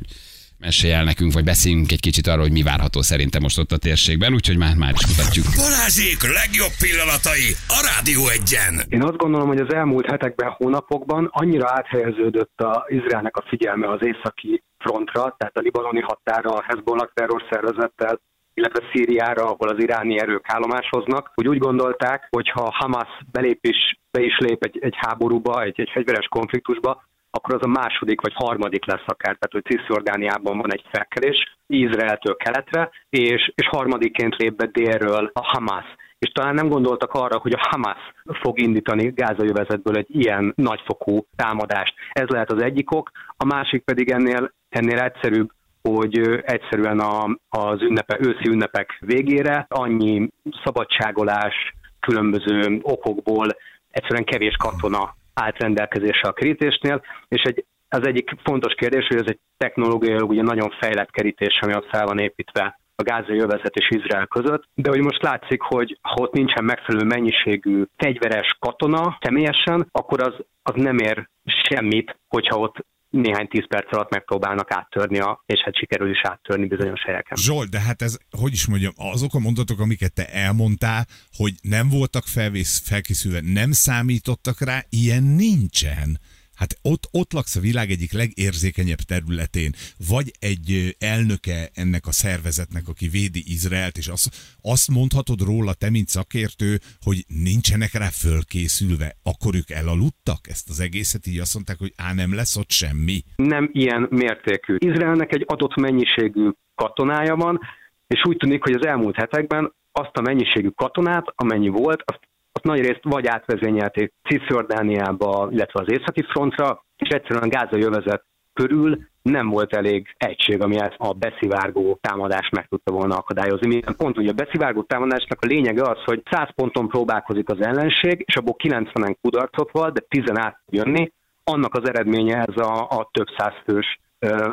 Mesélj 0.60 0.94
el 0.94 1.04
nekünk, 1.04 1.34
vagy 1.34 1.44
beszéljünk 1.44 1.92
egy 1.92 2.00
kicsit 2.00 2.28
arról, 2.28 2.42
hogy 2.42 2.52
mi 2.52 2.64
várható 2.64 3.02
szerintem 3.02 3.42
most 3.42 3.60
ott 3.60 3.72
a 3.72 3.78
térségben, 3.78 4.34
úgyhogy 4.34 4.58
már, 4.58 4.76
már 4.76 4.94
is 5.00 5.08
mutatjuk. 5.08 5.46
Balázsék 5.66 6.20
legjobb 6.40 6.76
pillanatai 6.84 7.50
a 7.78 7.80
Rádió 7.90 8.22
egyen. 8.38 8.74
Én 8.96 9.04
azt 9.04 9.18
gondolom, 9.24 9.48
hogy 9.48 9.60
az 9.66 9.74
elmúlt 9.74 10.10
hetekben, 10.10 10.50
hónapokban 10.50 11.30
annyira 11.32 11.68
áthelyeződött 11.80 12.58
a 12.62 12.86
Izraelnek 12.88 13.36
a 13.38 13.46
figyelme 13.50 13.88
az 13.96 14.02
északi 14.12 14.64
frontra, 14.78 15.36
tehát 15.38 15.58
a 15.58 15.66
libanoni 15.68 16.02
határa, 16.02 16.50
a 16.50 16.66
Hezbollah 16.68 17.10
terrorszervezettel, 17.14 18.22
illetve 18.54 18.90
Szíriára, 18.92 19.44
ahol 19.44 19.68
az 19.68 19.84
iráni 19.84 20.20
erők 20.20 20.46
állomásoznak, 20.48 21.32
hogy 21.36 21.48
úgy 21.48 21.58
gondolták, 21.58 22.28
hogy 22.30 22.50
ha 22.50 22.74
Hamas 22.74 23.10
belép 23.32 23.60
is, 23.62 24.00
be 24.12 24.22
is 24.22 24.38
lép 24.38 24.64
egy, 24.64 24.78
egy 24.82 24.96
háborúba, 24.98 25.64
egy, 25.64 25.80
egy 25.80 25.90
fegyveres 25.94 26.28
konfliktusba, 26.28 27.04
akkor 27.32 27.54
az 27.56 27.66
a 27.66 27.80
második 27.82 28.22
vagy 28.22 28.34
harmadik 28.36 28.86
lesz 28.86 29.06
akár, 29.06 29.38
tehát 29.38 29.52
hogy 29.52 29.64
Cisjordániában 29.64 30.58
van 30.58 30.74
egy 30.74 30.86
felkelés, 30.92 31.58
Izraeltől 31.68 32.36
keletre, 32.36 32.90
és, 33.10 33.52
és 33.56 33.68
harmadikként 33.68 34.36
lép 34.36 34.56
be 34.56 34.66
délről 34.66 35.32
a 35.34 35.44
Hamas 35.44 35.86
és 36.24 36.32
talán 36.32 36.54
nem 36.54 36.70
gondoltak 36.70 37.14
arra, 37.14 37.38
hogy 37.38 37.54
a 37.54 37.68
Hamas 37.70 38.00
fog 38.42 38.60
indítani 38.60 39.12
gázajövezetből 39.16 39.98
egy 39.98 40.16
ilyen 40.16 40.54
nagyfokú 40.56 41.26
támadást. 41.36 41.94
Ez 42.12 42.28
lehet 42.28 42.52
az 42.52 42.62
egyik 42.62 42.92
ok, 42.92 43.12
a 43.38 43.46
másik 43.46 43.84
pedig 43.84 44.10
ennél, 44.10 44.54
ennél 44.70 45.00
egyszerűbb, 45.00 45.52
hogy 45.90 46.42
egyszerűen 46.42 47.00
a, 47.00 47.38
az 47.50 47.82
ünnepe, 47.82 48.18
őszi 48.20 48.48
ünnepek 48.48 48.98
végére 49.00 49.66
annyi 49.70 50.30
szabadságolás, 50.64 51.74
különböző 52.00 52.80
okokból 52.82 53.48
egyszerűen 53.92 54.24
kevés 54.24 54.56
katona 54.56 55.16
állt 55.34 55.58
rendelkezésre 55.58 56.30
a 56.30 56.34
kerítésnél, 56.34 57.02
és 57.28 57.42
egy, 57.42 57.66
az 57.90 58.08
egyik 58.08 58.32
fontos 58.44 58.74
kérdés, 58.74 59.08
hogy 59.08 59.18
ez 59.18 59.28
egy 59.28 59.40
technológiailag 59.58 60.30
ugye 60.30 60.42
nagyon 60.42 60.74
fejlett 60.80 61.12
kerítés, 61.12 61.60
ami 61.62 61.76
ott 61.76 61.90
fel 61.90 62.06
van 62.06 62.20
építve 62.20 62.80
a 62.96 63.04
gázai 63.04 63.40
övezet 63.40 63.76
és 63.76 63.90
Izrael 63.90 64.28
között, 64.28 64.64
de 64.76 64.90
hogy 64.90 65.00
most 65.00 65.22
látszik, 65.22 65.62
hogy 65.62 65.98
ha 66.02 66.22
ott 66.22 66.34
nincsen 66.34 66.64
megfelelő 66.64 67.06
mennyiségű 67.06 67.84
fegyveres 67.98 68.56
katona 68.60 69.18
személyesen, 69.22 69.88
akkor 69.92 70.22
az, 70.22 70.34
az 70.64 70.74
nem 70.76 70.98
ér 70.98 71.30
semmit, 71.46 72.18
hogyha 72.28 72.60
ott 72.60 72.86
néhány 73.14 73.48
tíz 73.48 73.68
perc 73.68 73.94
alatt 73.94 74.10
megpróbálnak 74.10 74.72
áttörni, 74.72 75.20
a, 75.20 75.44
és 75.46 75.62
hát 75.64 75.76
sikerül 75.76 76.10
is 76.10 76.22
áttörni 76.24 76.66
bizonyos 76.68 77.04
helyeken. 77.04 77.38
Zsolt, 77.38 77.70
de 77.70 77.80
hát 77.80 78.02
ez, 78.02 78.18
hogy 78.38 78.52
is 78.52 78.68
mondjam, 78.68 78.94
azok 78.98 79.34
a 79.34 79.40
mondatok, 79.40 79.80
amiket 79.80 80.14
te 80.14 80.26
elmondtál, 80.26 81.06
hogy 81.38 81.54
nem 81.62 81.90
voltak 81.90 82.24
felvész, 82.24 82.82
felkészülve, 82.90 83.40
nem 83.42 83.72
számítottak 83.72 84.60
rá, 84.60 84.84
ilyen 84.90 85.24
nincsen. 85.24 86.20
Hát 86.56 86.78
ott, 86.82 87.04
ott 87.12 87.34
laksz 87.34 87.56
a 87.56 87.60
világ 87.60 87.90
egyik 87.90 88.14
legérzékenyebb 88.14 88.98
területén, 88.98 89.72
vagy 90.10 90.32
egy 90.40 90.96
elnöke 91.00 91.70
ennek 91.74 92.08
a 92.08 92.12
szervezetnek, 92.12 92.88
aki 92.88 93.08
védi 93.08 93.44
Izraelt, 93.46 93.98
és 93.98 94.08
azt, 94.08 94.30
azt 94.62 94.92
mondhatod 94.92 95.42
róla, 95.42 95.74
te, 95.74 95.90
mint 95.90 96.08
szakértő, 96.08 96.80
hogy 97.02 97.26
nincsenek 97.28 97.94
rá 97.94 98.10
fölkészülve, 98.10 99.16
akkor 99.24 99.56
ők 99.56 99.70
elaludtak 99.70 100.48
ezt 100.50 100.70
az 100.70 100.80
egészet, 100.80 101.28
így 101.28 101.40
azt 101.40 101.54
mondták, 101.54 101.78
hogy 101.78 101.94
á, 101.98 102.14
nem 102.14 102.34
lesz 102.36 102.56
ott 102.56 102.72
semmi. 102.72 103.24
nem 103.36 103.70
ilyen 103.74 104.08
mértékű. 104.10 104.76
Izraelnek 104.78 105.34
egy 105.34 105.44
adott 105.48 105.76
mennyiségű 105.76 106.50
katonája 106.76 107.36
van, 107.36 107.60
és 108.08 108.22
úgy 108.26 108.38
tűnik, 108.38 108.64
hogy 108.64 108.74
az 108.74 108.86
elmúlt 108.86 109.16
hetekben 109.16 109.74
azt 109.92 110.18
a 110.18 110.22
mennyiségű 110.22 110.70
katonát, 110.70 111.26
amennyi 111.36 111.68
volt, 111.68 112.02
azt, 112.06 112.20
azt 112.54 112.66
nagy 112.66 112.80
részt 112.80 113.04
vagy 113.04 113.28
átvezényelték 113.28 114.14
Cisjordániába, 114.24 115.48
illetve 115.52 115.80
az 115.82 115.92
északi 115.92 116.24
frontra, 116.24 116.84
és 116.98 117.10
egyszerűen 117.10 117.44
a 117.44 117.48
gázai 117.48 117.84
övezet 117.84 118.24
körül 118.54 118.98
nem 119.22 119.50
volt 119.50 119.76
elég 119.76 120.16
egység, 120.18 120.62
ami 120.62 120.76
ezt 120.76 120.96
a 120.98 121.14
beszivárgó 121.14 121.98
támadást 122.02 122.52
meg 122.52 122.68
tudta 122.68 122.92
volna 122.92 123.16
akadályozni. 123.16 123.68
Milyen 123.68 123.96
pont 123.98 124.18
ugye 124.18 124.30
a 124.30 124.44
beszivárgó 124.46 124.82
támadásnak 124.82 125.42
a 125.42 125.46
lényege 125.46 125.82
az, 125.82 126.04
hogy 126.06 126.22
100 126.32 126.50
ponton 126.56 126.88
próbálkozik 126.88 127.50
az 127.50 127.62
ellenség, 127.62 128.24
és 128.26 128.36
abból 128.36 128.56
90-en 128.64 129.16
kudarcot 129.22 129.72
van, 129.72 129.94
de 129.94 130.02
10 130.08 130.24
át 130.34 130.60
jönni, 130.70 131.12
annak 131.44 131.74
az 131.74 131.90
eredménye 131.90 132.38
ez 132.48 132.58
a, 132.66 132.88
a 132.90 133.10
több 133.12 133.28
száz 133.38 133.54
fős 133.66 134.00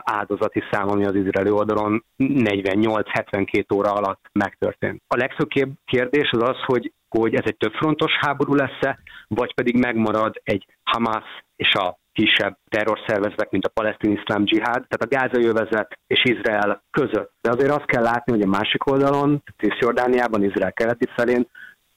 áldozati 0.02 0.62
szám, 0.70 0.88
ami 0.88 1.04
az 1.04 1.14
izraeli 1.14 1.50
oldalon 1.50 2.04
48-72 2.18 3.74
óra 3.74 3.92
alatt 3.92 4.24
megtörtént. 4.32 5.02
A 5.08 5.16
legfőbb 5.16 5.48
kérdés 5.84 6.30
az 6.30 6.42
az, 6.42 6.56
hogy, 6.66 6.92
hogy 7.18 7.34
ez 7.34 7.44
egy 7.44 7.56
többfrontos 7.56 8.12
háború 8.20 8.54
lesz-e, 8.54 8.98
vagy 9.28 9.54
pedig 9.54 9.76
megmarad 9.76 10.40
egy 10.44 10.66
Hamas 10.82 11.24
és 11.56 11.74
a 11.74 11.98
kisebb 12.12 12.56
terrorszervezetek, 12.68 13.50
mint 13.50 13.64
a 13.64 13.68
palesztin 13.68 14.12
iszlám 14.12 14.44
dzsihád, 14.44 14.86
tehát 14.88 15.02
a 15.02 15.06
gázai 15.06 15.44
övezet 15.44 15.98
és 16.06 16.24
Izrael 16.24 16.82
között. 16.90 17.32
De 17.40 17.50
azért 17.50 17.70
azt 17.70 17.84
kell 17.84 18.02
látni, 18.02 18.32
hogy 18.32 18.42
a 18.42 18.56
másik 18.58 18.86
oldalon, 18.86 19.42
Cisjordániában, 19.56 20.44
Izrael 20.44 20.72
keleti 20.72 21.06
felén, 21.16 21.46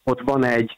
ott 0.04 0.22
van 0.22 0.46
egy 0.46 0.78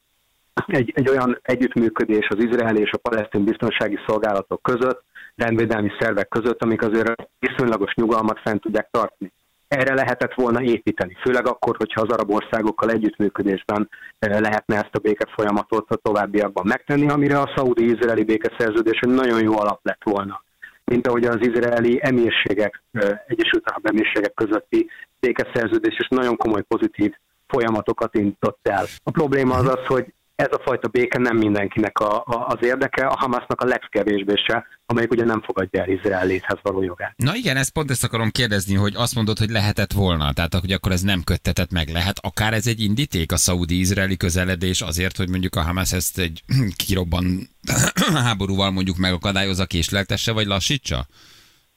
egy, 0.68 0.92
egy 0.96 1.10
olyan 1.10 1.40
együttműködés 1.42 2.28
az 2.28 2.44
izraeli 2.44 2.82
és 2.82 2.92
a 2.92 2.98
palesztin 2.98 3.44
biztonsági 3.44 4.00
szolgálatok 4.08 4.62
között, 4.62 5.04
rendvédelmi 5.36 5.92
szervek 6.00 6.28
között, 6.28 6.62
amik 6.62 6.82
azért 6.82 7.30
viszonylagos 7.40 7.94
nyugalmat 7.94 8.40
fent 8.40 8.62
tudják 8.62 8.88
tartani. 8.92 9.32
Erre 9.68 9.94
lehetett 9.94 10.34
volna 10.34 10.62
építeni, 10.62 11.18
főleg 11.22 11.48
akkor, 11.48 11.76
hogyha 11.78 12.02
az 12.02 12.10
arab 12.10 12.32
országokkal 12.32 12.90
együttműködésben 12.90 13.90
eh, 14.20 14.40
lehetne 14.40 14.76
ezt 14.76 14.96
a 14.96 15.00
béke 15.00 15.26
folyamatot 15.36 15.92
a 15.92 15.96
továbbiakban 15.96 16.66
megtenni, 16.68 17.10
amire 17.10 17.40
a 17.40 17.54
szaudi-izraeli 17.56 18.24
békeszerződés 18.24 19.00
egy 19.00 19.10
nagyon 19.10 19.44
jó 19.44 19.60
alap 19.60 19.80
lett 19.84 20.04
volna 20.04 20.44
mint 20.86 21.08
ahogy 21.08 21.26
az 21.26 21.38
izraeli 21.40 22.00
emírségek, 22.02 22.84
eh, 22.92 23.20
Egyesült 23.28 23.70
Arab 23.70 23.86
Emírségek 23.86 24.34
közötti 24.34 24.90
békeszerződés 25.20 25.98
és 26.00 26.08
nagyon 26.10 26.38
komoly 26.38 26.62
pozitív 26.62 27.14
folyamatokat 27.48 28.16
indított 28.16 28.68
el. 28.68 28.86
A 29.04 29.12
probléma 29.12 29.56
az 29.56 29.68
az, 29.68 29.86
hogy 29.86 30.14
ez 30.36 30.48
a 30.52 30.62
fajta 30.64 30.88
béke 30.88 31.20
nem 31.20 31.38
mindenkinek 31.38 32.00
a, 32.00 32.16
a, 32.16 32.46
az 32.48 32.58
érdeke, 32.62 33.06
a 33.08 33.18
Hamasnak 33.18 33.62
a 33.62 33.66
legkevésbé 33.66 34.34
se, 34.48 34.66
amelyik 34.86 35.12
ugye 35.12 35.26
nem 35.26 35.42
fogadja 35.42 35.82
el 35.82 35.90
Izrael 35.90 36.26
léthez 36.26 36.60
való 36.62 36.82
jogát. 36.82 37.14
Na 37.18 37.36
igen, 37.36 37.58
ezt 37.58 37.72
pont 37.72 37.90
ezt 37.90 38.04
akarom 38.04 38.30
kérdezni, 38.30 38.76
hogy 38.76 38.94
azt 38.96 39.16
mondod, 39.16 39.38
hogy 39.38 39.50
lehetett 39.50 39.92
volna, 39.92 40.34
tehát 40.34 40.56
hogy 40.56 40.72
akkor 40.72 40.92
ez 40.92 41.02
nem 41.02 41.24
köttetett 41.24 41.72
meg 41.72 41.90
lehet. 41.90 42.18
Akár 42.22 42.54
ez 42.54 42.68
egy 42.68 42.82
indíték 42.82 43.32
a 43.32 43.38
szaudi-izraeli 43.38 44.18
közeledés 44.18 44.82
azért, 44.82 45.18
hogy 45.18 45.30
mondjuk 45.30 45.56
a 45.56 45.62
Hamas 45.62 45.92
ezt 45.92 46.20
egy 46.20 46.44
kirobban 46.86 47.50
háborúval 48.26 48.72
mondjuk 48.72 48.98
megakadályozza, 48.98 49.66
késleltesse 49.66 50.32
vagy 50.32 50.46
lassítsa? 50.46 51.08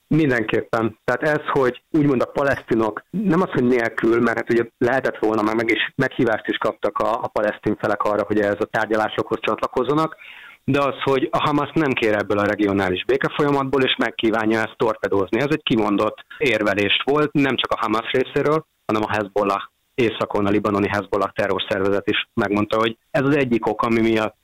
Mindenképpen. 0.09 0.99
Tehát 1.05 1.23
ez, 1.39 1.47
hogy 1.49 1.83
úgymond 1.91 2.23
a 2.23 2.31
palesztinok, 2.31 3.03
nem 3.11 3.41
az, 3.41 3.51
hogy 3.51 3.65
nélkül, 3.65 4.21
mert 4.21 4.37
hát 4.37 4.53
ugye 4.53 4.65
lehetett 4.79 5.19
volna, 5.19 5.43
meg, 5.43 5.55
meg 5.55 5.71
is 5.71 5.93
meghívást 5.97 6.47
is 6.47 6.57
kaptak 6.57 6.99
a, 6.99 7.13
a 7.23 7.29
palesztin 7.29 7.77
felek 7.77 8.03
arra, 8.03 8.25
hogy 8.27 8.41
ez 8.41 8.57
a 8.59 8.69
tárgyalásokhoz 8.71 9.39
csatlakozzanak, 9.41 10.17
de 10.65 10.83
az, 10.83 10.95
hogy 11.03 11.29
a 11.31 11.43
Hamas 11.43 11.71
nem 11.75 11.93
kér 11.93 12.15
ebből 12.15 12.39
a 12.39 12.47
regionális 12.47 13.05
békefolyamatból, 13.05 13.83
és 13.83 13.97
megkívánja 13.99 14.59
ezt 14.59 14.77
torpedozni. 14.77 15.41
Ez 15.41 15.51
egy 15.51 15.63
kimondott 15.63 16.25
érvelés 16.39 17.03
volt, 17.05 17.33
nem 17.33 17.57
csak 17.57 17.73
a 17.73 17.81
Hamas 17.81 18.11
részéről, 18.11 18.67
hanem 18.87 19.03
a 19.03 19.13
Hezbollah 19.13 19.63
északon 19.99 20.47
a 20.47 20.51
libanoni 20.51 20.89
Hezbollah 20.89 21.33
terrorszervezet 21.33 22.11
is 22.11 22.29
megmondta, 22.35 22.79
hogy 22.79 22.97
ez 23.11 23.25
az 23.25 23.37
egyik 23.37 23.67
ok, 23.67 23.83
ami 23.83 24.01
miatt 24.01 24.43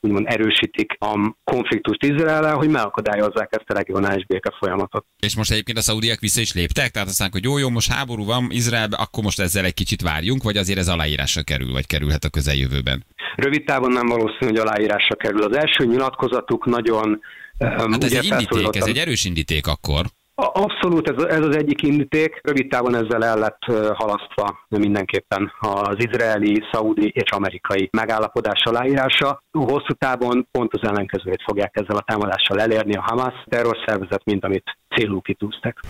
úgymond 0.00 0.26
erősítik 0.28 0.96
a 0.98 1.34
konfliktust 1.44 2.02
Izrael, 2.02 2.54
hogy 2.54 2.70
megakadályozzák 2.70 3.48
ezt 3.50 3.70
a 3.70 3.74
regionális 3.74 4.26
béke 4.26 4.52
folyamatot. 4.58 5.06
És 5.22 5.36
most 5.36 5.50
egyébként 5.50 5.78
a 5.78 5.80
szaudiak 5.80 6.20
vissza 6.20 6.40
is 6.40 6.52
léptek, 6.52 6.90
tehát 6.90 7.08
azt 7.08 7.18
mondják, 7.18 7.42
hogy 7.42 7.52
jó, 7.52 7.58
jó, 7.58 7.68
most 7.68 7.92
háború 7.92 8.24
van 8.24 8.46
Izraelben, 8.50 9.00
akkor 9.00 9.22
most 9.22 9.40
ezzel 9.40 9.64
egy 9.64 9.74
kicsit 9.74 10.02
várjunk, 10.02 10.42
vagy 10.42 10.56
azért 10.56 10.78
ez 10.78 10.88
aláírásra 10.88 11.42
kerül, 11.42 11.72
vagy 11.72 11.86
kerülhet 11.86 12.24
a 12.24 12.28
közeljövőben. 12.28 13.04
Rövid 13.36 13.64
távon 13.64 13.92
nem 13.92 14.06
valószínű, 14.06 14.46
hogy 14.50 14.58
aláírásra 14.58 15.14
kerül. 15.14 15.42
Az 15.42 15.56
első 15.56 15.84
nyilatkozatuk 15.84 16.64
nagyon 16.64 17.20
Hát 17.58 18.04
ez 18.04 18.12
egy 18.12 18.24
indíték, 18.24 18.76
ez 18.76 18.86
egy 18.86 18.98
erős 18.98 19.24
indíték 19.24 19.66
akkor. 19.66 20.06
Abszolút, 20.38 21.08
ez, 21.10 21.24
ez 21.24 21.44
az 21.44 21.56
egyik 21.56 21.82
indíték. 21.82 22.40
Rövid 22.42 22.68
távon 22.68 22.94
ezzel 22.94 23.24
el 23.24 23.38
lett 23.38 23.62
halasztva 23.94 24.66
mindenképpen 24.68 25.52
az 25.58 25.96
izraeli, 25.98 26.62
szaudi 26.72 27.12
és 27.14 27.30
amerikai 27.30 27.88
megállapodás 27.92 28.62
aláírása. 28.64 29.42
Hosszú 29.52 29.92
távon 29.98 30.48
pont 30.50 30.72
az 30.74 30.88
ellenkezőjét 30.88 31.42
fogják 31.46 31.70
ezzel 31.72 31.96
a 31.96 32.04
támadással 32.06 32.60
elérni 32.60 32.94
a 32.94 33.04
Hamas 33.06 33.34
terrorszervezet, 33.48 34.24
mint 34.24 34.44
amit 34.44 34.78
célul 34.96 35.20
kitűztek. 35.20 35.80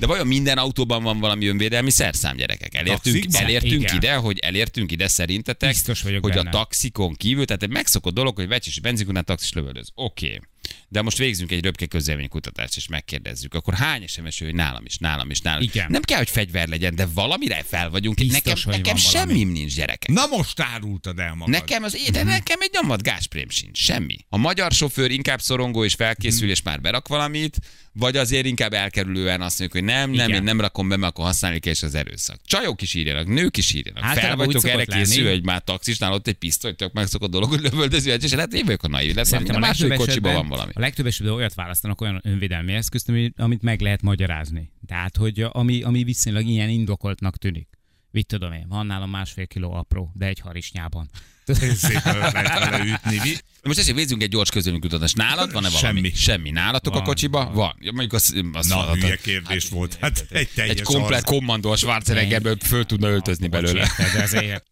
De 0.00 0.06
vajon 0.06 0.26
minden 0.26 0.58
autóban 0.58 1.02
van 1.02 1.20
valami 1.20 1.46
önvédelmi 1.46 1.90
szerszám, 1.90 2.36
gyerekek? 2.36 2.74
Elértünk, 2.74 3.14
Taxikban? 3.14 3.42
elértünk 3.42 3.82
Igen. 3.82 3.96
ide, 3.96 4.14
hogy 4.14 4.38
elértünk 4.38 4.92
ide 4.92 5.08
szerintetek, 5.08 5.68
Biztos 5.68 6.02
vagyok 6.02 6.22
hogy 6.22 6.34
benne. 6.34 6.48
a 6.48 6.52
taxikon 6.52 7.14
kívül, 7.14 7.44
tehát 7.44 7.62
egy 7.62 7.72
megszokott 7.72 8.14
dolog, 8.14 8.36
hogy 8.36 8.48
vecsis 8.48 8.80
benzinkután 8.80 9.24
taxis 9.24 9.52
lövöldöz. 9.52 9.90
Oké. 9.94 10.26
Okay. 10.26 10.40
De 10.88 11.02
most 11.02 11.18
végzünk 11.18 11.52
egy 11.52 11.64
röpke 11.64 11.86
közélménykutatást, 11.86 12.76
és 12.76 12.88
megkérdezzük, 12.88 13.54
akkor 13.54 13.74
hány 13.74 14.06
SMS 14.06 14.40
hogy 14.40 14.54
nálam 14.54 14.84
is, 14.84 14.98
nálam 14.98 15.30
is, 15.30 15.40
nálam 15.40 15.62
is. 15.62 15.68
Igen. 15.68 15.86
Nem 15.90 16.02
kell, 16.02 16.18
hogy 16.18 16.30
fegyver 16.30 16.68
legyen, 16.68 16.94
de 16.94 17.06
valamire 17.14 17.62
fel 17.62 17.90
vagyunk. 17.90 18.16
Biztos, 18.16 18.42
nekem 18.44 18.62
hogy 18.64 18.74
nekem 18.74 18.96
semmim 18.96 19.48
nincs, 19.48 19.74
gyerekek. 19.74 20.10
Na 20.10 20.26
most 20.26 20.60
árultad 20.60 21.18
el 21.18 21.34
magad. 21.34 21.48
Nekem 21.48 21.82
az 21.82 21.96
éde, 21.96 22.22
nekem 22.22 22.60
egy 22.60 22.70
nyomvat 22.72 23.02
gásprém 23.02 23.48
sincs, 23.48 23.78
semmi. 23.78 24.16
A 24.28 24.36
magyar 24.36 24.72
sofőr 24.72 25.10
inkább 25.10 25.40
szorongó 25.40 25.84
és 25.84 25.94
felkészül, 25.94 26.50
és 26.50 26.62
már 26.62 26.80
berak 26.80 27.08
valamit, 27.08 27.56
vagy 27.98 28.16
azért 28.16 28.46
inkább 28.46 28.72
elkerülően 28.72 29.40
azt 29.40 29.58
mondjuk, 29.58 29.84
hogy 29.84 29.94
nem, 29.94 30.10
nem, 30.10 30.28
Igen. 30.28 30.38
én 30.38 30.42
nem 30.42 30.60
rakom 30.60 30.88
be, 30.88 30.96
mert 30.96 31.12
akkor 31.12 31.24
használni 31.24 31.58
kell, 31.58 31.72
és 31.72 31.82
az 31.82 31.94
erőszak. 31.94 32.40
Csajok 32.44 32.82
is 32.82 32.94
írjanak, 32.94 33.26
nők 33.26 33.56
is 33.56 33.74
írjanak. 33.74 34.02
Fel 34.02 34.10
Általában 34.10 34.46
úgy 34.46 34.52
vagytok 34.52 34.70
erre 34.70 34.84
szokott 34.84 34.98
készül, 34.98 35.22
lenni. 35.22 35.34
hogy 35.34 35.44
már 35.44 35.62
taxisnál 35.64 36.12
ott 36.12 36.26
egy 36.26 36.34
pisztoly, 36.34 36.74
tök 36.74 36.92
megszokott 36.92 37.30
dolog, 37.30 37.48
hogy 37.48 37.60
lövöldöző, 37.60 38.12
és 38.12 38.32
lehet, 38.32 38.52
én 38.52 38.64
vagyok 38.64 38.82
a 38.82 38.88
naiv, 38.88 39.14
lesz, 39.14 39.30
valami, 39.30 39.48
a 39.48 39.58
második 39.58 39.98
kocsiban 39.98 40.34
van 40.34 40.48
valami. 40.48 40.72
A 40.74 40.80
legtöbb 40.80 41.06
esetben 41.06 41.34
olyat 41.34 41.54
választanak 41.54 42.00
olyan 42.00 42.20
önvédelmi 42.24 42.72
eszközt, 42.72 43.08
ami, 43.08 43.32
amit 43.36 43.62
meg 43.62 43.80
lehet 43.80 44.02
magyarázni. 44.02 44.72
Tehát, 44.86 45.16
hogy 45.16 45.46
ami, 45.52 45.82
ami 45.82 46.04
viszonylag 46.04 46.46
ilyen 46.46 46.68
indokoltnak 46.68 47.36
tűnik. 47.36 47.68
Mit 48.10 48.26
tudom 48.26 48.52
én, 48.52 48.66
van 48.68 48.86
nálam 48.86 49.10
másfél 49.10 49.46
kiló 49.46 49.72
apró, 49.72 50.12
de 50.14 50.26
egy 50.26 50.38
harisnyában. 50.38 51.10
Szépen 51.54 52.18
lehet 52.18 52.58
vele 52.58 52.84
ütni. 52.84 53.18
Mi? 53.22 53.36
Most 53.62 53.78
ezért 53.78 53.96
végzünk 53.96 54.22
egy 54.22 54.28
gyors 54.28 54.50
közönségkutatást. 54.50 55.16
Nálad 55.16 55.52
van-e 55.52 55.68
valami? 55.68 55.86
Semmi. 55.86 56.12
Semmi. 56.14 56.50
Nálatok 56.50 56.92
a 56.92 56.96
Van, 56.96 57.04
kocsiba? 57.06 57.44
van. 57.44 57.54
Van. 57.54 57.76
Ja, 57.80 57.90
mondjuk 57.92 58.12
az, 58.12 58.34
az 58.52 58.66
Na, 58.66 58.76
van, 58.76 59.00
hülye 59.00 59.16
kérdés 59.16 59.68
volt. 59.68 59.96
Hát 60.00 60.26
egy 60.30 60.48
teljes 60.54 60.76
egy 60.76 60.82
komplet 60.82 61.24
kommandó 61.24 61.70
a 61.70 61.76
Schwarzeneggerből 61.76 62.56
föl 62.64 62.84
tudna 62.84 63.08
öltözni 63.08 63.48
belőle. 63.48 63.90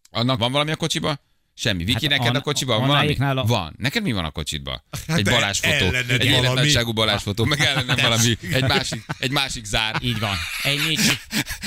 Annak 0.09 0.39
van 0.39 0.51
valami 0.51 0.71
a 0.71 0.75
kocsiba? 0.75 1.19
Semmi. 1.57 1.83
Viki, 1.83 1.91
Hát 1.93 2.01
neked 2.09 2.25
Anna- 2.27 2.37
a 2.39 2.41
kocsiban 2.41 2.79
van 2.79 2.87
valami? 2.87 3.15
a- 3.19 3.45
Van. 3.45 3.75
Neked 3.77 4.03
mi 4.03 4.11
van 4.11 4.25
a 4.25 4.31
kocsidban? 4.31 4.83
Hát 5.07 5.17
egy 5.17 5.23
balásfotó. 5.29 5.93
Egy 6.09 6.23
életnagyságú 6.25 6.91
balásfotó. 6.93 7.45
Meg 7.45 7.59
ellenem 7.59 7.95
valami. 8.01 8.37
Egy 8.51 8.63
másik, 8.63 9.05
egy 9.19 9.31
másik 9.31 9.65
zár. 9.65 9.95
Így 10.01 10.19
van. 10.19 10.35
Egy 10.63 10.79
négy, 10.87 10.99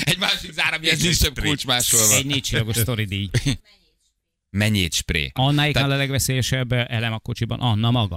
Egy 0.05 0.19
másik 0.19 0.53
zár, 0.53 0.75
amihez 0.75 1.03
nincs 1.03 1.19
több 1.19 1.41
kulcs 1.41 1.65
másolva. 1.67 2.15
egy 2.15 2.27
négy 2.27 2.43
csillagos 2.43 2.77
sztori 2.77 3.05
díj. 3.05 3.31
Mennyét 4.51 4.95
spré. 4.95 5.31
Annáéknál 5.35 5.91
a 5.91 5.97
legveszélyesebb 5.97 6.73
elem 6.73 7.13
a 7.13 7.19
kocsiban, 7.19 7.61
Anna 7.61 7.91
maga. 7.91 8.17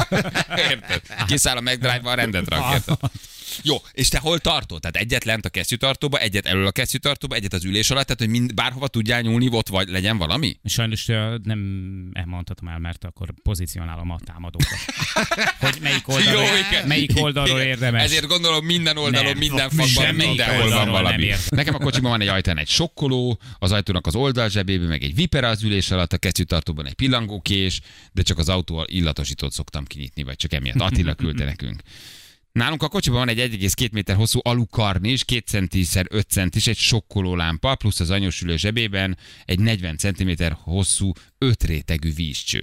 Érted? 0.70 1.02
Kiszáll 1.26 1.56
a 1.56 1.60
megdrive-val 1.60 2.16
rendet 2.16 2.48
rak, 2.48 2.72
érted? 2.72 2.96
Jó, 3.62 3.76
és 3.92 4.08
te 4.08 4.18
hol 4.18 4.38
tartod? 4.38 4.80
Tehát 4.80 4.96
egyet 4.96 5.24
lent 5.24 5.44
a 5.44 5.48
kesztyűtartóba, 5.48 6.18
egyet 6.18 6.46
elől 6.46 6.66
a 6.66 6.70
kesztyűtartóba, 6.70 7.34
egyet 7.34 7.52
az 7.52 7.64
ülés 7.64 7.90
alatt, 7.90 8.04
tehát 8.04 8.20
hogy 8.20 8.28
mind, 8.28 8.54
bárhova 8.54 8.88
tudjál 8.88 9.20
nyúlni, 9.20 9.48
ott 9.50 9.68
vagy, 9.68 9.88
legyen 9.88 10.18
valami? 10.18 10.56
Sajnos 10.64 11.04
nem 11.42 11.60
elmondhatom 12.12 12.68
el, 12.68 12.78
mert 12.78 13.04
akkor 13.04 13.28
pozícionálom 13.42 14.10
a 14.10 14.18
támadókat. 14.24 14.78
Hogy 15.60 15.78
melyik 15.82 16.08
oldalról, 16.08 16.42
Jó, 16.42 16.48
igen. 16.68 16.86
melyik 16.86 17.10
oldalról 17.14 17.60
érdemes. 17.60 18.02
Ezért 18.02 18.26
gondolom 18.26 18.64
minden 18.64 18.96
oldalon, 18.96 19.28
Nem. 19.28 19.38
minden 19.38 19.70
fakban, 19.70 20.14
mindenhol 20.14 20.68
van 20.68 20.90
valami. 20.90 21.32
Nekem 21.48 21.74
a 21.74 21.78
kocsiban 21.78 22.10
van 22.10 22.20
egy 22.20 22.28
ajtón 22.28 22.58
egy 22.58 22.68
sokkoló, 22.68 23.40
az 23.58 23.72
ajtónak 23.72 24.06
az 24.06 24.14
oldalzsebében 24.14 24.88
meg 24.88 25.02
egy 25.02 25.14
vipera 25.14 25.48
az 25.48 25.62
ülés 25.62 25.90
alatt, 25.90 26.12
a 26.12 26.18
kesztyűtartóban 26.18 26.86
egy 26.86 26.94
pillangókés, 26.94 27.80
de 28.12 28.22
csak 28.22 28.38
az 28.38 28.48
autó 28.48 28.84
illatosítót 28.86 29.52
szoktam 29.52 29.84
kinyitni, 29.84 30.22
vagy 30.22 30.36
csak 30.36 30.52
emiatt 30.52 30.80
Attila 30.80 31.14
küldte 31.14 31.44
nekünk. 31.44 31.82
Nálunk 32.52 32.82
a 32.82 32.88
kocsiban 32.88 33.18
van 33.18 33.28
egy 33.28 33.38
1,2 33.38 33.92
méter 33.92 34.16
hosszú 34.16 34.40
alukarnis, 34.42 35.24
2 35.24 35.42
centiszer 35.46 36.06
5 36.08 36.28
centis, 36.28 36.66
egy 36.66 36.76
sokkoló 36.76 37.36
lámpa, 37.36 37.74
plusz 37.74 38.00
az 38.00 38.10
anyósülő 38.10 38.56
zsebében 38.56 39.18
egy 39.44 39.60
40 39.60 39.96
cm 39.96 40.30
hosszú 40.52 41.12
5 41.38 41.64
rétegű 41.64 42.14
vízcső. 42.14 42.62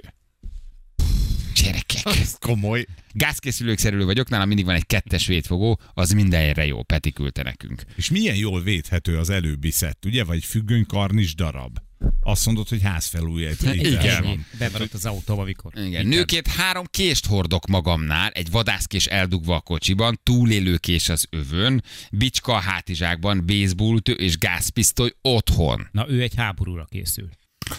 Gyerekek! 1.63 2.05
Ez 2.05 2.35
komoly. 2.39 2.85
Gázkészülők 3.11 3.77
szerelő 3.77 4.05
vagyok, 4.05 4.29
nálam 4.29 4.47
mindig 4.47 4.65
van 4.65 4.75
egy 4.75 4.85
kettes 4.85 5.27
védfogó, 5.27 5.79
az 5.93 6.11
mindenre 6.11 6.65
jó, 6.65 6.83
Peti 6.83 7.11
küldte 7.11 7.43
nekünk. 7.43 7.81
És 7.95 8.09
milyen 8.09 8.35
jól 8.35 8.61
védhető 8.61 9.17
az 9.17 9.29
előbbi 9.29 9.71
szett, 9.71 10.05
ugye? 10.05 10.23
Vagy 10.23 10.43
függöny 10.43 10.85
karnis 10.85 11.35
darab. 11.35 11.77
Azt 12.21 12.45
mondod, 12.45 12.69
hogy 12.69 12.81
házfelújítás 12.81 13.75
Igen. 13.75 14.45
Bemaradt 14.59 14.93
az 14.93 15.05
autóba, 15.05 15.43
mikor. 15.43 15.71
Igen, 15.75 16.05
nőként 16.05 16.47
három 16.47 16.85
kést 16.89 17.25
hordok 17.25 17.65
magamnál, 17.65 18.29
egy 18.29 18.51
vadászkés 18.51 19.05
eldugva 19.05 19.55
a 19.55 19.59
kocsiban, 19.59 20.19
túlélőkés 20.23 21.09
az 21.09 21.27
övön, 21.29 21.83
bicska 22.11 22.53
a 22.53 22.59
hátizsákban, 22.59 23.45
baseballütő 23.45 24.11
és 24.11 24.37
gázpisztoly 24.37 25.11
otthon. 25.21 25.87
Na, 25.91 26.09
ő 26.09 26.21
egy 26.21 26.35
háborúra 26.35 26.85
készül. 26.89 27.29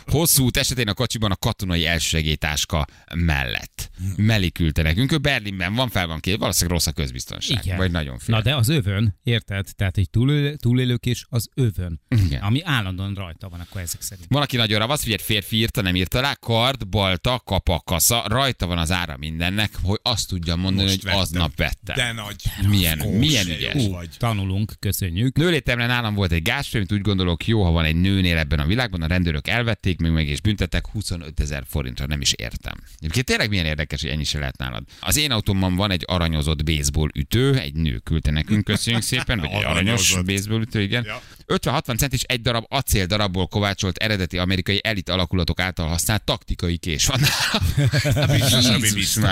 Hosszú 0.07 0.45
út 0.45 0.57
esetén 0.57 0.89
a 0.89 0.95
kocsiban 0.95 1.31
a 1.31 1.37
katonai 1.37 1.87
elsősegélytáska 1.87 2.87
mellett. 3.15 3.91
Meli 4.17 4.53
küldte 4.53 4.83
nekünk, 4.83 5.13
ő 5.13 5.19
Berlinben 5.19 5.75
van, 5.75 5.89
fel 5.89 6.07
van 6.07 6.21
két, 6.21 6.37
valószínűleg 6.37 6.77
rossz 6.79 6.87
a 6.87 6.93
közbiztonság. 6.93 7.65
Igen. 7.65 7.77
Vagy 7.77 7.91
nagyon 7.91 8.19
fél. 8.19 8.35
Na 8.35 8.43
de 8.43 8.57
az 8.57 8.69
övön, 8.69 9.19
érted? 9.23 9.67
Tehát 9.77 9.97
egy 9.97 10.11
túlélő, 10.11 10.55
túlélők 10.57 11.07
is 11.07 11.25
az 11.29 11.49
övön. 11.55 12.01
Igen. 12.09 12.43
Ami 12.43 12.63
állandóan 12.65 13.15
rajta 13.15 13.49
van, 13.49 13.61
akkor 13.61 13.81
ezek 13.81 14.03
szerint. 14.03 14.27
Van, 14.31 14.43
aki 14.43 14.57
nagyon 14.57 14.79
ravasz, 14.79 15.03
figyelj, 15.03 15.23
férfi 15.23 15.57
írta, 15.57 15.81
nem 15.81 15.97
írta 15.97 16.21
rá, 16.21 16.35
kard, 16.35 16.89
balta, 16.89 17.41
kapa, 17.45 17.81
kasza, 17.85 18.25
rajta 18.27 18.67
van 18.67 18.79
az 18.79 18.91
ára 18.93 19.17
mindennek, 19.17 19.71
hogy 19.83 19.99
azt 20.03 20.29
tudja 20.29 20.57
mondani, 20.57 20.89
Most 20.89 21.03
hogy 21.03 21.21
aznap 21.21 21.57
vettem. 21.57 21.97
De 21.97 22.13
nagy. 22.13 22.37
Milyen, 22.69 23.01
Ó, 23.01 23.11
milyen 23.11 23.47
ügyes. 23.47 23.75
jó 23.75 23.93
vagy. 23.93 24.09
Tanulunk, 24.19 24.73
köszönjük. 24.79 25.37
Nőlétemre 25.37 25.87
nálam 25.87 26.15
volt 26.15 26.33
egy 26.33 26.43
gázfém, 26.43 26.85
úgy 26.91 27.01
gondolok, 27.01 27.47
jó, 27.47 27.63
ha 27.65 27.71
van 27.71 27.85
egy 27.85 27.97
nőnél 27.97 28.39
ebben 28.39 28.59
a 28.59 28.67
világban, 28.67 29.03
a 29.03 29.07
rendőrök 29.07 29.49
elvették, 29.79 30.01
még 30.01 30.11
meg 30.11 30.29
és 30.29 30.41
büntettek 30.41 30.87
25 30.87 31.41
ezer 31.41 31.65
forintra, 31.69 32.07
nem 32.07 32.21
is 32.21 32.33
értem. 32.33 32.75
Egyébként 32.99 33.27
tényleg 33.27 33.49
milyen 33.49 33.67
érdekes, 33.67 34.01
hogy 34.01 34.11
ennyi 34.11 34.25
se 34.25 34.39
lehet 34.39 34.57
nálad. 34.57 34.85
Az 35.01 35.17
én 35.17 35.31
autómban 35.31 35.77
van 35.77 35.91
egy 35.91 36.05
aranyozott 36.07 36.65
baseball 36.65 37.09
ütő, 37.15 37.59
egy 37.59 37.75
nő 37.75 37.99
küldte 37.99 38.31
nekünk, 38.31 38.65
köszönjük 38.65 39.03
szépen, 39.03 39.39
vagy 39.39 39.51
egy 39.51 39.65
aranyos 39.65 40.23
baseball 40.25 40.61
ütő, 40.61 40.81
igen. 40.81 41.05
Ja. 41.05 41.23
50-60 41.49 41.99
centis 41.99 42.23
egy 42.23 42.41
darab 42.41 42.65
acél 42.69 43.07
darabból 43.07 43.47
kovácsolt 43.47 43.97
eredeti 43.97 44.39
amerikai 44.39 44.81
elit 44.83 45.09
alakulatok 45.09 45.61
által 45.61 45.89
használt 45.89 46.25
taktikai 46.25 46.77
kés 46.77 47.07
van 47.07 47.21
nálam. 47.27 48.31
Biztos, 48.37 48.67
ami 48.67 48.93
biztos. 48.93 49.25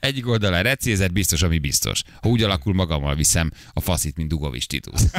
Egyik 0.00 0.26
oldalán 0.26 0.62
recézett, 0.62 1.12
biztos, 1.12 1.42
ami 1.42 1.58
biztos. 1.58 2.02
Ha 2.22 2.28
úgy 2.28 2.42
alakul, 2.42 2.74
magammal 2.74 3.14
viszem 3.14 3.50
a 3.72 3.80
faszit, 3.80 4.16
mint 4.16 4.28
Dugovics 4.28 4.66
Titus. 4.66 5.00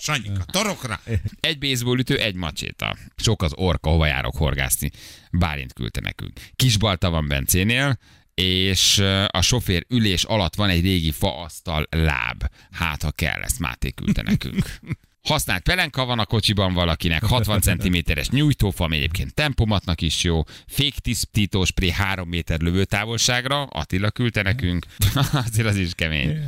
Sanyika, 0.00 0.44
torokra. 0.44 1.00
Egy 1.40 1.58
baseball 1.58 1.98
ütő, 1.98 2.18
egy 2.18 2.34
macséta. 2.34 2.96
Sok 3.16 3.42
az 3.42 3.52
orka, 3.54 3.90
hova 3.90 4.06
járok 4.06 4.36
horgászni. 4.36 4.90
Bálint 5.30 5.72
küldte 5.72 6.00
nekünk. 6.00 6.32
Kis 6.56 6.76
balta 6.76 7.10
van 7.10 7.28
Bencénél, 7.28 7.98
és 8.40 8.98
a 9.26 9.40
sofér 9.40 9.84
ülés 9.88 10.24
alatt 10.24 10.54
van 10.54 10.68
egy 10.68 10.82
régi 10.82 11.10
faasztal 11.10 11.86
láb. 11.90 12.44
Hát, 12.70 13.02
ha 13.02 13.10
kell, 13.10 13.40
ezt 13.42 13.58
Máté 13.58 13.90
küldte 13.90 14.22
nekünk. 14.22 14.78
Használt 15.28 15.62
pelenka 15.62 16.04
van 16.04 16.18
a 16.18 16.26
kocsiban 16.26 16.74
valakinek, 16.74 17.24
60 17.24 17.60
cm-es 17.60 18.28
nyújtófa, 18.28 18.84
ami 18.84 18.96
egyébként 18.96 19.34
tempomatnak 19.34 20.00
is 20.00 20.24
jó, 20.24 20.42
féktisztító 20.66 21.64
spré 21.64 21.90
3 21.90 22.28
méter 22.28 22.60
lövő 22.60 22.84
távolságra, 22.84 23.62
Attila 23.62 24.10
küldte 24.10 24.42
nekünk, 24.42 24.86
azért 25.46 25.68
az 25.68 25.76
is 25.76 25.94
kemény. 25.94 26.38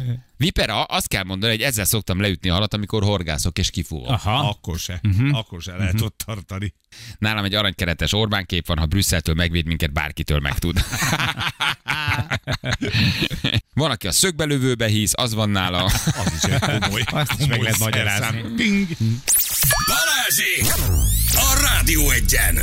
Vipera, 0.40 0.82
azt 0.82 1.08
kell 1.08 1.24
mondani, 1.24 1.52
hogy 1.52 1.62
ezzel 1.62 1.84
szoktam 1.84 2.20
leütni 2.20 2.48
a 2.48 2.52
halat, 2.52 2.74
amikor 2.74 3.02
horgászok 3.02 3.58
és 3.58 3.70
kifúvok. 3.70 4.08
Aha. 4.08 4.48
Akkor 4.48 4.78
se. 4.78 5.00
Uh-huh. 5.02 5.38
Akkor 5.38 5.62
se 5.62 5.76
lehet 5.76 6.00
ott 6.00 6.22
tartani. 6.24 6.74
Nálam 7.18 7.44
egy 7.44 7.54
aranykeretes 7.54 8.12
Orbán 8.12 8.46
kép 8.46 8.66
van, 8.66 8.78
ha 8.78 8.86
Brüsszeltől 8.86 9.34
megvéd 9.34 9.66
minket, 9.66 9.92
bárkitől 9.92 10.40
megtud. 10.40 10.78
van, 13.74 13.90
aki 13.90 14.06
a 14.06 14.12
szögbelövőbe 14.12 14.86
hisz, 14.86 15.12
az 15.14 15.34
van 15.34 15.50
nála. 15.50 15.84
Az 15.84 16.32
is 16.36 16.42
egy 16.42 16.58
komoly. 16.58 17.02
Azt 17.20 17.32
is 17.38 17.46
meg 17.46 17.48
komoly 17.48 17.64
lehet 17.64 17.78
magyarázni. 17.78 18.42
Balázsi! 19.86 20.82
A 21.32 21.60
Rádió 21.62 22.10
egyen! 22.10 22.58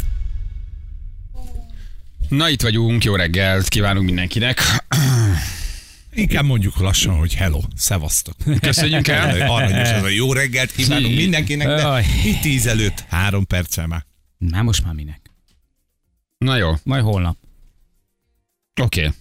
Na 2.29 2.49
itt 2.49 2.61
vagyunk, 2.61 3.03
jó 3.03 3.15
reggelt 3.15 3.67
kívánunk 3.67 4.05
mindenkinek. 4.05 4.61
Inkább 6.17 6.45
mondjuk 6.45 6.77
lassan, 6.79 7.15
hogy 7.15 7.33
hello, 7.33 7.59
szevasztok. 7.75 8.35
Köszönjük 8.61 9.07
el. 9.07 9.49
Aranyos 9.51 9.87
ez 9.87 10.03
a 10.03 10.07
jó 10.07 10.33
reggelt 10.33 10.71
kívánunk 10.71 11.15
mindenkinek, 11.15 11.67
de 11.67 12.05
mi 12.23 12.37
tíz 12.41 12.65
előtt, 12.65 13.05
három 13.09 13.45
perccel 13.47 13.87
már. 13.87 14.05
Na 14.37 14.61
most 14.61 14.83
már 14.85 14.93
minek? 14.93 15.21
Na 16.37 16.57
jó, 16.57 16.73
Majd 16.83 17.03
holnap. 17.03 17.37
oké. 18.81 18.99
Okay. 18.99 19.13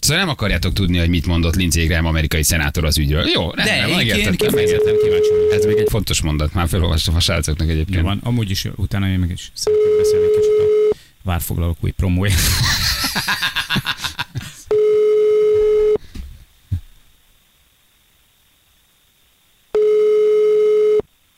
Szóval 0.00 0.22
nem 0.22 0.28
akarjátok 0.28 0.72
tudni, 0.72 0.98
hogy 0.98 1.08
mit 1.08 1.26
mondott 1.26 1.56
Lindsey 1.56 1.86
Graham 1.86 2.06
amerikai 2.06 2.42
szenátor 2.42 2.84
az 2.84 2.98
ügyről. 2.98 3.26
Jó, 3.26 3.52
nem, 3.54 3.66
nem, 3.66 3.90
megértettem, 3.90 4.34
kifejezetten 4.36 4.94
kíváncsi 5.02 5.28
vagyok. 5.30 5.52
Ez 5.52 5.64
még 5.64 5.76
egy 5.76 5.90
fontos 5.90 6.20
mondat, 6.20 6.54
már 6.54 6.68
felolvastam 6.68 7.14
a 7.14 7.20
srácoknak 7.20 7.66
Jó 7.66 7.72
egyébként. 7.72 8.02
van, 8.02 8.20
amúgy 8.22 8.50
is 8.50 8.64
utána 8.76 9.08
én 9.08 9.18
meg 9.18 9.30
is 9.30 9.50
szeretnék 9.54 9.96
beszélni 9.98 10.26
kicsit 10.26 10.52
a 10.52 10.96
várfoglalók 11.22 11.76
új 11.80 11.90
promója. 11.90 12.34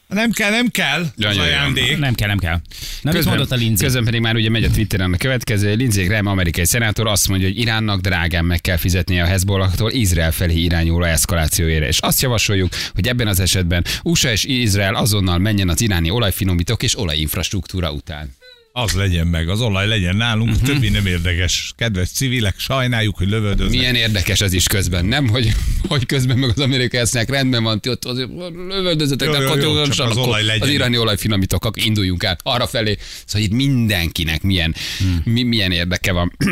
Nem 0.09 0.31
kell, 0.31 0.51
nem 0.51 0.69
kell 0.69 1.07
Ja, 1.17 1.29
az 1.29 1.37
ja, 1.37 1.45
ja. 1.45 1.49
ajándék. 1.49 1.99
Nem 1.99 2.15
kell, 2.15 2.29
nem 2.29 2.39
kell. 2.39 2.61
Na, 3.03 3.13
mit 3.13 3.25
mondott 3.25 3.51
a 3.51 3.55
Lindsay? 3.55 3.85
közben 3.85 4.05
pedig 4.05 4.21
már 4.21 4.35
ugye 4.35 4.51
megy 4.51 4.65
a 4.65 4.71
Twitteren 4.71 5.13
a 5.13 5.17
következő. 5.17 5.75
Lindsey 5.75 6.05
Graham, 6.05 6.27
amerikai 6.27 6.65
szenátor 6.65 7.07
azt 7.07 7.29
mondja, 7.29 7.47
hogy 7.47 7.59
Iránnak 7.59 8.01
drágán 8.01 8.45
meg 8.45 8.61
kell 8.61 8.77
fizetnie 8.77 9.23
a 9.23 9.27
Hezbollahtól 9.27 9.91
Izrael 9.93 10.33
felé 10.33 10.55
irányuló 10.55 11.05
eszkalációjára. 11.05 11.87
És 11.87 11.99
azt 11.99 12.23
javasoljuk, 12.23 12.69
hogy 12.95 13.09
ebben 13.09 13.27
az 13.27 13.41
esetben 13.41 13.85
USA 14.03 14.31
és 14.31 14.45
Izrael 14.45 14.95
azonnal 14.95 15.39
menjen 15.39 15.69
az 15.69 15.81
iráni 15.81 16.11
olajfinomítók 16.11 16.83
és 16.83 16.99
olajinfrastruktúra 16.99 17.93
után. 17.93 18.37
Az 18.73 18.93
legyen 18.93 19.27
meg, 19.27 19.49
az 19.49 19.61
olaj 19.61 19.87
legyen 19.87 20.17
nálunk, 20.17 20.51
uh-huh. 20.51 20.67
többi 20.67 20.89
nem 20.89 21.07
érdekes. 21.07 21.73
Kedves 21.77 22.09
civilek, 22.09 22.59
sajnáljuk, 22.59 23.17
hogy 23.17 23.29
lövöldöznek. 23.29 23.79
Milyen 23.79 23.95
érdekes 23.95 24.41
ez 24.41 24.53
is 24.53 24.67
közben, 24.67 25.05
nem? 25.05 25.29
Hogy, 25.29 25.53
hogy 25.89 26.07
közben 26.07 26.39
meg 26.39 26.51
az 26.51 26.61
amerikai 26.61 27.01
esznek 27.01 27.31
rendben 27.31 27.63
van, 27.63 27.81
ti 27.81 27.89
ott 27.89 28.05
azért 28.05 28.29
lövöldözöttek, 28.69 29.29
Jó, 29.29 29.33
de 29.33 29.41
jó, 29.41 29.55
jó, 29.55 29.55
tudod, 29.55 29.89
csak 29.89 30.11
az 30.11 30.17
olaj 30.17 30.45
legyen. 30.45 30.63
az 30.63 30.75
iráni 30.75 30.99
olajfinomítók, 30.99 31.65
akkor 31.65 31.83
induljunk 31.85 32.23
el 32.23 32.37
arra 32.43 32.67
felé. 32.67 32.97
Szóval 33.27 33.49
itt 33.49 33.55
mindenkinek 33.55 34.43
milyen, 34.43 34.75
hmm. 34.99 35.21
mi, 35.25 35.43
milyen 35.43 35.73
érdeke 35.73 36.13
van. 36.13 36.33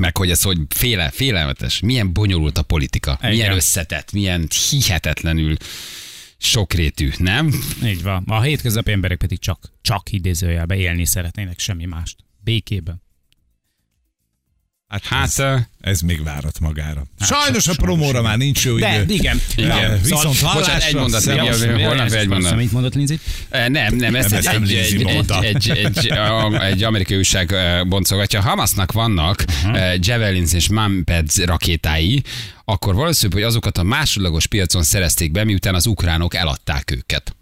meg 0.00 0.16
hogy 0.16 0.30
ez 0.30 0.42
hogy 0.42 0.58
féle, 0.68 1.10
félelmetes, 1.10 1.80
milyen 1.80 2.12
bonyolult 2.12 2.58
a 2.58 2.62
politika, 2.62 3.18
Igen. 3.20 3.32
milyen 3.32 3.52
összetett, 3.52 4.12
milyen 4.12 4.48
hihetetlenül 4.70 5.56
sokrétű, 6.44 7.10
nem? 7.18 7.52
Így 7.84 8.02
van. 8.02 8.24
A 8.26 8.40
hétköznapi 8.40 8.92
emberek 8.92 9.18
pedig 9.18 9.38
csak, 9.38 9.72
csak 9.82 10.12
idézőjelbe 10.12 10.76
élni 10.76 11.04
szeretnének, 11.04 11.58
semmi 11.58 11.84
mást. 11.84 12.16
Békében. 12.44 13.02
Hát, 15.02 15.04
Hát, 15.04 15.38
ez, 15.38 15.60
ez 15.80 16.00
még 16.00 16.22
várat 16.22 16.60
magára. 16.60 17.02
Sajnos 17.20 17.66
a 17.68 17.74
promóra 17.76 18.22
már 18.22 18.36
nincs 18.36 18.64
jó 18.64 18.78
De, 18.78 19.02
idő. 19.02 19.14
igen. 19.14 19.40
Igen. 19.56 19.90
Na, 19.90 19.96
Viszont 19.96 20.20
szóval- 20.34 20.34
hallásra, 20.34 20.60
Bocsánat, 20.60 20.82
egy 20.82 20.94
mondat, 20.94 21.20
szevasz. 21.20 21.62
igen, 21.62 21.84
holnap 21.84 22.10
egy 22.10 22.28
mondat. 22.28 22.56
Mit 22.56 22.72
mondott 22.72 22.94
Lindsay? 22.94 23.18
Eh, 23.48 23.68
Nem, 23.68 23.94
nem, 23.96 24.14
ezt 24.14 24.30
Nem, 24.30 24.62
egy, 24.62 24.72
egy, 24.72 25.02
egy, 25.02 25.34
egy, 25.42 25.70
egy, 25.70 26.12
egy, 26.60 26.82
amerikai 26.82 27.16
újság 27.16 27.54
boncolgatja. 27.88 28.40
Ha 28.40 28.48
Hamasnak 28.48 28.92
vannak 28.92 29.44
uh-huh. 29.64 29.94
Javelins 29.98 30.52
és 30.52 30.68
Mampeds 30.68 31.36
rakétái, 31.36 32.22
akkor 32.64 32.94
valószínű, 32.94 33.32
hogy 33.32 33.42
azokat 33.42 33.78
a 33.78 33.82
másodlagos 33.82 34.46
piacon 34.46 34.82
szerezték 34.82 35.32
be, 35.32 35.44
miután 35.44 35.74
az 35.74 35.86
ukránok 35.86 36.34
eladták 36.34 36.90
őket. 36.90 37.36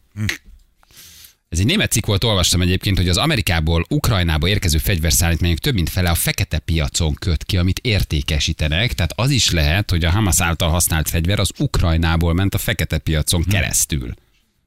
Ez 1.52 1.58
egy 1.58 1.66
német 1.66 1.90
cikk 1.90 2.06
volt, 2.06 2.24
olvastam 2.24 2.60
egyébként, 2.60 2.96
hogy 2.96 3.08
az 3.08 3.16
Amerikából 3.16 3.84
Ukrajnába 3.88 4.48
érkező 4.48 4.78
fegyverszállítmányok 4.78 5.58
több 5.58 5.74
mint 5.74 5.88
fele 5.88 6.10
a 6.10 6.14
fekete 6.14 6.58
piacon 6.58 7.14
köt 7.14 7.44
ki, 7.44 7.56
amit 7.56 7.78
értékesítenek. 7.78 8.92
Tehát 8.92 9.12
az 9.14 9.30
is 9.30 9.50
lehet, 9.50 9.90
hogy 9.90 10.04
a 10.04 10.10
Hamas 10.10 10.40
által 10.40 10.70
használt 10.70 11.08
fegyver 11.08 11.38
az 11.38 11.50
Ukrajnából 11.58 12.34
ment 12.34 12.54
a 12.54 12.58
fekete 12.58 12.98
piacon 12.98 13.44
keresztül. 13.44 14.14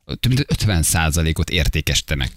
Több 0.05 0.27
mint 0.27 0.45
50 0.47 0.83
ot 1.33 1.49
értékesítenek. 1.49 2.31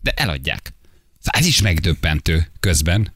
De 0.00 0.10
eladják. 0.10 0.72
Szóval 1.18 1.40
ez 1.40 1.46
is 1.46 1.60
megdöbbentő 1.60 2.50
közben. 2.60 3.12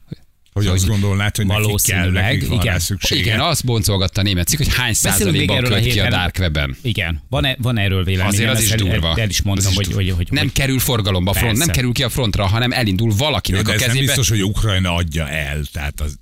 Hogy 0.55 0.67
azt 0.67 0.87
gondolnád, 0.87 1.35
hogy 1.35 1.45
nekik 1.45 1.61
kell, 1.63 1.65
Valószínűleg, 1.67 2.23
nekik 2.23 2.47
van 2.47 2.59
igen. 2.59 2.73
rá 2.73 2.79
szüksége. 2.79 3.21
Igen, 3.21 3.39
azt 3.39 3.65
boncolgatta 3.65 4.19
a 4.21 4.23
német 4.23 4.47
cikk, 4.47 4.57
hogy 4.57 4.73
hány 4.73 4.93
százalékban 4.93 5.63
köt 5.63 5.79
ki 5.79 5.99
a. 5.99 6.09
Dark 6.09 6.37
Webben. 6.39 6.77
Igen, 6.81 7.21
van, 7.29 7.45
e, 7.45 7.55
van 7.59 7.77
erről 7.77 8.03
véleményem. 8.03 8.27
Azért 8.27 8.49
az 8.49 8.61
is 8.61 8.69
durva. 8.69 9.07
El, 9.07 9.19
el 9.19 9.29
is 9.29 9.41
mondtam, 9.41 9.71
is 9.71 9.75
hogy, 9.75 9.93
hogy, 9.93 10.09
hogy, 10.09 10.27
nem 10.31 10.43
hogy 10.43 10.53
kerül 10.53 10.79
forgalomba 10.79 11.31
a 11.31 11.33
front, 11.33 11.57
nem 11.57 11.67
kerül 11.67 11.91
ki 11.93 12.03
a 12.03 12.09
frontra, 12.09 12.45
hanem 12.45 12.71
elindul 12.71 13.09
Jó, 13.09 13.15
valakinek 13.15 13.63
de 13.63 13.71
a 13.71 13.73
ez 13.73 13.79
nem 13.79 13.89
kezébe. 13.89 14.05
biztos, 14.05 14.29
hogy 14.29 14.43
Ukrajna 14.43 14.93
adja 14.93 15.29
el. 15.29 15.63
Tehát 15.71 16.01
az, 16.01 16.19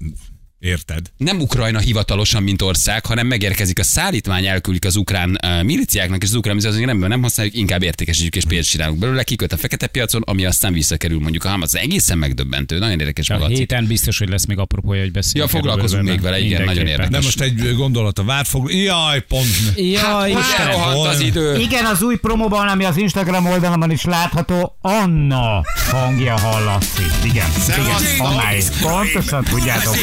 érted? 0.64 1.12
nem 1.18 1.40
Ukrajna 1.40 1.80
hivatalosan, 1.80 2.44
mint 2.44 2.62
ország, 2.62 3.06
hanem 3.06 3.28
megérkezik 3.28 3.80
a 3.80 3.84
szállítmány, 3.84 4.46
elküldik 4.46 4.86
az 4.86 4.96
ukrán 4.96 5.40
uh, 5.44 5.64
miliciáknak, 5.64 6.24
és 6.24 6.30
az 6.30 6.36
ukrán 6.36 6.56
miliciák 6.56 6.86
nem, 6.86 6.98
nem 6.98 7.22
használjuk, 7.22 7.56
inkább 7.56 7.84
értékesítjük 7.84 8.36
és 8.36 8.44
pénzt 8.46 8.70
csinálunk 8.70 9.00
belőle, 9.00 9.24
kiköt 9.24 9.54
a 9.54 9.58
fekete 9.58 9.88
piacon, 9.88 10.22
ami 10.26 10.46
aztán 10.46 10.74
visszakerül 10.74 11.20
mondjuk 11.20 11.44
a 11.44 11.50
Hamas. 11.50 11.74
Egészen 11.74 12.18
megdöbbentő, 12.18 12.80
nagyon 12.80 13.00
érdekes 13.00 13.30
a 13.30 13.34
maga 13.34 13.48
héten 13.48 13.86
biztos, 13.86 14.18
hogy 14.18 14.30
lesz 14.30 14.46
még 14.46 14.58
apropója, 14.58 15.00
hogy 15.00 15.08
Ja, 15.08 15.14
beszéljünk. 15.14 15.52
foglalkozunk 15.52 16.04
még 16.04 16.22
vele, 16.22 16.40
igen, 16.40 16.64
nagyon 16.64 16.88
érdekes. 16.88 17.12
De 17.12 17.20
most 17.20 17.42
egy 17.42 17.76
gondolat 17.76 18.20
a 18.20 18.24
várfog... 18.24 18.74
Jaj, 18.74 19.22
pont. 19.22 19.48
Jaj, 19.76 20.32
Istenem. 20.32 20.68
Elrohadt 20.68 21.08
az 21.14 21.20
idő. 21.20 21.58
Igen, 21.60 21.86
az 21.86 22.02
új 22.02 22.16
promóban, 22.16 22.68
ami 22.68 22.86
az 22.86 22.98
Instagram 22.98 23.46
oldalamon 23.46 23.92
is 23.92 24.04
látható, 24.04 24.78
Anna 24.82 25.62
hangja 25.92 26.40
hallatszik. 26.40 27.12
Igen, 27.24 27.48
igen, 27.68 28.28
Annáé. 28.28 28.64
Pontosan 28.82 29.44
tudjátok, 29.44 29.96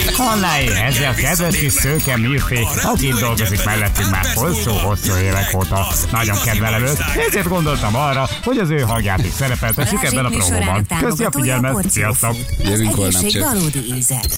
Annáé, 0.51 0.85
ez 0.87 0.99
a 0.99 1.15
kedves 1.15 1.57
kis 1.57 1.73
szőke 1.73 2.17
Mirfé, 2.17 2.67
aki 2.83 3.07
itt 3.07 3.19
dolgozik 3.19 3.65
mellettünk 3.65 4.11
már 4.11 4.25
hosszú-hosszú 4.35 5.17
évek 5.17 5.55
óta. 5.57 5.87
Nagyon 6.13 6.37
kedvelem 6.45 6.83
őt, 6.83 6.99
ezért 7.29 7.49
gondoltam 7.49 7.97
arra, 7.97 8.29
hogy 8.45 8.59
az 8.59 8.71
ő 8.71 8.81
hangját 8.81 9.25
is 9.25 9.33
szerepeltessük 9.33 10.03
ebben 10.03 10.25
a 10.25 10.29
promóban. 10.29 10.87
Köszi 11.01 11.25
a 11.25 11.31
figyelmet, 11.31 11.91
sziasztok! 11.91 12.37
Jövünk 12.59 12.99
Az 12.99 13.17
holnap, 13.17 14.25